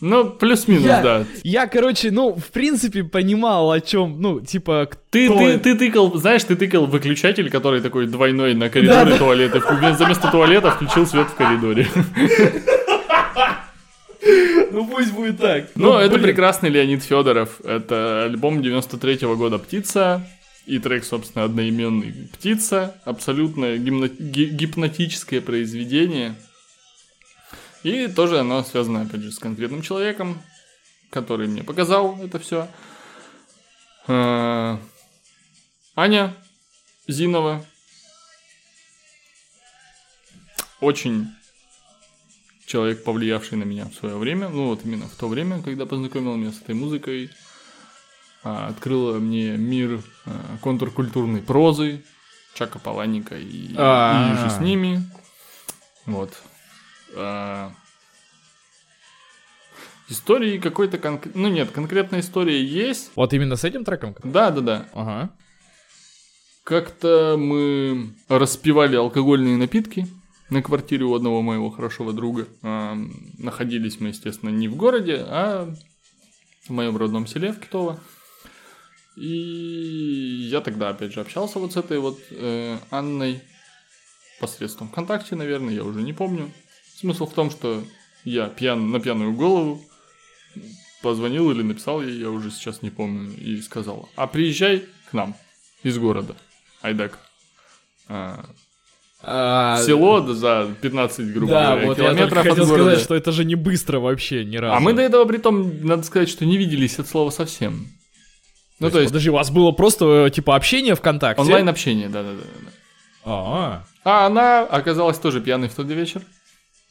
Ну, 0.00 0.24
плюс-минус, 0.30 0.84
я, 0.84 1.00
да. 1.02 1.24
я, 1.44 1.66
короче, 1.66 2.10
ну, 2.10 2.34
в 2.34 2.50
принципе, 2.50 3.04
понимал, 3.04 3.70
о 3.70 3.80
чем, 3.80 4.20
ну, 4.20 4.40
типа, 4.40 4.88
Ты, 5.10 5.28
кто 5.28 5.38
ты, 5.38 5.58
ты 5.58 5.74
тыкал, 5.76 6.14
знаешь, 6.18 6.44
ты 6.44 6.56
тыкал 6.56 6.86
выключатель, 6.86 7.48
который 7.50 7.80
такой 7.80 8.06
двойной 8.06 8.54
на 8.54 8.68
коридоре 8.68 9.04
Да-да. 9.04 9.18
туалета. 9.18 9.60
вместо- 9.60 10.04
Вместо 10.04 10.30
туалета 10.30 10.70
включил 10.72 11.06
свет 11.06 11.28
в 11.28 11.34
коридоре. 11.34 11.86
Ну, 14.74 14.86
пусть 14.88 15.12
будет 15.12 15.38
так. 15.38 15.68
Ну, 15.76 15.96
это 15.98 16.14
блин. 16.14 16.22
прекрасный 16.24 16.68
Леонид 16.68 17.02
Федоров. 17.02 17.60
Это 17.64 18.24
альбом 18.24 18.60
93 18.62 19.18
года 19.36 19.58
«Птица». 19.58 20.26
И 20.66 20.78
трек, 20.78 21.04
собственно, 21.04 21.44
одноименный 21.44 22.28
«Птица». 22.32 23.00
Абсолютно 23.04 23.76
гимно- 23.76 24.08
ги- 24.08 24.46
гипнотическое 24.50 25.40
произведение. 25.40 26.34
И 27.82 28.08
тоже 28.08 28.40
оно 28.40 28.64
связано, 28.64 29.02
опять 29.02 29.20
же, 29.20 29.30
с 29.30 29.38
конкретным 29.38 29.82
человеком, 29.82 30.42
который 31.10 31.46
мне 31.48 31.62
показал 31.62 32.18
это 32.22 32.38
все. 32.38 32.66
Аня 35.96 36.34
Зинова. 37.06 37.64
Очень 40.80 41.28
человек, 42.74 43.04
повлиявший 43.04 43.56
на 43.56 43.62
меня 43.62 43.84
в 43.84 43.94
свое 43.94 44.16
время, 44.16 44.48
ну 44.48 44.66
вот 44.66 44.80
именно 44.84 45.06
в 45.06 45.14
то 45.14 45.28
время, 45.28 45.62
когда 45.62 45.86
познакомил 45.86 46.34
меня 46.34 46.50
с 46.50 46.60
этой 46.60 46.74
музыкой, 46.74 47.30
а, 48.42 48.66
открыла 48.66 49.20
мне 49.20 49.56
мир 49.56 50.00
а, 50.26 50.56
контркультурной 50.60 51.40
прозы, 51.40 52.02
Чака 52.54 52.80
Паланика 52.80 53.38
и, 53.38 53.44
и 53.44 53.74
А. 53.78 54.42
же 54.42 54.50
с 54.50 54.58
ними. 54.58 55.08
Вот. 56.04 56.32
А, 57.14 57.72
Истории 60.08 60.58
какой-то 60.58 60.98
конкретной... 60.98 61.42
Ну 61.42 61.48
нет, 61.48 61.70
конкретная 61.70 62.20
история 62.20 62.60
есть. 62.60 63.12
Вот 63.14 63.32
именно 63.34 63.54
с 63.54 63.62
этим 63.62 63.84
треком? 63.84 64.16
Да-да-да. 64.24 64.88
Ага. 64.92 65.30
Как-то 66.64 67.36
мы 67.38 68.10
распивали 68.28 68.96
алкогольные 68.96 69.56
напитки 69.56 70.08
на 70.50 70.62
квартире 70.62 71.04
у 71.04 71.14
одного 71.14 71.42
моего 71.42 71.70
хорошего 71.70 72.12
друга. 72.12 72.46
А, 72.62 72.96
находились 73.38 74.00
мы, 74.00 74.08
естественно, 74.08 74.50
не 74.50 74.68
в 74.68 74.76
городе, 74.76 75.24
а 75.26 75.74
в 76.66 76.70
моем 76.70 76.96
родном 76.96 77.26
селе, 77.26 77.52
в 77.52 77.60
Китово. 77.60 78.00
И 79.16 80.48
я 80.50 80.60
тогда, 80.60 80.90
опять 80.90 81.12
же, 81.12 81.20
общался 81.20 81.58
вот 81.58 81.72
с 81.72 81.76
этой 81.76 81.98
вот 81.98 82.18
э, 82.30 82.78
Анной 82.90 83.42
посредством 84.40 84.88
ВКонтакте, 84.88 85.36
наверное, 85.36 85.74
я 85.74 85.84
уже 85.84 86.02
не 86.02 86.12
помню. 86.12 86.50
Смысл 86.96 87.26
в 87.26 87.34
том, 87.34 87.50
что 87.50 87.84
я 88.24 88.48
пьян 88.48 88.90
на 88.90 88.98
пьяную 88.98 89.32
голову 89.32 89.84
позвонил 91.02 91.50
или 91.50 91.62
написал 91.62 92.02
ей, 92.02 92.18
я 92.18 92.30
уже 92.30 92.50
сейчас 92.50 92.82
не 92.82 92.90
помню, 92.90 93.36
и 93.36 93.60
сказал, 93.60 94.08
а 94.16 94.26
приезжай 94.26 94.86
к 95.10 95.12
нам 95.12 95.36
из 95.82 95.98
города, 95.98 96.34
Айдак. 96.80 97.18
А, 98.08 98.44
А, 99.26 99.82
село 99.82 100.20
да, 100.20 100.34
за 100.34 100.68
15, 100.80 101.32
грубо 101.32 101.52
Да, 101.52 101.70
говоря, 101.72 101.86
вот 101.88 101.98
я 101.98 102.04
километров 102.04 102.38
от 102.44 102.48
хотел 102.50 102.66
города. 102.66 102.84
сказать, 102.90 103.04
что 103.04 103.14
это 103.14 103.32
же 103.32 103.44
не 103.44 103.54
быстро 103.54 103.98
вообще 104.00 104.44
ни 104.44 104.56
разу. 104.56 104.74
А 104.74 104.80
мы 104.80 104.92
до 104.92 105.02
этого, 105.02 105.24
при 105.24 105.38
том, 105.38 105.86
надо 105.86 106.02
сказать, 106.02 106.28
что 106.28 106.44
не 106.44 106.56
виделись 106.56 106.98
от 106.98 107.08
слова 107.08 107.30
совсем. 107.30 107.88
Ну, 108.80 108.90
то 108.90 108.98
есть, 109.00 109.10
Подожди, 109.12 109.30
у 109.30 109.34
вас 109.34 109.50
было 109.50 109.70
просто, 109.70 110.26
э, 110.26 110.30
типа, 110.30 110.56
общение 110.56 110.94
ВКонтакте? 110.94 111.40
онлайн-общение, 111.40 112.08
да-да-да. 112.08 112.42
А, 113.24 113.84
А 114.04 114.26
она 114.26 114.60
оказалась 114.62 115.18
тоже 115.18 115.40
пьяной 115.40 115.68
в 115.68 115.74
тот 115.74 115.86
вечер. 115.86 116.22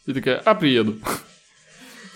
И 0.06 0.14
такая, 0.14 0.38
а 0.38 0.56
приеду. 0.56 0.96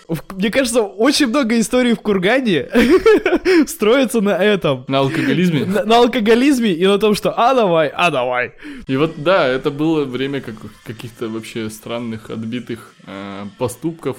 Мне 0.08 0.50
кажется, 0.50 0.82
очень 0.82 1.26
много 1.26 1.60
историй 1.60 1.92
в 1.92 2.00
Кургане 2.00 2.68
строится 3.66 4.22
на 4.22 4.38
этом. 4.38 4.86
На 4.88 5.00
алкоголизме? 5.00 5.66
На, 5.66 5.84
на 5.84 5.98
алкоголизме 5.98 6.72
и 6.72 6.86
на 6.86 6.98
том, 6.98 7.14
что 7.14 7.32
а 7.32 7.54
давай, 7.54 7.88
а 7.88 8.10
давай. 8.10 8.54
И 8.86 8.96
вот 8.96 9.22
да, 9.22 9.46
это 9.46 9.70
было 9.70 10.06
время 10.06 10.40
как, 10.40 10.54
каких-то 10.84 11.28
вообще 11.28 11.68
странных, 11.68 12.30
отбитых 12.30 12.94
э, 13.06 13.44
поступков, 13.58 14.16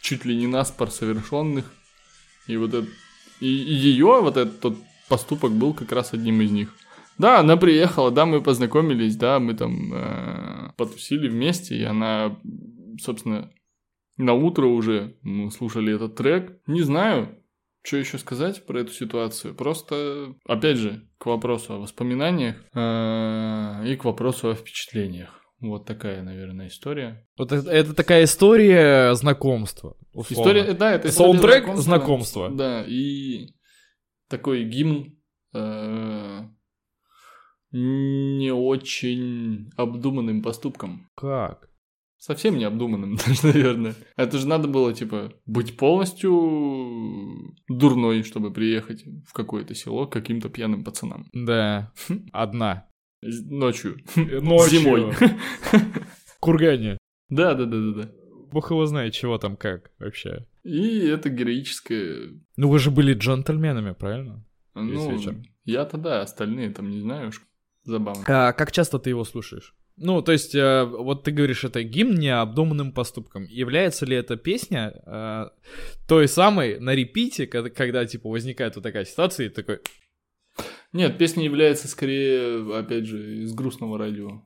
чуть 0.00 0.24
ли 0.24 0.34
не 0.34 0.48
наспор 0.48 0.90
совершенных. 0.90 1.64
И 2.48 2.56
вот 2.56 2.74
это, 2.74 2.88
и, 3.38 3.46
и 3.46 3.72
ее 3.72 4.20
вот 4.20 4.36
этот 4.36 4.58
тот 4.58 4.78
поступок 5.08 5.52
был 5.52 5.74
как 5.74 5.92
раз 5.92 6.12
одним 6.12 6.40
из 6.40 6.50
них. 6.50 6.74
Да, 7.18 7.38
она 7.38 7.56
приехала, 7.56 8.10
да, 8.10 8.26
мы 8.26 8.40
познакомились, 8.40 9.14
да, 9.14 9.38
мы 9.38 9.54
там 9.54 9.92
э, 9.94 10.70
потусили 10.76 11.28
вместе, 11.28 11.76
и 11.76 11.84
она, 11.84 12.36
собственно, 13.00 13.50
на 14.20 14.34
утро 14.34 14.66
уже 14.66 15.16
мы 15.22 15.50
слушали 15.50 15.94
этот 15.94 16.16
трек. 16.16 16.60
Не 16.66 16.82
знаю, 16.82 17.36
что 17.82 17.96
еще 17.96 18.18
сказать 18.18 18.64
про 18.66 18.80
эту 18.80 18.92
ситуацию. 18.92 19.54
Просто, 19.54 20.34
опять 20.46 20.76
же, 20.76 21.08
к 21.18 21.26
вопросу 21.26 21.74
о 21.74 21.78
воспоминаниях 21.78 22.56
э, 22.74 23.90
и 23.90 23.96
к 23.96 24.04
вопросу 24.04 24.50
о 24.50 24.54
впечатлениях. 24.54 25.40
Вот 25.60 25.84
такая, 25.84 26.22
наверное, 26.22 26.68
история. 26.68 27.26
Вот 27.36 27.52
это, 27.52 27.70
это 27.70 27.94
такая 27.94 28.24
история 28.24 29.14
знакомства. 29.14 29.96
Условно. 30.14 30.50
История, 30.58 30.74
да, 30.74 30.92
это 30.92 31.12
Саундтрек 31.12 31.64
знакомства. 31.64 31.82
знакомства. 31.82 32.50
Да, 32.50 32.84
и 32.86 33.48
такой 34.28 34.64
гимн 34.64 35.18
э, 35.54 36.40
не 37.72 38.52
очень 38.52 39.70
обдуманным 39.76 40.42
поступком. 40.42 41.08
Как? 41.14 41.69
Совсем 42.20 42.58
не 42.58 42.64
обдуманным 42.64 43.16
даже, 43.26 43.46
наверное. 43.46 43.94
Это 44.14 44.36
же 44.36 44.46
надо 44.46 44.68
было, 44.68 44.92
типа, 44.92 45.32
быть 45.46 45.78
полностью 45.78 47.56
дурной, 47.66 48.22
чтобы 48.24 48.52
приехать 48.52 49.04
в 49.26 49.32
какое-то 49.32 49.74
село 49.74 50.06
к 50.06 50.12
каким-то 50.12 50.50
пьяным 50.50 50.84
пацанам. 50.84 51.26
Да, 51.32 51.92
одна. 52.30 52.86
Ночью. 53.22 53.96
Ночью. 54.16 54.80
Зимой. 54.80 55.14
Кургане. 56.40 56.98
Да, 57.30 57.54
да, 57.54 57.64
да, 57.64 57.76
да, 57.78 58.02
да. 58.02 58.10
Бог 58.52 58.70
его 58.70 58.84
знает, 58.84 59.14
чего 59.14 59.38
там 59.38 59.56
как 59.56 59.90
вообще. 59.98 60.46
И 60.62 60.98
это 60.98 61.30
героическое... 61.30 62.38
Ну 62.56 62.68
вы 62.68 62.78
же 62.78 62.90
были 62.90 63.14
джентльменами, 63.14 63.92
правильно? 63.92 64.44
Ну, 64.74 65.18
я-то 65.64 65.96
да, 65.96 66.20
остальные 66.20 66.70
там 66.70 66.90
не 66.90 67.00
знаю, 67.00 67.32
забавно. 67.84 68.24
А 68.26 68.52
как 68.52 68.72
часто 68.72 68.98
ты 68.98 69.08
его 69.08 69.24
слушаешь? 69.24 69.74
Ну, 69.96 70.22
то 70.22 70.32
есть, 70.32 70.54
э, 70.54 70.84
вот 70.84 71.24
ты 71.24 71.30
говоришь, 71.30 71.64
это 71.64 71.82
гимн 71.82 72.14
необдуманным 72.14 72.92
поступком. 72.92 73.44
Является 73.44 74.06
ли 74.06 74.16
эта 74.16 74.36
песня 74.36 74.94
э, 75.04 75.46
той 76.08 76.26
самой 76.26 76.80
на 76.80 76.94
репите, 76.94 77.46
когда, 77.46 77.70
когда, 77.70 78.06
типа, 78.06 78.28
возникает 78.28 78.76
вот 78.76 78.82
такая 78.82 79.04
ситуация, 79.04 79.46
и 79.46 79.50
такой... 79.50 79.80
Нет, 80.92 81.18
песня 81.18 81.44
является 81.44 81.86
скорее, 81.86 82.78
опять 82.78 83.06
же, 83.06 83.42
из 83.42 83.52
грустного 83.52 83.98
радио. 83.98 84.42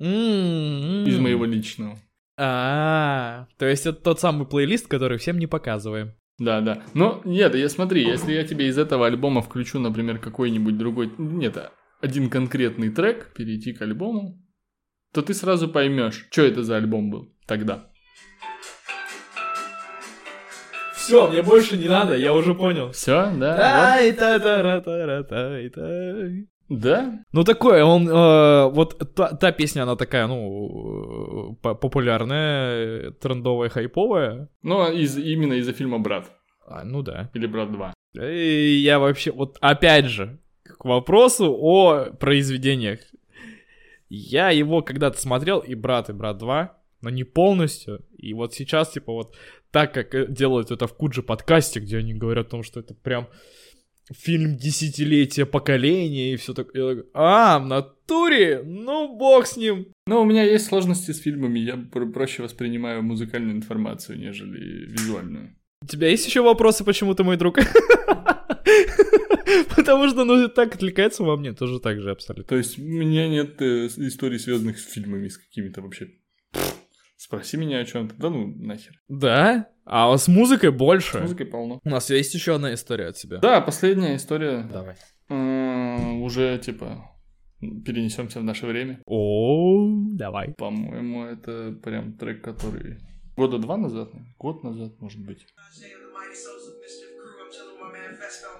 Mm-hmm. 0.00 1.06
Из 1.06 1.18
моего 1.18 1.44
личного. 1.44 1.98
А, 2.36 3.46
то 3.58 3.66
есть 3.66 3.86
это 3.86 4.00
тот 4.00 4.20
самый 4.20 4.46
плейлист, 4.46 4.88
который 4.88 5.18
всем 5.18 5.38
не 5.38 5.46
показываем. 5.46 6.14
Да, 6.38 6.60
да. 6.60 6.82
Но 6.94 7.22
нет, 7.24 7.54
я 7.54 7.68
смотри, 7.68 8.04
если 8.04 8.32
я 8.32 8.44
тебе 8.44 8.66
из 8.66 8.76
этого 8.76 9.06
альбома 9.06 9.40
включу, 9.40 9.78
например, 9.78 10.18
какой-нибудь 10.18 10.76
другой, 10.76 11.12
нет, 11.16 11.70
один 12.00 12.28
конкретный 12.28 12.90
трек, 12.90 13.32
перейти 13.34 13.72
к 13.72 13.82
альбому, 13.82 14.43
то 15.14 15.22
ты 15.22 15.32
сразу 15.32 15.68
поймешь, 15.68 16.26
что 16.30 16.42
это 16.42 16.64
за 16.64 16.76
альбом 16.76 17.10
был 17.10 17.32
тогда. 17.46 17.86
Все, 20.94 21.28
мне 21.30 21.42
больше 21.42 21.76
не 21.76 21.88
надо, 21.88 22.16
я 22.16 22.32
уже 22.32 22.54
понял. 22.54 22.90
Все, 22.90 23.30
да? 23.36 23.56
Да? 26.68 27.22
Ну 27.32 27.44
такое, 27.44 27.84
он 27.84 28.08
э, 28.08 28.70
вот 28.70 29.14
та, 29.14 29.36
та 29.36 29.52
песня, 29.52 29.82
она 29.82 29.96
такая, 29.96 30.26
ну 30.26 31.58
популярная, 31.62 33.10
трендовая, 33.12 33.68
хайповая. 33.68 34.48
Ну 34.62 34.90
из 34.90 35.16
именно 35.18 35.52
из-за 35.54 35.74
фильма 35.74 35.98
Брат. 35.98 36.32
А, 36.66 36.84
ну 36.84 37.02
да. 37.02 37.30
Или 37.34 37.46
Брат 37.46 37.70
2. 37.70 37.92
И 38.22 38.80
я 38.82 38.98
вообще 38.98 39.30
вот 39.30 39.58
опять 39.60 40.06
же 40.06 40.40
к 40.64 40.84
вопросу 40.86 41.54
о 41.54 42.06
произведениях. 42.18 43.00
Я 44.14 44.50
его 44.50 44.82
когда-то 44.82 45.20
смотрел, 45.20 45.60
и 45.60 45.74
«Брат», 45.74 46.10
и 46.10 46.12
«Брат 46.12 46.40
2», 46.40 46.68
но 47.02 47.10
не 47.10 47.24
полностью. 47.24 48.04
И 48.16 48.32
вот 48.34 48.54
сейчас, 48.54 48.92
типа, 48.92 49.12
вот 49.12 49.34
так, 49.70 49.92
как 49.92 50.14
э, 50.14 50.26
делают 50.28 50.70
это 50.70 50.86
в 50.86 50.94
Куджи 50.94 51.22
подкасте, 51.22 51.80
где 51.80 51.98
они 51.98 52.14
говорят 52.14 52.46
о 52.46 52.50
том, 52.50 52.62
что 52.62 52.80
это 52.80 52.94
прям 52.94 53.28
фильм 54.12 54.56
десятилетия 54.56 55.46
поколения 55.46 56.32
и 56.32 56.36
все 56.36 56.54
такое. 56.54 57.04
А, 57.14 57.58
в 57.58 57.66
натуре? 57.66 58.62
Ну, 58.64 59.16
бог 59.16 59.46
с 59.46 59.56
ним. 59.56 59.88
Ну, 60.06 60.22
у 60.22 60.24
меня 60.24 60.42
есть 60.42 60.66
сложности 60.66 61.10
с 61.10 61.20
фильмами, 61.20 61.58
я 61.58 61.76
проще 61.76 62.42
воспринимаю 62.42 63.02
музыкальную 63.02 63.56
информацию, 63.56 64.18
нежели 64.18 64.86
визуальную. 64.86 65.56
У 65.82 65.86
тебя 65.86 66.08
есть 66.08 66.26
еще 66.26 66.42
вопросы, 66.42 66.84
почему 66.84 67.14
ты 67.14 67.24
мой 67.24 67.36
друг? 67.36 67.58
Потому 69.84 70.08
что, 70.08 70.24
ну, 70.24 70.48
так 70.48 70.74
отвлекается 70.74 71.22
во 71.24 71.36
мне 71.36 71.52
тоже 71.52 71.78
так 71.78 72.00
же 72.00 72.10
абсолютно. 72.10 72.48
То 72.48 72.56
есть, 72.56 72.78
у 72.78 72.82
меня 72.82 73.28
нет 73.28 73.60
э, 73.60 73.86
историй, 73.86 74.38
связанных 74.38 74.78
с 74.78 74.90
фильмами, 74.90 75.28
с 75.28 75.36
какими-то 75.36 75.82
вообще... 75.82 76.08
Спроси 77.16 77.56
меня 77.56 77.78
о 77.78 77.84
чем-то. 77.84 78.14
Да 78.16 78.28
ну, 78.28 78.46
нахер. 78.46 79.00
Да? 79.08 79.68
А 79.84 80.16
с 80.16 80.28
музыкой 80.28 80.70
больше? 80.70 81.18
С 81.18 81.20
музыкой 81.22 81.46
полно. 81.46 81.80
У 81.84 81.88
нас 81.88 82.10
есть 82.10 82.34
еще 82.34 82.54
одна 82.56 82.74
история 82.74 83.08
от 83.08 83.16
тебя. 83.16 83.38
Да, 83.38 83.60
последняя 83.60 84.16
история. 84.16 84.68
Давай. 84.70 84.96
Уже, 86.20 86.58
типа, 86.58 87.10
перенесемся 87.60 88.40
в 88.40 88.44
наше 88.44 88.66
время. 88.66 89.00
О, 89.06 89.86
давай. 90.12 90.54
По-моему, 90.54 91.24
это 91.24 91.72
прям 91.82 92.14
трек, 92.14 92.42
который 92.42 92.98
года 93.36 93.58
два 93.58 93.76
назад, 93.76 94.10
год 94.38 94.62
назад, 94.62 95.00
может 95.00 95.24
быть. 95.24 95.46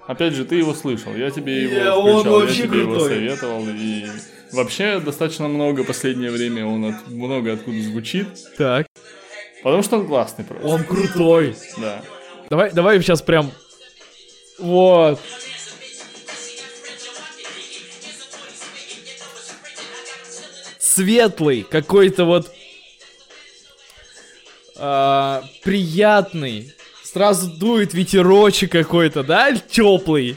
Опять 0.07 0.33
же, 0.33 0.45
ты 0.45 0.55
его 0.55 0.73
слышал, 0.73 1.15
я 1.15 1.31
тебе 1.31 1.63
его 1.63 1.75
я, 1.75 1.91
включал, 1.99 2.43
я 2.43 2.53
тебе 2.53 2.67
крутой. 2.67 2.81
его 2.81 2.99
советовал, 2.99 3.65
и 3.67 4.05
вообще 4.51 4.99
достаточно 4.99 5.47
много 5.47 5.83
последнее 5.83 6.29
время 6.29 6.65
он 6.65 6.85
от, 6.85 7.07
много 7.07 7.53
откуда 7.53 7.81
звучит. 7.81 8.27
Так. 8.57 8.87
Потому 9.63 9.81
что 9.81 9.97
он 9.97 10.07
классный 10.07 10.45
просто. 10.45 10.67
Он 10.67 10.83
крутой. 10.83 11.55
Да. 11.77 12.03
Давай, 12.51 12.71
давай 12.71 13.01
сейчас 13.01 13.23
прям... 13.23 13.51
Вот. 14.59 15.19
Светлый, 20.77 21.63
какой-то 21.63 22.25
вот 22.25 22.51
э, 24.77 25.41
приятный, 25.63 26.71
сразу 27.15 27.49
дует 27.57 27.93
ветерочек 27.93 28.73
какой-то, 28.73 29.23
да, 29.23 29.55
теплый. 29.55 30.35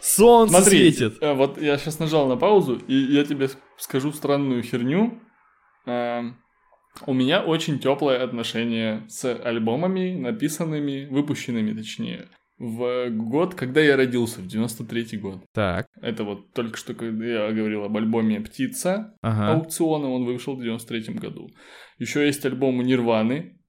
Солнце 0.00 0.54
Смотри, 0.54 0.90
светит. 0.90 1.18
Э, 1.20 1.34
вот 1.34 1.60
я 1.60 1.76
сейчас 1.76 1.98
нажал 1.98 2.26
на 2.28 2.36
паузу, 2.36 2.76
и 2.76 2.94
я 2.94 3.24
тебе 3.24 3.50
скажу 3.76 4.10
странную 4.10 4.62
херню. 4.62 5.20
Э, 5.84 6.22
у 7.04 7.12
меня 7.12 7.42
очень 7.42 7.78
теплое 7.78 8.24
отношение 8.24 9.04
с 9.08 9.30
альбомами, 9.34 10.16
написанными, 10.16 11.06
выпущенными, 11.10 11.74
точнее, 11.74 12.28
в 12.56 13.10
год, 13.10 13.54
когда 13.54 13.82
я 13.82 13.96
родился, 13.96 14.40
в 14.40 14.46
93-й 14.46 15.18
год. 15.18 15.44
Так. 15.52 15.88
Это 16.00 16.24
вот 16.24 16.54
только 16.54 16.78
что 16.78 16.94
я 16.94 17.52
говорил 17.52 17.84
об 17.84 17.94
альбоме 17.98 18.40
«Птица» 18.40 19.14
ага. 19.20 19.52
аукциона, 19.52 20.08
он 20.08 20.24
вышел 20.24 20.56
в 20.56 20.62
93-м 20.62 21.16
году. 21.16 21.50
Еще 21.98 22.24
есть 22.24 22.46
альбом 22.46 22.78
у 22.78 22.82
Нирваны, 22.82 23.59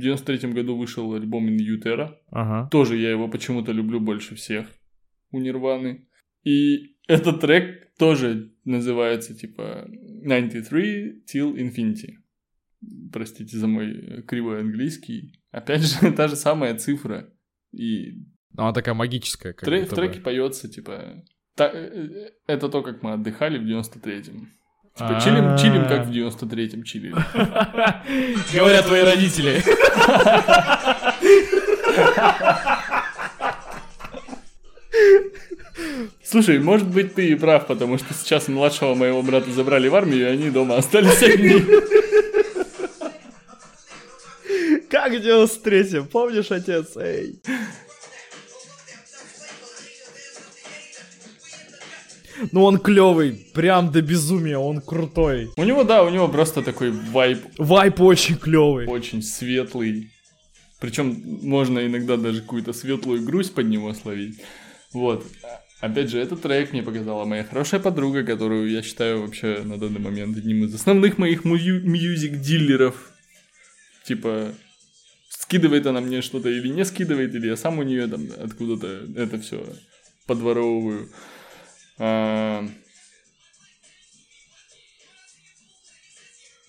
в 0.00 0.02
93 0.02 0.52
году 0.52 0.76
вышел 0.76 1.12
альбом 1.12 1.50
Иньютера. 1.50 2.18
Ага. 2.30 2.68
Тоже 2.70 2.96
я 2.96 3.10
его 3.10 3.28
почему-то 3.28 3.72
люблю 3.72 4.00
больше 4.00 4.34
всех 4.34 4.66
у 5.30 5.38
Нирваны. 5.38 6.08
И 6.42 6.96
этот 7.06 7.40
трек 7.40 7.94
тоже 7.98 8.54
называется 8.64 9.34
типа 9.34 9.86
93 9.90 11.24
Till 11.30 11.54
Infinity. 11.54 12.14
Простите 13.12 13.58
за 13.58 13.66
мой 13.66 14.22
кривой 14.22 14.60
английский. 14.60 15.38
Опять 15.50 15.82
же, 15.82 16.12
та 16.16 16.28
же 16.28 16.36
самая 16.36 16.74
цифра. 16.78 17.30
И... 17.72 18.24
Она 18.56 18.72
такая 18.72 18.94
магическая. 18.94 19.52
Как 19.52 19.66
Трек, 19.66 19.92
в 19.92 19.94
треке 19.94 20.20
поется, 20.20 20.68
типа... 20.68 21.22
Та... 21.56 21.70
Э, 21.70 21.76
э, 21.76 22.30
это 22.46 22.70
то, 22.70 22.82
как 22.82 23.02
мы 23.02 23.12
отдыхали 23.12 23.58
в 23.58 23.62
93-м. 23.62 24.48
Типа 24.96 25.20
чилим, 25.22 25.56
чилим, 25.56 25.86
как 25.86 26.06
в 26.06 26.10
93-м 26.10 26.82
чилили. 26.82 27.14
Говорят 28.54 28.86
твои 28.86 29.02
родители. 29.02 29.62
Слушай, 36.22 36.58
может 36.58 36.86
быть, 36.88 37.14
ты 37.14 37.28
и 37.28 37.34
прав, 37.34 37.66
потому 37.66 37.98
что 37.98 38.12
сейчас 38.14 38.48
младшего 38.48 38.94
моего 38.94 39.22
брата 39.22 39.50
забрали 39.50 39.88
в 39.88 39.94
армию, 39.94 40.20
и 40.20 40.32
они 40.32 40.50
дома 40.50 40.76
остались 40.76 41.22
одни. 41.22 41.64
Где 45.10 45.34
он 45.34 45.48
встретим? 45.48 46.06
Помнишь, 46.06 46.50
отец? 46.50 46.96
Эй. 46.96 47.40
Ну 52.52 52.64
он 52.64 52.78
клевый, 52.78 53.46
прям 53.54 53.90
до 53.90 54.02
безумия, 54.02 54.58
он 54.58 54.80
крутой. 54.80 55.50
У 55.56 55.64
него, 55.64 55.84
да, 55.84 56.02
у 56.02 56.10
него 56.10 56.28
просто 56.28 56.62
такой 56.62 56.90
вайп. 56.90 57.38
Вайп 57.58 58.00
очень 58.00 58.36
клевый. 58.36 58.86
Очень 58.86 59.22
светлый. 59.22 60.10
Причем 60.80 61.22
можно 61.42 61.86
иногда 61.86 62.16
даже 62.16 62.40
какую-то 62.40 62.72
светлую 62.72 63.22
грусть 63.22 63.54
под 63.54 63.66
него 63.66 63.92
словить. 63.92 64.40
Вот. 64.92 65.24
Опять 65.80 66.10
же, 66.10 66.18
этот 66.18 66.42
трек 66.42 66.72
мне 66.72 66.82
показала 66.82 67.24
моя 67.24 67.44
хорошая 67.44 67.80
подруга, 67.80 68.22
которую 68.22 68.70
я 68.70 68.82
считаю 68.82 69.22
вообще 69.22 69.62
на 69.64 69.78
данный 69.78 70.00
момент 70.00 70.36
одним 70.36 70.64
из 70.64 70.74
основных 70.74 71.16
моих 71.16 71.44
мьюзик-дилеров. 71.44 72.94
Типа, 74.04 74.52
скидывает 75.28 75.86
она 75.86 76.00
мне 76.00 76.20
что-то 76.20 76.48
или 76.48 76.68
не 76.68 76.84
скидывает, 76.84 77.34
или 77.34 77.46
я 77.46 77.56
сам 77.56 77.78
у 77.78 77.82
нее 77.82 78.06
там 78.08 78.26
откуда-то 78.42 79.06
это 79.16 79.40
все 79.40 79.64
подворовываю. 80.26 81.08
А, 82.02 82.66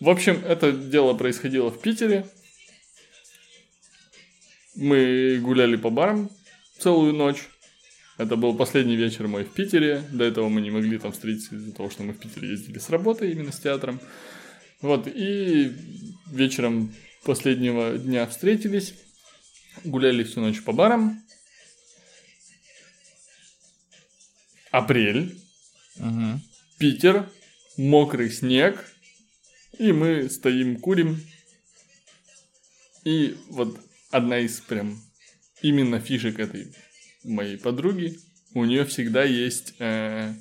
в 0.01 0.09
общем, 0.09 0.43
это 0.45 0.73
дело 0.73 1.13
происходило 1.13 1.71
в 1.71 1.81
Питере. 1.81 2.27
Мы 4.75 5.39
гуляли 5.41 5.77
по 5.77 5.89
барам 5.89 6.29
целую 6.79 7.13
ночь. 7.13 7.47
Это 8.17 8.35
был 8.35 8.57
последний 8.57 8.97
вечер 8.97 9.29
мой 9.29 9.45
в 9.45 9.53
Питере. 9.53 10.03
До 10.11 10.25
этого 10.25 10.49
мы 10.49 10.59
не 10.59 10.69
могли 10.69 10.97
там 10.97 11.13
встретиться 11.13 11.55
из-за 11.55 11.71
того, 11.71 11.89
что 11.89 12.03
мы 12.03 12.11
в 12.11 12.19
Питере 12.19 12.49
ездили 12.49 12.77
с 12.77 12.89
работы, 12.89 13.31
именно 13.31 13.53
с 13.53 13.59
театром. 13.59 14.01
Вот, 14.81 15.07
и 15.07 15.71
вечером 16.29 16.93
последнего 17.23 17.97
дня 17.97 18.27
встретились, 18.27 18.95
гуляли 19.85 20.23
всю 20.25 20.41
ночь 20.41 20.61
по 20.61 20.73
барам. 20.73 21.23
Апрель. 24.71 25.37
Угу. 25.97 26.39
Питер. 26.79 27.29
Мокрый 27.77 28.29
снег. 28.29 28.85
И 29.77 29.91
мы 29.91 30.29
стоим, 30.29 30.77
курим. 30.77 31.21
И 33.03 33.35
вот 33.49 33.77
одна 34.11 34.39
из 34.39 34.59
прям 34.59 35.01
именно 35.61 35.99
фишек 35.99 36.39
этой 36.39 36.67
моей 37.23 37.57
подруги, 37.57 38.17
у 38.53 38.65
нее 38.65 38.85
всегда 38.85 39.23
есть 39.23 39.73
э, 39.79 40.33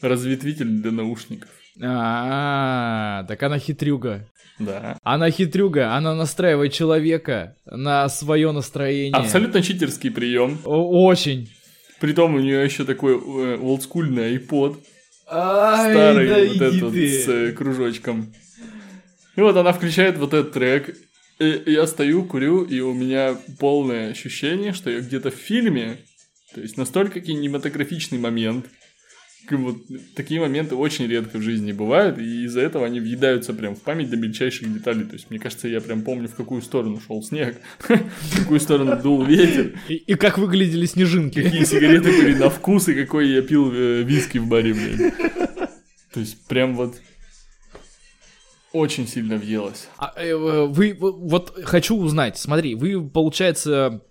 разветвитель 0.00 0.68
для 0.68 0.90
наушников. 0.90 1.50
А, 1.80 3.24
так 3.28 3.42
она 3.42 3.58
хитрюга. 3.58 4.28
Да. 4.58 4.98
Она 5.02 5.30
хитрюга, 5.30 5.94
она 5.96 6.14
настраивает 6.14 6.72
человека 6.72 7.56
на 7.64 8.08
свое 8.08 8.52
настроение. 8.52 9.14
Абсолютно 9.14 9.62
читерский 9.62 10.10
прием. 10.10 10.60
Очень. 10.64 11.50
Притом 12.02 12.34
у 12.34 12.40
нее 12.40 12.64
еще 12.64 12.84
такой 12.84 13.12
э, 13.12 13.58
олдскульный 13.58 14.36
iPod. 14.36 14.76
Ай, 15.30 15.94
Старый 15.94 16.28
да 16.28 16.66
вот 16.66 16.74
этот 16.74 16.92
ты. 16.94 17.08
с 17.08 17.28
э, 17.28 17.52
кружочком. 17.52 18.34
И 19.36 19.40
вот 19.40 19.56
она 19.56 19.72
включает 19.72 20.18
вот 20.18 20.34
этот 20.34 20.52
трек. 20.52 20.96
И 21.38 21.62
я 21.66 21.86
стою, 21.86 22.24
курю, 22.24 22.64
и 22.64 22.80
у 22.80 22.92
меня 22.92 23.36
полное 23.60 24.10
ощущение, 24.10 24.72
что 24.72 24.90
я 24.90 24.98
где-то 24.98 25.30
в 25.30 25.36
фильме. 25.36 25.98
То 26.52 26.60
есть 26.60 26.76
настолько 26.76 27.20
кинематографичный 27.20 28.18
момент. 28.18 28.66
Вот 29.50 29.76
такие 30.14 30.40
моменты 30.40 30.76
очень 30.76 31.06
редко 31.06 31.38
в 31.38 31.42
жизни 31.42 31.72
бывают, 31.72 32.18
и 32.18 32.44
из-за 32.44 32.60
этого 32.60 32.86
они 32.86 33.00
въедаются 33.00 33.52
прям 33.52 33.74
в 33.74 33.80
память 33.80 34.08
до 34.08 34.16
мельчайших 34.16 34.72
деталей. 34.72 35.04
То 35.04 35.14
есть, 35.14 35.30
мне 35.30 35.38
кажется, 35.38 35.68
я 35.68 35.80
прям 35.80 36.02
помню, 36.02 36.28
в 36.28 36.34
какую 36.34 36.62
сторону 36.62 37.00
шел 37.04 37.22
снег, 37.22 37.56
в 37.78 38.38
какую 38.38 38.60
сторону 38.60 39.00
дул 39.00 39.24
ветер, 39.24 39.78
И, 39.88 40.14
как 40.14 40.38
выглядели 40.38 40.86
снежинки. 40.86 41.42
какие 41.42 41.64
сигареты 41.64 42.10
были 42.10 42.34
на 42.34 42.50
вкус 42.50 42.88
и 42.88 42.94
какой 42.94 43.28
я 43.28 43.42
пил 43.42 43.72
э, 43.72 44.02
виски 44.02 44.38
в 44.38 44.46
баре, 44.46 44.74
блин. 44.74 45.12
То 46.12 46.20
есть, 46.20 46.46
прям 46.46 46.76
вот 46.76 46.94
очень 48.72 49.06
сильно 49.06 49.36
въелось. 49.36 49.88
А, 49.98 50.12
э, 50.16 50.34
вы, 50.34 50.96
вот 50.98 51.58
хочу 51.64 51.96
узнать, 51.96 52.38
смотри, 52.38 52.74
вы, 52.74 53.02
получается, 53.06 54.02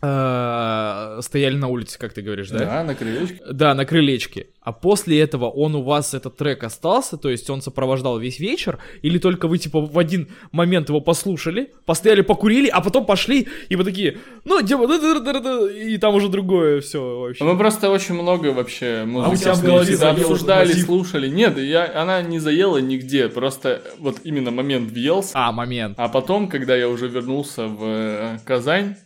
стояли 0.00 1.56
на 1.56 1.68
улице, 1.68 1.98
как 1.98 2.12
ты 2.12 2.22
говоришь, 2.22 2.50
да? 2.50 2.58
Да, 2.58 2.84
на 2.84 2.94
крылечке. 2.94 3.40
Да, 3.50 3.74
на 3.74 3.86
крылечке. 3.86 4.48
А 4.60 4.72
после 4.72 5.20
этого 5.20 5.50
он 5.50 5.74
у 5.74 5.82
вас, 5.82 6.14
этот 6.14 6.36
трек 6.36 6.64
остался, 6.64 7.16
то 7.16 7.28
есть 7.28 7.48
он 7.50 7.60
сопровождал 7.60 8.18
весь 8.18 8.38
вечер, 8.38 8.78
или 9.02 9.18
только 9.18 9.46
вы, 9.46 9.58
типа, 9.58 9.80
в 9.80 9.98
один 9.98 10.28
момент 10.52 10.88
его 10.88 11.00
послушали, 11.00 11.70
постояли, 11.84 12.22
покурили, 12.22 12.68
а 12.68 12.80
потом 12.80 13.04
пошли, 13.04 13.48
и 13.68 13.76
вы 13.76 13.84
такие, 13.84 14.18
ну, 14.44 14.62
типа, 14.62 14.86
да-да-да-да-да, 14.86 15.70
и 15.70 15.98
там 15.98 16.14
уже 16.14 16.28
другое 16.28 16.80
все 16.80 17.20
вообще. 17.20 17.44
Мы 17.44 17.58
просто 17.58 17.90
очень 17.90 18.14
много 18.14 18.48
вообще 18.48 19.02
А 19.02 19.06
музыки 19.06 19.42
тебя 19.42 19.52
в 19.52 19.56
с 19.56 19.62
ней 19.62 19.66
голове 19.66 19.84
всегда 19.84 20.14
заел 20.14 20.30
обсуждали, 20.30 20.68
мотив? 20.68 20.84
слушали. 20.84 21.28
Нет, 21.28 21.58
я, 21.58 21.92
она 21.94 22.22
не 22.22 22.38
заела 22.38 22.78
нигде, 22.78 23.28
просто 23.28 23.82
вот 23.98 24.18
именно 24.24 24.50
момент 24.50 24.90
въелся. 24.90 25.30
А, 25.34 25.52
момент. 25.52 25.94
А 25.98 26.08
потом, 26.08 26.48
когда 26.48 26.74
я 26.74 26.88
уже 26.88 27.08
вернулся 27.08 27.66
в 27.66 27.80
э, 27.82 28.38
Казань, 28.44 28.96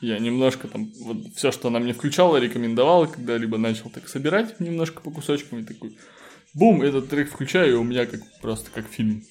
я 0.00 0.18
немножко 0.18 0.68
там, 0.68 0.90
вот 1.04 1.18
все, 1.36 1.50
что 1.52 1.68
она 1.68 1.78
мне 1.78 1.92
включала, 1.92 2.38
рекомендовала, 2.38 3.06
когда-либо 3.06 3.58
начал 3.58 3.90
так 3.90 4.08
собирать 4.08 4.58
немножко 4.60 5.00
по 5.00 5.10
кусочкам 5.10 5.58
и 5.60 5.64
такой, 5.64 5.96
бум, 6.54 6.82
этот 6.82 7.08
трек 7.08 7.30
включаю, 7.30 7.70
и 7.72 7.74
у 7.76 7.84
меня 7.84 8.06
как 8.06 8.20
просто 8.40 8.70
как 8.74 8.86
фильм, 8.88 9.22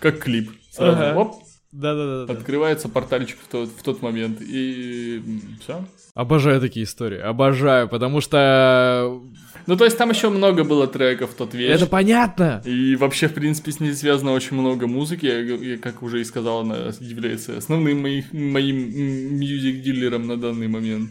как 0.00 0.18
клип. 0.20 0.50
Сразу, 0.70 0.96
Ага. 1.02 1.18
оп, 1.18 1.34
Да-да-да. 1.72 2.32
открывается 2.32 2.88
портальчик 2.88 3.38
в 3.42 3.48
тот, 3.48 3.68
в 3.68 3.82
тот 3.82 4.00
момент, 4.02 4.40
и 4.40 5.22
все. 5.62 5.84
Обожаю 6.14 6.60
такие 6.60 6.84
истории, 6.84 7.18
обожаю, 7.20 7.88
потому 7.88 8.20
что 8.20 9.20
Ну, 9.68 9.76
то 9.76 9.84
есть 9.84 9.98
там 9.98 10.08
еще 10.08 10.30
много 10.30 10.64
было 10.64 10.86
треков 10.86 11.32
в 11.32 11.34
тот 11.34 11.52
вечер. 11.52 11.74
это 11.74 11.86
понятно. 11.86 12.62
И 12.64 12.96
вообще, 12.96 13.28
в 13.28 13.34
принципе, 13.34 13.70
с 13.70 13.80
ней 13.80 13.92
связано 13.92 14.32
очень 14.32 14.56
много 14.56 14.86
музыки. 14.86 15.26
Я, 15.26 15.40
я, 15.40 15.76
как 15.76 16.02
уже 16.02 16.22
и 16.22 16.24
сказал, 16.24 16.60
она 16.60 16.90
является 17.00 17.58
основным 17.58 18.00
моих, 18.00 18.32
моим 18.32 19.38
мьюзик-дилером 19.38 20.26
на 20.26 20.38
данный 20.38 20.68
момент. 20.68 21.10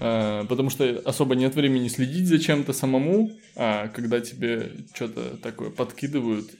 А, 0.00 0.44
потому 0.46 0.70
что 0.70 1.00
особо 1.04 1.36
нет 1.36 1.54
времени 1.54 1.86
следить 1.86 2.26
за 2.26 2.40
чем-то 2.40 2.72
самому, 2.72 3.30
а 3.54 3.86
когда 3.88 4.18
тебе 4.20 4.72
что-то 4.92 5.36
такое 5.40 5.70
подкидывают, 5.70 6.50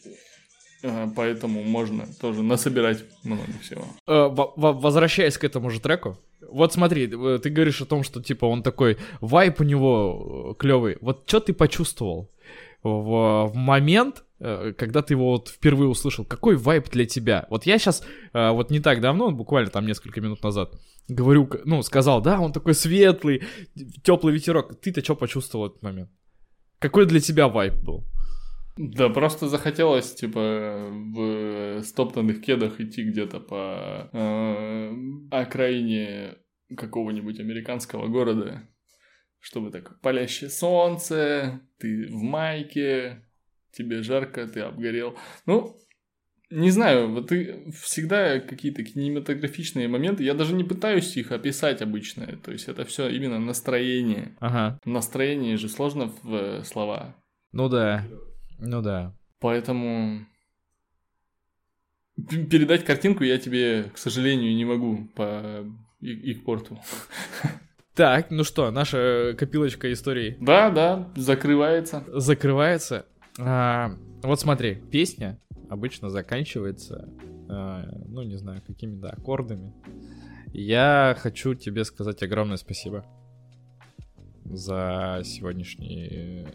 а, 0.84 1.10
поэтому 1.16 1.64
можно 1.64 2.06
тоже 2.20 2.44
насобирать 2.44 3.02
много 3.24 3.42
всего. 3.60 3.84
Э, 4.06 4.28
во- 4.28 4.52
во- 4.54 4.72
возвращаясь 4.72 5.36
к 5.36 5.42
этому 5.42 5.70
же 5.70 5.80
треку, 5.80 6.16
вот 6.52 6.72
смотри, 6.72 7.06
э, 7.06 7.38
ты 7.42 7.50
говоришь 7.50 7.80
о 7.80 7.86
том, 7.86 8.02
что 8.02 8.22
типа 8.22 8.46
он 8.46 8.62
такой 8.62 8.98
вайп 9.20 9.60
у 9.60 9.64
него 9.64 10.54
клевый. 10.58 10.98
Вот 11.00 11.24
что 11.26 11.40
ты 11.40 11.52
почувствовал 11.52 12.30
в, 12.82 13.48
в 13.48 13.52
момент, 13.54 14.24
э, 14.40 14.72
когда 14.76 15.02
ты 15.02 15.14
его 15.14 15.32
вот 15.32 15.48
впервые 15.48 15.88
услышал? 15.88 16.24
Какой 16.24 16.56
вайп 16.56 16.88
для 16.90 17.06
тебя? 17.06 17.46
Вот 17.50 17.66
я 17.66 17.78
сейчас, 17.78 18.04
вот 18.32 18.70
не 18.70 18.80
так 18.80 19.00
давно, 19.00 19.30
буквально 19.30 19.70
там 19.70 19.86
несколько 19.86 20.20
минут 20.20 20.42
назад, 20.42 20.74
говорю, 21.08 21.48
ну, 21.64 21.82
сказал, 21.82 22.20
да, 22.20 22.40
он 22.40 22.52
такой 22.52 22.74
светлый, 22.74 23.42
теплый 24.02 24.34
ветерок. 24.34 24.80
Ты-то 24.80 25.02
что 25.02 25.16
почувствовал 25.16 25.66
в 25.66 25.70
этот 25.70 25.82
момент? 25.82 26.10
Какой 26.78 27.06
для 27.06 27.20
тебя 27.20 27.48
вайп 27.48 27.74
был? 27.74 28.04
Да, 28.76 29.10
просто 29.10 29.48
захотелось, 29.48 30.14
типа, 30.14 30.88
в 30.90 31.82
стоптанных 31.82 32.40
кедах 32.40 32.80
идти 32.80 33.04
где-то 33.04 33.38
по 33.38 34.08
э, 34.12 34.94
окраине 35.30 36.36
какого-нибудь 36.76 37.40
американского 37.40 38.08
города, 38.08 38.68
чтобы 39.38 39.70
так 39.70 40.00
палящее 40.00 40.50
солнце, 40.50 41.60
ты 41.78 42.06
в 42.08 42.22
майке, 42.22 43.24
тебе 43.72 44.02
жарко, 44.02 44.46
ты 44.46 44.60
обгорел. 44.60 45.16
Ну, 45.46 45.76
не 46.50 46.70
знаю, 46.70 47.10
вот 47.10 47.28
ты 47.28 47.70
всегда 47.72 48.38
какие-то 48.38 48.84
кинематографичные 48.84 49.88
моменты, 49.88 50.22
я 50.22 50.34
даже 50.34 50.54
не 50.54 50.64
пытаюсь 50.64 51.16
их 51.16 51.32
описать 51.32 51.80
обычно, 51.80 52.26
то 52.44 52.52
есть 52.52 52.68
это 52.68 52.84
все 52.84 53.08
именно 53.08 53.38
настроение. 53.38 54.36
Ага, 54.38 54.78
Настроение 54.84 55.56
же 55.56 55.68
сложно 55.70 56.12
в 56.22 56.34
э, 56.34 56.64
слова. 56.64 57.16
ну 57.52 57.68
да, 57.70 58.06
ну 58.58 58.82
да. 58.82 59.16
Поэтому 59.40 60.26
передать 62.50 62.84
картинку 62.84 63.24
я 63.24 63.38
тебе, 63.38 63.84
к 63.94 63.98
сожалению, 63.98 64.54
не 64.54 64.64
могу 64.64 65.08
по 65.16 65.64
и- 66.02 66.30
их 66.32 66.44
порту. 66.44 66.78
Так, 67.94 68.30
ну 68.30 68.42
что, 68.42 68.70
наша 68.70 69.34
копилочка 69.38 69.92
историй 69.92 70.38
Да, 70.40 70.70
да, 70.70 71.12
закрывается. 71.14 72.02
закрывается. 72.08 73.04
А, 73.38 73.90
вот 74.22 74.40
смотри, 74.40 74.76
песня 74.76 75.38
обычно 75.68 76.08
заканчивается, 76.08 77.10
а, 77.50 77.84
ну 78.08 78.22
не 78.22 78.36
знаю, 78.36 78.62
какими-то 78.66 79.10
аккордами. 79.10 79.74
Я 80.54 81.14
хочу 81.20 81.52
тебе 81.54 81.84
сказать 81.84 82.22
огромное 82.22 82.56
спасибо 82.56 83.04
за 84.44 85.20
сегодняшний, 85.24 86.46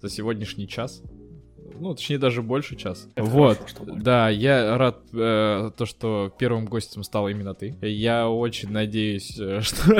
за 0.00 0.08
сегодняшний 0.08 0.68
час, 0.68 1.02
ну, 1.78 1.94
точнее, 1.94 2.18
даже 2.18 2.42
больше 2.42 2.76
часа. 2.76 3.08
Это 3.14 3.24
вот, 3.24 3.58
хорошо, 3.58 3.84
да, 3.96 4.28
я 4.28 4.76
рад, 4.76 4.98
э, 5.12 5.70
то, 5.76 5.86
что 5.86 6.32
первым 6.38 6.66
гостем 6.66 7.02
стал 7.02 7.28
именно 7.28 7.54
ты. 7.54 7.76
Я 7.82 8.28
очень 8.28 8.70
надеюсь, 8.70 9.38
э, 9.38 9.60
что 9.62 9.92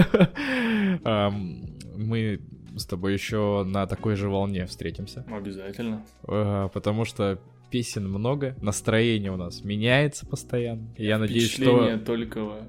эм, 1.05 1.77
мы 1.97 2.41
с 2.77 2.87
тобой 2.87 3.15
еще 3.15 3.65
на 3.67 3.87
такой 3.87 4.17
же 4.17 4.29
волне 4.29 4.67
встретимся. 4.67 5.25
Обязательно. 5.31 6.05
Э, 6.29 6.69
потому 6.73 7.05
что 7.05 7.39
песен 7.71 8.09
много, 8.09 8.57
настроение 8.61 9.33
у 9.33 9.37
нас 9.37 9.65
меняется 9.65 10.27
постоянно. 10.27 10.95
Я 10.97 11.19
надеюсь, 11.19 11.51
что... 11.53 11.99
только 11.99 12.69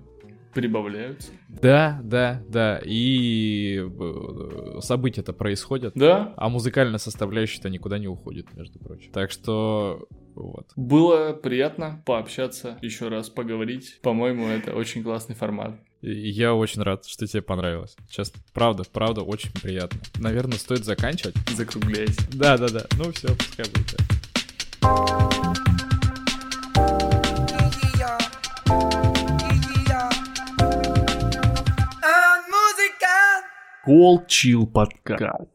прибавляются. 0.57 1.29
Да, 1.49 1.99
да, 2.03 2.41
да. 2.49 2.81
И 2.83 3.79
э, 3.79 4.79
события-то 4.81 5.31
происходят. 5.33 5.93
Да, 5.95 6.33
А 6.35 6.49
музыкальная 6.49 6.97
составляющая-то 6.97 7.69
никуда 7.69 7.99
не 7.99 8.07
уходит, 8.07 8.51
между 8.55 8.79
прочим. 8.79 9.11
Так 9.11 9.29
что 9.29 10.07
вот. 10.33 10.67
было 10.75 11.33
приятно 11.33 12.01
пообщаться, 12.07 12.79
еще 12.81 13.09
раз 13.09 13.29
поговорить. 13.29 13.99
По-моему, 14.01 14.47
это 14.47 14.73
очень 14.73 15.03
классный 15.03 15.35
формат. 15.35 15.79
Я 16.01 16.55
очень 16.55 16.81
рад, 16.81 17.05
что 17.05 17.27
тебе 17.27 17.43
понравилось. 17.43 17.95
Честно, 18.09 18.41
правда, 18.51 18.83
правда, 18.91 19.21
очень 19.21 19.51
приятно. 19.61 19.99
Наверное, 20.19 20.57
стоит 20.57 20.85
заканчивать. 20.85 21.35
Закругляйся. 21.55 22.21
Да, 22.33 22.57
да, 22.57 22.67
да. 22.67 22.85
Ну 22.97 23.11
все, 23.11 23.27
пускай 23.27 23.65
будет. 23.69 23.95
Кол 33.87 34.25
Чил 34.27 34.67
подкаст. 34.67 35.47